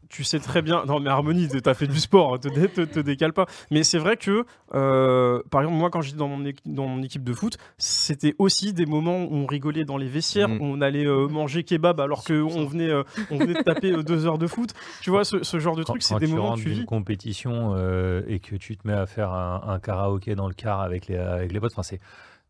tu 0.09 0.23
sais 0.23 0.39
très 0.39 0.61
bien. 0.63 0.83
Non, 0.85 0.99
mais 0.99 1.09
Harmonie, 1.09 1.47
t'as 1.47 1.73
fait 1.75 1.87
du 1.87 1.99
sport, 1.99 2.39
te, 2.39 2.47
dé- 2.47 2.67
te, 2.67 2.81
te 2.81 2.99
décale 2.99 3.31
pas. 3.31 3.45
Mais 3.71 3.83
c'est 3.83 3.99
vrai 3.99 4.17
que, 4.17 4.43
euh, 4.73 5.41
par 5.51 5.61
exemple, 5.61 5.77
moi, 5.77 5.89
quand 5.89 6.01
j'étais 6.01 6.17
dans 6.17 6.27
mon, 6.27 6.43
équi- 6.43 6.61
dans 6.65 6.87
mon 6.87 7.01
équipe 7.03 7.23
de 7.23 7.33
foot, 7.33 7.57
c'était 7.77 8.33
aussi 8.39 8.73
des 8.73 8.85
moments 8.85 9.23
où 9.23 9.35
on 9.35 9.45
rigolait 9.45 9.85
dans 9.85 9.97
les 9.97 10.07
vestiaires, 10.07 10.49
où 10.49 10.57
on 10.65 10.81
allait 10.81 11.05
euh, 11.05 11.27
manger 11.27 11.63
kebab 11.63 11.99
alors 11.99 12.23
qu'on 12.23 12.65
venait, 12.65 12.89
euh, 12.89 13.03
on 13.29 13.37
venait 13.37 13.53
de 13.53 13.61
taper 13.61 13.91
deux 14.03 14.25
heures 14.25 14.37
de 14.39 14.47
foot. 14.47 14.73
Tu 15.01 15.09
vois, 15.11 15.23
ce, 15.23 15.43
ce 15.43 15.59
genre 15.59 15.75
de 15.75 15.83
Quand, 15.83 15.93
truc, 15.93 16.03
c'est 16.03 16.17
des 16.19 16.25
tu 16.27 16.33
moments 16.33 16.55
que 16.55 16.61
tu 16.61 16.69
vis. 16.69 16.85
compétition 16.85 17.73
euh, 17.75 18.23
et 18.27 18.39
que 18.39 18.55
tu 18.55 18.77
te 18.77 18.87
mets 18.87 18.93
à 18.93 19.05
faire 19.05 19.31
un, 19.31 19.61
un 19.67 19.79
karaoké 19.79 20.33
dans 20.35 20.47
le 20.47 20.53
car 20.53 20.81
avec 20.81 21.07
les, 21.07 21.17
avec 21.17 21.51
les 21.53 21.59
potes, 21.59 21.73
enfin, 21.73 21.83
c'est 21.83 21.99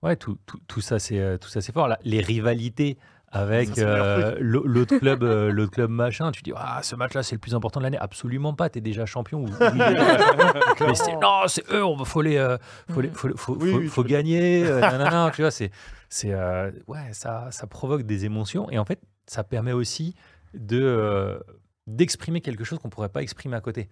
ouais, 0.01 0.15
tout, 0.15 0.37
tout, 0.45 0.59
tout 0.67 0.81
ça, 0.81 0.97
c'est 0.97 1.37
tout 1.39 1.49
ça, 1.49 1.59
c'est 1.61 1.73
fort. 1.73 1.87
Là, 1.89 1.99
les 2.03 2.21
rivalités 2.21 2.97
avec 3.31 3.77
euh, 3.77 4.35
l'au- 4.39 4.65
l'autre 4.65 4.97
club, 4.97 5.23
euh, 5.23 5.51
l'autre 5.51 5.71
club 5.71 5.89
machin, 5.89 6.31
tu 6.31 6.41
dis 6.41 6.51
ah 6.55 6.79
ce 6.83 6.95
match-là 6.95 7.21
c'est 7.23 7.35
le 7.35 7.39
plus 7.39 7.53
important 7.55 7.79
de 7.79 7.85
l'année. 7.85 7.97
Absolument 7.99 8.53
pas, 8.53 8.69
t'es 8.69 8.81
déjà 8.81 9.05
champion. 9.05 9.41
ou- 9.41 9.47
ou- 9.47 9.49
Mais 10.87 10.95
c'est 10.95 11.15
non, 11.17 11.41
c'est 11.47 11.63
eux, 11.71 11.83
on 11.83 11.95
va 11.95 12.05
faut 12.05 12.21
les, 12.21 12.37
euh, 12.37 12.57
faut, 12.91 13.01
les- 13.01 13.09
faut, 13.09 13.29
faut, 13.35 13.55
Oui, 13.59 13.71
faut- 13.71 13.77
oui, 13.79 13.87
faut 13.87 14.03
tu- 14.03 14.09
gagner. 14.09 14.63
nanana, 14.81 15.31
tu 15.35 15.41
vois, 15.41 15.51
c'est 15.51 15.71
c'est 16.09 16.33
euh, 16.33 16.71
ouais, 16.87 17.09
ça, 17.11 17.47
ça 17.51 17.67
provoque 17.67 18.03
des 18.03 18.25
émotions 18.25 18.69
et 18.71 18.79
en 18.79 18.85
fait 18.85 18.99
ça 19.27 19.43
permet 19.43 19.73
aussi 19.73 20.15
de 20.55 20.81
euh, 20.81 21.39
d'exprimer 21.87 22.41
quelque 22.41 22.63
chose 22.63 22.79
qu'on 22.79 22.89
pourrait 22.89 23.09
pas 23.09 23.21
exprimer 23.21 23.55
à 23.55 23.61
côté. 23.61 23.89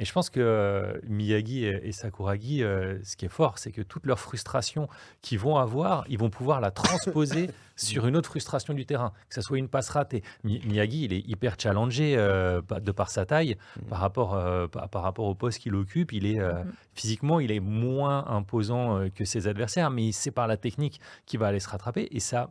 Et 0.00 0.04
je 0.06 0.12
pense 0.12 0.30
que 0.30 0.40
euh, 0.40 0.98
Miyagi 1.06 1.66
et, 1.66 1.86
et 1.88 1.92
Sakuragi, 1.92 2.64
euh, 2.64 2.98
ce 3.04 3.16
qui 3.16 3.26
est 3.26 3.28
fort, 3.28 3.58
c'est 3.58 3.70
que 3.70 3.82
toute 3.82 4.06
leur 4.06 4.18
frustration 4.18 4.88
qu'ils 5.20 5.38
vont 5.38 5.56
avoir, 5.58 6.04
ils 6.08 6.18
vont 6.18 6.30
pouvoir 6.30 6.60
la 6.62 6.70
transposer 6.70 7.50
sur 7.76 8.06
une 8.06 8.16
autre 8.16 8.28
frustration 8.30 8.72
du 8.72 8.86
terrain, 8.86 9.12
que 9.28 9.34
ce 9.34 9.42
soit 9.42 9.58
une 9.58 9.68
passe 9.68 9.90
ratée. 9.90 10.22
Mi- 10.42 10.62
Miyagi, 10.64 11.04
il 11.04 11.12
est 11.12 11.28
hyper 11.28 11.56
challengé 11.60 12.14
euh, 12.16 12.62
de 12.80 12.92
par 12.92 13.10
sa 13.10 13.26
taille, 13.26 13.56
Mhm. 13.76 13.88
par, 13.88 13.98
rapport, 14.00 14.68
par, 14.70 14.88
par 14.88 15.02
rapport 15.02 15.26
au 15.26 15.34
poste 15.34 15.58
qu'il 15.58 15.74
occupe. 15.74 16.12
Il 16.12 16.24
est, 16.24 16.40
Mhm. 16.40 16.72
physiquement, 16.94 17.38
il 17.38 17.52
est 17.52 17.60
moins 17.60 18.26
imposant 18.28 19.08
que 19.14 19.24
ses 19.26 19.46
adversaires, 19.48 19.90
mais 19.90 20.12
c'est 20.12 20.30
par 20.30 20.46
la 20.46 20.56
technique 20.56 20.98
qu'il 21.26 21.38
va 21.40 21.48
aller 21.48 21.60
se 21.60 21.68
rattraper. 21.68 22.08
Et 22.10 22.20
ça, 22.20 22.50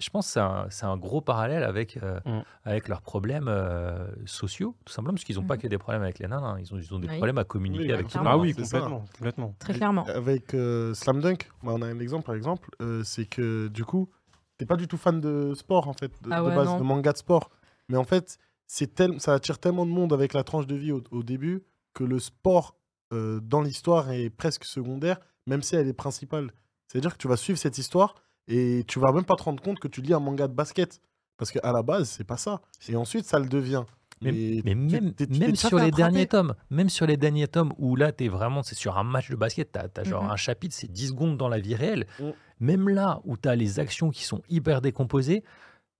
je 0.00 0.10
pense 0.10 0.26
que 0.26 0.32
c'est 0.34 0.40
un, 0.40 0.66
c'est 0.70 0.84
un 0.86 0.96
gros 0.96 1.20
parallèle 1.20 1.64
avec, 1.64 1.96
euh, 1.96 2.20
avec 2.64 2.86
leurs 2.88 3.02
problèmes 3.02 3.48
euh, 3.48 4.06
sociaux, 4.26 4.76
tout 4.84 4.92
simplement, 4.92 5.14
parce 5.14 5.24
qu'ils 5.24 5.36
n'ont 5.36 5.44
pas 5.46 5.56
Mhm. 5.56 5.62
que 5.62 5.66
des 5.68 5.78
problèmes 5.78 6.02
avec 6.02 6.20
les 6.20 6.28
nains, 6.28 6.42
hein. 6.42 6.56
ils, 6.60 6.72
ont, 6.72 6.78
ils 6.78 6.94
ont 6.94 7.00
des 7.00 7.08
Oui. 7.08 7.16
problèmes 7.16 7.38
à 7.38 7.44
communiquer 7.44 7.84
Oui, 7.86 7.92
avec 7.92 8.06
tout 8.06 8.18
le 8.18 8.22
clairement. 8.22 8.30
Ah 8.30 8.36
oui, 8.38 8.54
complètement, 8.54 9.04
complètement. 9.16 9.54
Très 9.58 9.74
clairement. 9.74 10.04
Avec 10.06 10.54
euh, 10.54 10.94
Slam 10.94 11.20
Dunk, 11.20 11.50
bah, 11.64 11.72
on 11.74 11.82
a 11.82 11.86
un 11.86 11.98
exemple 11.98 12.24
par 12.26 12.36
exemple, 12.36 12.70
euh, 12.80 13.02
c'est 13.02 13.26
que 13.26 13.66
du 13.68 13.84
coup, 13.84 14.08
t'es 14.56 14.66
pas 14.66 14.76
du 14.76 14.86
tout 14.86 14.96
fan 14.98 15.20
de 15.20 15.52
sport 15.54 15.88
en 15.88 15.94
fait, 15.94 16.12
de, 16.22 16.30
Ah 16.32 16.42
de 16.42 16.50
base, 16.50 16.66
non. 16.68 16.78
de 16.78 16.84
manga 16.84 17.12
de 17.12 17.18
sport. 17.18 17.50
Mais 17.88 17.96
en 17.96 18.04
fait, 18.04 18.38
c'est 18.68 18.94
tel, 18.94 19.20
ça 19.20 19.34
attire 19.34 19.58
tellement 19.58 19.84
de 19.86 19.90
monde 19.90 20.12
avec 20.12 20.32
la 20.32 20.44
tranche 20.44 20.66
de 20.68 20.76
vie 20.76 20.92
au, 20.92 21.02
au 21.10 21.22
début 21.24 21.64
que 21.94 22.04
le 22.04 22.20
sport 22.20 22.76
euh, 23.12 23.40
dans 23.40 23.62
l'histoire 23.62 24.12
est 24.12 24.30
presque 24.30 24.64
secondaire, 24.64 25.18
même 25.48 25.62
si 25.62 25.74
elle 25.74 25.88
est 25.88 25.92
principale. 25.94 26.52
C'est-à-dire 26.86 27.14
que 27.14 27.18
tu 27.18 27.26
vas 27.26 27.36
suivre 27.36 27.58
cette 27.58 27.78
histoire 27.78 28.14
et 28.48 28.82
tu 28.88 28.98
vas 28.98 29.12
même 29.12 29.24
pas 29.24 29.36
te 29.36 29.42
rendre 29.44 29.62
compte 29.62 29.78
que 29.78 29.86
tu 29.88 30.00
lis 30.02 30.12
un 30.14 30.20
manga 30.20 30.48
de 30.48 30.54
basket. 30.54 31.00
Parce 31.36 31.52
qu'à 31.52 31.70
la 31.72 31.82
base, 31.84 32.08
c'est 32.08 32.24
pas 32.24 32.36
ça. 32.36 32.60
Et 32.88 32.96
ensuite, 32.96 33.24
ça 33.24 33.38
le 33.38 33.46
devient. 33.48 33.84
Mais, 34.20 34.30
Et 34.30 34.62
mais 34.64 34.72
tu- 34.72 34.76
même, 35.00 35.14
tu 35.14 35.54
sur 35.56 35.76
les 35.78 35.84
attraper. 35.84 35.90
derniers 35.92 36.26
tomes, 36.26 36.54
même 36.70 36.88
sur 36.88 37.06
les 37.06 37.16
derniers 37.16 37.46
tomes 37.46 37.72
où 37.78 37.94
là, 37.94 38.10
tu 38.10 38.24
es 38.24 38.28
vraiment, 38.28 38.64
c'est 38.64 38.74
sur 38.74 38.98
un 38.98 39.04
match 39.04 39.30
de 39.30 39.36
basket, 39.36 39.70
tu 39.94 40.00
as, 40.00 40.02
genre 40.04 40.24
Mhm. 40.24 40.30
un 40.30 40.36
chapitre, 40.36 40.74
c'est 40.76 40.90
10 40.90 41.08
secondes 41.10 41.36
dans 41.36 41.48
la 41.48 41.60
vie 41.60 41.76
réelle. 41.76 42.08
Mm. 42.18 42.30
Même 42.58 42.88
là 42.88 43.20
où 43.24 43.36
tu 43.36 43.48
as 43.48 43.54
les 43.54 43.78
actions 43.78 44.10
qui 44.10 44.24
sont 44.24 44.42
hyper 44.48 44.80
décomposées, 44.80 45.44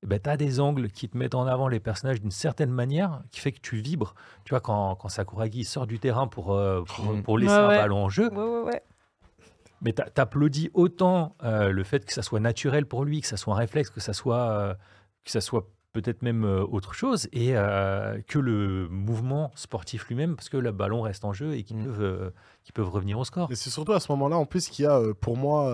ben, 0.04 0.18
tu 0.20 0.28
as 0.28 0.36
des 0.36 0.58
angles 0.58 0.88
qui 0.90 1.08
te 1.08 1.16
mettent 1.16 1.36
en 1.36 1.46
avant 1.46 1.68
les 1.68 1.78
personnages 1.78 2.20
d'une 2.20 2.32
certaine 2.32 2.70
manière 2.72 3.22
qui 3.30 3.38
fait 3.38 3.52
que 3.52 3.60
tu 3.60 3.76
vibres. 3.76 4.14
Tu 4.44 4.50
vois, 4.50 4.60
quand, 4.60 4.96
quand 4.96 5.08
Sakuragi 5.08 5.64
sort 5.64 5.86
du 5.86 6.00
terrain 6.00 6.26
pour, 6.26 6.52
euh, 6.52 6.82
pour, 6.82 7.04
Mm. 7.14 7.22
pour 7.22 7.38
laisser 7.38 7.52
Ouais, 7.52 7.58
un 7.60 7.68
ouais. 7.68 7.76
ballon 7.78 8.04
en 8.04 8.08
jeu, 8.08 8.28
Ouais, 8.32 8.42
ouais, 8.42 8.62
ouais. 8.64 8.82
Mais 9.82 9.92
t'a- 9.92 10.10
t'applaudis 10.10 10.70
autant 10.74 11.36
euh, 11.44 11.70
le 11.70 11.84
fait 11.84 12.04
que 12.04 12.12
ça 12.12 12.22
soit 12.22 12.40
naturel 12.40 12.86
pour 12.86 13.04
lui, 13.04 13.20
que 13.20 13.26
ça 13.26 13.36
soit 13.36 13.54
un 13.54 13.58
réflexe, 13.58 13.90
que 13.90 14.00
ça 14.00 14.12
soit, 14.12 14.50
euh, 14.50 14.74
que 15.24 15.30
ça 15.30 15.40
soit 15.40 15.66
peut-être 15.92 16.22
même 16.22 16.44
euh, 16.44 16.64
autre 16.64 16.92
chose, 16.94 17.28
et 17.32 17.56
euh, 17.56 18.20
que 18.28 18.38
le 18.38 18.88
mouvement 18.88 19.50
sportif 19.54 20.06
lui-même, 20.08 20.36
parce 20.36 20.48
que 20.48 20.56
le 20.58 20.70
ballon 20.70 21.00
reste 21.00 21.24
en 21.24 21.32
jeu 21.32 21.54
et 21.54 21.62
qu'ils 21.64 21.78
Mm. 21.78 21.84
peuvent, 21.84 22.02
euh, 22.02 22.30
qu'ils 22.62 22.72
peuvent 22.74 22.90
revenir 22.90 23.18
au 23.18 23.24
score. 23.24 23.50
Et 23.50 23.56
c'est 23.56 23.70
surtout 23.70 23.92
à 23.92 24.00
ce 24.00 24.12
moment-là, 24.12 24.36
en 24.36 24.44
plus, 24.46 24.68
qu'il 24.68 24.84
y 24.84 24.88
a, 24.88 25.00
pour 25.20 25.36
moi, 25.36 25.72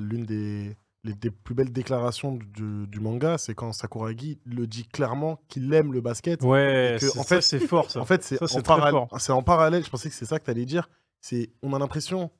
l'une 0.00 0.24
des, 0.26 0.76
les- 1.04 1.14
des 1.14 1.30
plus 1.30 1.54
belles 1.54 1.72
déclarations 1.72 2.32
du, 2.32 2.86
du 2.88 2.98
manga, 3.00 3.38
c'est 3.38 3.54
quand 3.54 3.72
Sakuragi 3.72 4.40
le 4.44 4.66
dit 4.66 4.84
clairement 4.88 5.38
qu'il 5.48 5.72
aime 5.72 5.92
le 5.92 6.00
basket. 6.00 6.42
Ouais, 6.42 6.96
que, 7.00 7.06
c'est- 7.06 7.18
en 7.18 7.22
ça, 7.22 7.36
fait- 7.36 7.40
c'est 7.42 7.60
fort 7.60 7.88
ça. 7.90 8.00
En 8.00 8.04
fait, 8.04 8.24
c'est 8.24 8.38
Ça, 8.38 8.48
c'est 8.48 8.56
en, 8.56 9.38
en 9.38 9.42
parallèle, 9.42 9.84
je 9.84 9.90
pensais 9.90 10.08
que 10.08 10.14
c'est 10.16 10.24
ça 10.24 10.40
que 10.40 10.44
tu 10.44 10.50
allais 10.50 10.64
dire. 10.66 10.88
C'est, 11.20 11.50
on 11.62 11.72
a 11.72 11.78
l'impression 11.78 12.30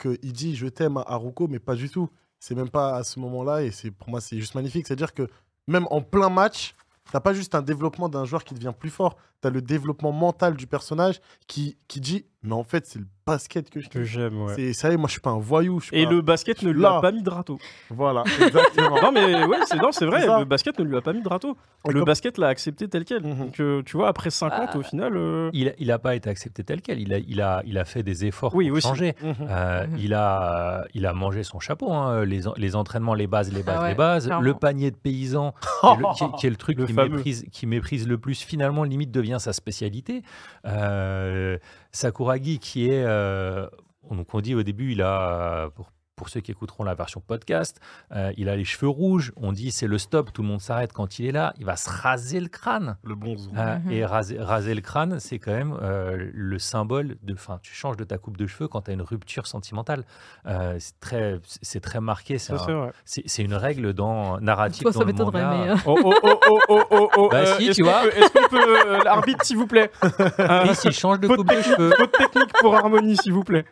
qu'il 0.00 0.32
dit 0.32 0.56
je 0.56 0.66
t'aime 0.66 0.96
à 0.96 1.04
Haruko, 1.06 1.48
mais 1.48 1.58
pas 1.58 1.74
du 1.74 1.90
tout. 1.90 2.08
C'est 2.38 2.54
même 2.54 2.70
pas 2.70 2.96
à 2.96 3.04
ce 3.04 3.20
moment-là, 3.20 3.62
et 3.62 3.70
c'est 3.70 3.90
pour 3.90 4.08
moi, 4.08 4.20
c'est 4.20 4.38
juste 4.38 4.54
magnifique. 4.54 4.86
C'est-à-dire 4.86 5.12
que 5.12 5.28
même 5.66 5.86
en 5.90 6.00
plein 6.00 6.30
match, 6.30 6.74
t'as 7.12 7.20
pas 7.20 7.34
juste 7.34 7.54
un 7.54 7.62
développement 7.62 8.08
d'un 8.08 8.24
joueur 8.24 8.44
qui 8.44 8.54
devient 8.54 8.72
plus 8.78 8.90
fort, 8.90 9.16
tu 9.42 9.48
as 9.48 9.50
le 9.50 9.60
développement 9.60 10.12
mental 10.12 10.56
du 10.56 10.66
personnage 10.66 11.20
qui, 11.46 11.76
qui 11.88 12.00
dit 12.00 12.24
mais 12.42 12.54
en 12.54 12.64
fait, 12.64 12.86
c'est 12.86 12.98
le 12.98 13.06
basket 13.26 13.70
que 13.70 13.80
je 13.80 13.88
Que 13.88 14.02
j'aime, 14.02 14.42
ouais. 14.42 14.54
C'est, 14.56 14.72
ça 14.72 14.88
moi, 14.96 15.06
je 15.06 15.12
suis 15.12 15.20
pas 15.20 15.30
un 15.30 15.38
voyou. 15.38 15.78
je 15.78 15.86
suis 15.86 15.96
Et 15.98 16.04
pas- 16.04 16.10
le 16.10 16.20
basket 16.20 16.60
je 16.62 16.66
ne 16.66 16.72
lui 16.72 16.84
a 16.84 16.94
là. 16.94 17.00
pas 17.00 17.12
mis 17.12 17.22
de 17.22 17.30
râteau. 17.30 17.58
Voilà, 17.90 18.24
exactement. 18.40 19.00
non, 19.02 19.12
mais 19.12 19.44
ouais, 19.44 19.58
c'est 19.66 19.76
non, 19.76 19.92
c'est 19.92 20.06
vrai, 20.06 20.22
C'est 20.22 20.26
ça. 20.26 20.38
le 20.40 20.46
basket 20.46 20.76
ne 20.78 20.84
lui 20.84 20.96
a 20.96 21.00
pas 21.00 21.12
mis 21.12 21.22
de 21.22 21.28
râteau. 21.28 21.56
Et 21.86 21.92
Le 21.92 22.00
comme- 22.00 22.04
basket 22.06 22.38
l'a 22.38 22.48
accepté 22.48 22.88
tel 22.88 23.04
quel. 23.04 23.22
Mhm. 23.24 23.38
Donc, 23.38 23.60
euh, 23.60 23.82
tu 23.84 23.96
vois, 23.96 24.08
après 24.08 24.30
50, 24.30 24.70
Ah. 24.72 24.78
au 24.78 24.82
final. 24.82 25.16
euh, 25.16 25.50
Il, 25.52 25.72
il 25.78 25.90
a 25.92 25.98
pas 26.00 26.16
été 26.16 26.28
accepté 26.28 26.64
tel 26.64 26.82
quel. 26.82 26.98
Il 27.00 27.14
a, 27.14 27.18
il 27.18 27.40
a, 27.40 27.62
il 27.66 27.78
a 27.78 27.84
fait 27.84 28.02
des 28.02 28.24
efforts 28.24 28.54
Oui, 28.54 28.68
pour 28.68 28.78
aussi. 28.78 28.88
changer. 28.88 29.14
Mhm. 29.22 29.34
Euh, 29.48 29.86
Mhm. 29.86 29.96
il, 29.98 30.14
a, 30.14 30.84
il 30.94 31.06
a 31.06 31.12
mangé 31.12 31.44
son 31.44 31.60
chapeau, 31.60 31.92
hein, 31.92 32.24
les, 32.24 32.48
en- 32.48 32.54
les 32.56 32.74
entraînements, 32.74 33.14
les 33.14 33.26
bases, 33.28 33.52
les 33.52 33.62
bases, 33.62 33.76
Ah 33.78 33.82
ouais, 33.82 33.88
les 33.90 33.94
bases. 33.94 34.24
clairement. 34.26 34.42
Le 34.42 34.54
panier 34.54 34.90
de 34.90 34.96
paysan, 34.96 35.54
qui 35.82 35.86
est 35.86 35.96
le, 35.96 36.14
qui- 36.14 36.36
qui 36.40 36.46
est 36.46 36.50
le 36.50 36.56
truc 36.56 36.78
Le 36.78 36.86
qui, 36.86 36.92
fameux. 36.94 37.16
méprise, 37.16 37.44
qui 37.52 37.66
méprise 37.66 38.08
le 38.08 38.18
plus, 38.18 38.42
finalement, 38.42 38.82
limite 38.82 39.10
devient 39.12 39.36
sa 39.38 39.52
spécialité. 39.52 40.22
Euh, 40.66 41.58
Sakuragi, 41.92 42.58
qui 42.58 42.88
est. 42.88 43.04
euh, 43.04 43.66
donc, 44.10 44.34
on 44.34 44.40
dit 44.40 44.54
au 44.54 44.62
début, 44.62 44.92
il 44.92 45.02
a. 45.02 45.70
Pour, 45.74 45.90
pour 46.20 46.28
ceux 46.28 46.40
qui 46.40 46.50
écouteront 46.50 46.84
la 46.84 46.92
version 46.94 47.22
podcast, 47.26 47.80
euh, 48.14 48.30
il 48.36 48.50
a 48.50 48.54
les 48.56 48.66
cheveux 48.66 48.90
rouges. 48.90 49.32
On 49.38 49.52
dit 49.52 49.70
c'est 49.70 49.86
le 49.86 49.96
stop, 49.96 50.34
tout 50.34 50.42
le 50.42 50.48
monde 50.48 50.60
s'arrête 50.60 50.92
quand 50.92 51.18
il 51.18 51.24
est 51.24 51.32
là. 51.32 51.54
Il 51.58 51.64
va 51.64 51.76
se 51.76 51.88
raser 51.88 52.40
le 52.40 52.48
crâne. 52.48 52.98
Le 53.04 53.14
bon 53.14 53.38
zoom. 53.38 53.56
Euh, 53.56 53.78
Mhm. 53.78 53.90
Et 53.90 54.04
raser, 54.04 54.38
raser 54.38 54.74
le 54.74 54.82
crâne, 54.82 55.18
c'est 55.18 55.38
quand 55.38 55.52
même 55.52 55.74
euh, 55.80 56.28
le 56.34 56.58
symbole 56.58 57.16
de. 57.22 57.32
Enfin, 57.32 57.58
tu 57.62 57.72
changes 57.72 57.96
de 57.96 58.04
ta 58.04 58.18
coupe 58.18 58.36
de 58.36 58.46
cheveux 58.46 58.68
quand 58.68 58.82
tu 58.82 58.90
as 58.90 58.94
une 58.94 59.00
rupture 59.00 59.46
sentimentale. 59.46 60.04
Euh, 60.44 60.76
c'est 60.78 61.00
très, 61.00 61.40
c'est 61.62 61.80
très 61.80 62.00
marqué. 62.02 62.36
C'est 62.36 62.52
un- 62.52 62.90
une 63.38 63.54
règle 63.54 63.94
dans 63.94 64.38
narrative. 64.40 64.82
Toi, 64.82 64.92
ça 64.92 65.06
m'étonnerait, 65.06 65.46
mais. 65.68 65.72
Oh, 65.86 65.98
oh, 66.04 66.14
oh, 66.22 66.40
oh, 66.46 66.60
oh, 66.68 66.82
oh, 66.90 67.10
oh. 67.16 67.28
Bah 67.30 67.38
euh, 67.38 67.58
si, 67.58 67.70
tu 67.70 67.82
vois. 67.82 68.04
Est-ce 68.08 68.30
qu'on 68.30 68.48
peut. 68.50 69.04
L'arbitre, 69.04 69.42
s'il 69.46 69.56
vous 69.56 69.66
plaît? 69.66 69.90
Euh, 70.40 70.64
Chris, 70.66 70.76
il 70.84 70.92
change 70.92 71.18
de 71.20 71.28
coupe 71.28 71.48
de 71.48 71.62
cheveux. 71.62 71.90
faute 71.96 72.12
technique 72.12 72.52
pour 72.60 72.74
Harmonie, 72.74 73.16
s'il 73.16 73.32
vous 73.32 73.44
plaît. 73.44 73.64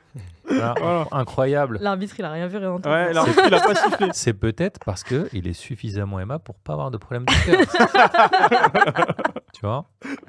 Voilà, 0.49 0.75
Voilà. 0.79 1.07
Incroyable. 1.13 1.79
L'arbitre, 1.81 2.15
il 2.19 2.25
a 2.25 2.31
rien 2.33 2.47
vu, 2.47 2.57
rien 2.59 2.71
entendu. 2.73 2.95
Ouais, 2.95 3.13
l'arbitre, 3.13 3.43
il 3.47 3.55
a 3.55 3.61
pas 3.61 3.75
sifflé. 3.75 4.09
C'est 4.13 4.33
peut-être 4.35 4.81
parce 4.85 5.03
que 5.05 5.29
il 5.33 5.47
est 5.47 5.53
suffisamment 5.53 6.21
aimable 6.21 6.43
pour 6.45 6.57
pas 6.57 6.73
avoir 6.75 6.91
de 6.91 6.97
problème 6.97 7.25
de 7.27 7.45
cœur. 7.45 9.07
tu 9.53 9.61
vois? 9.63 9.87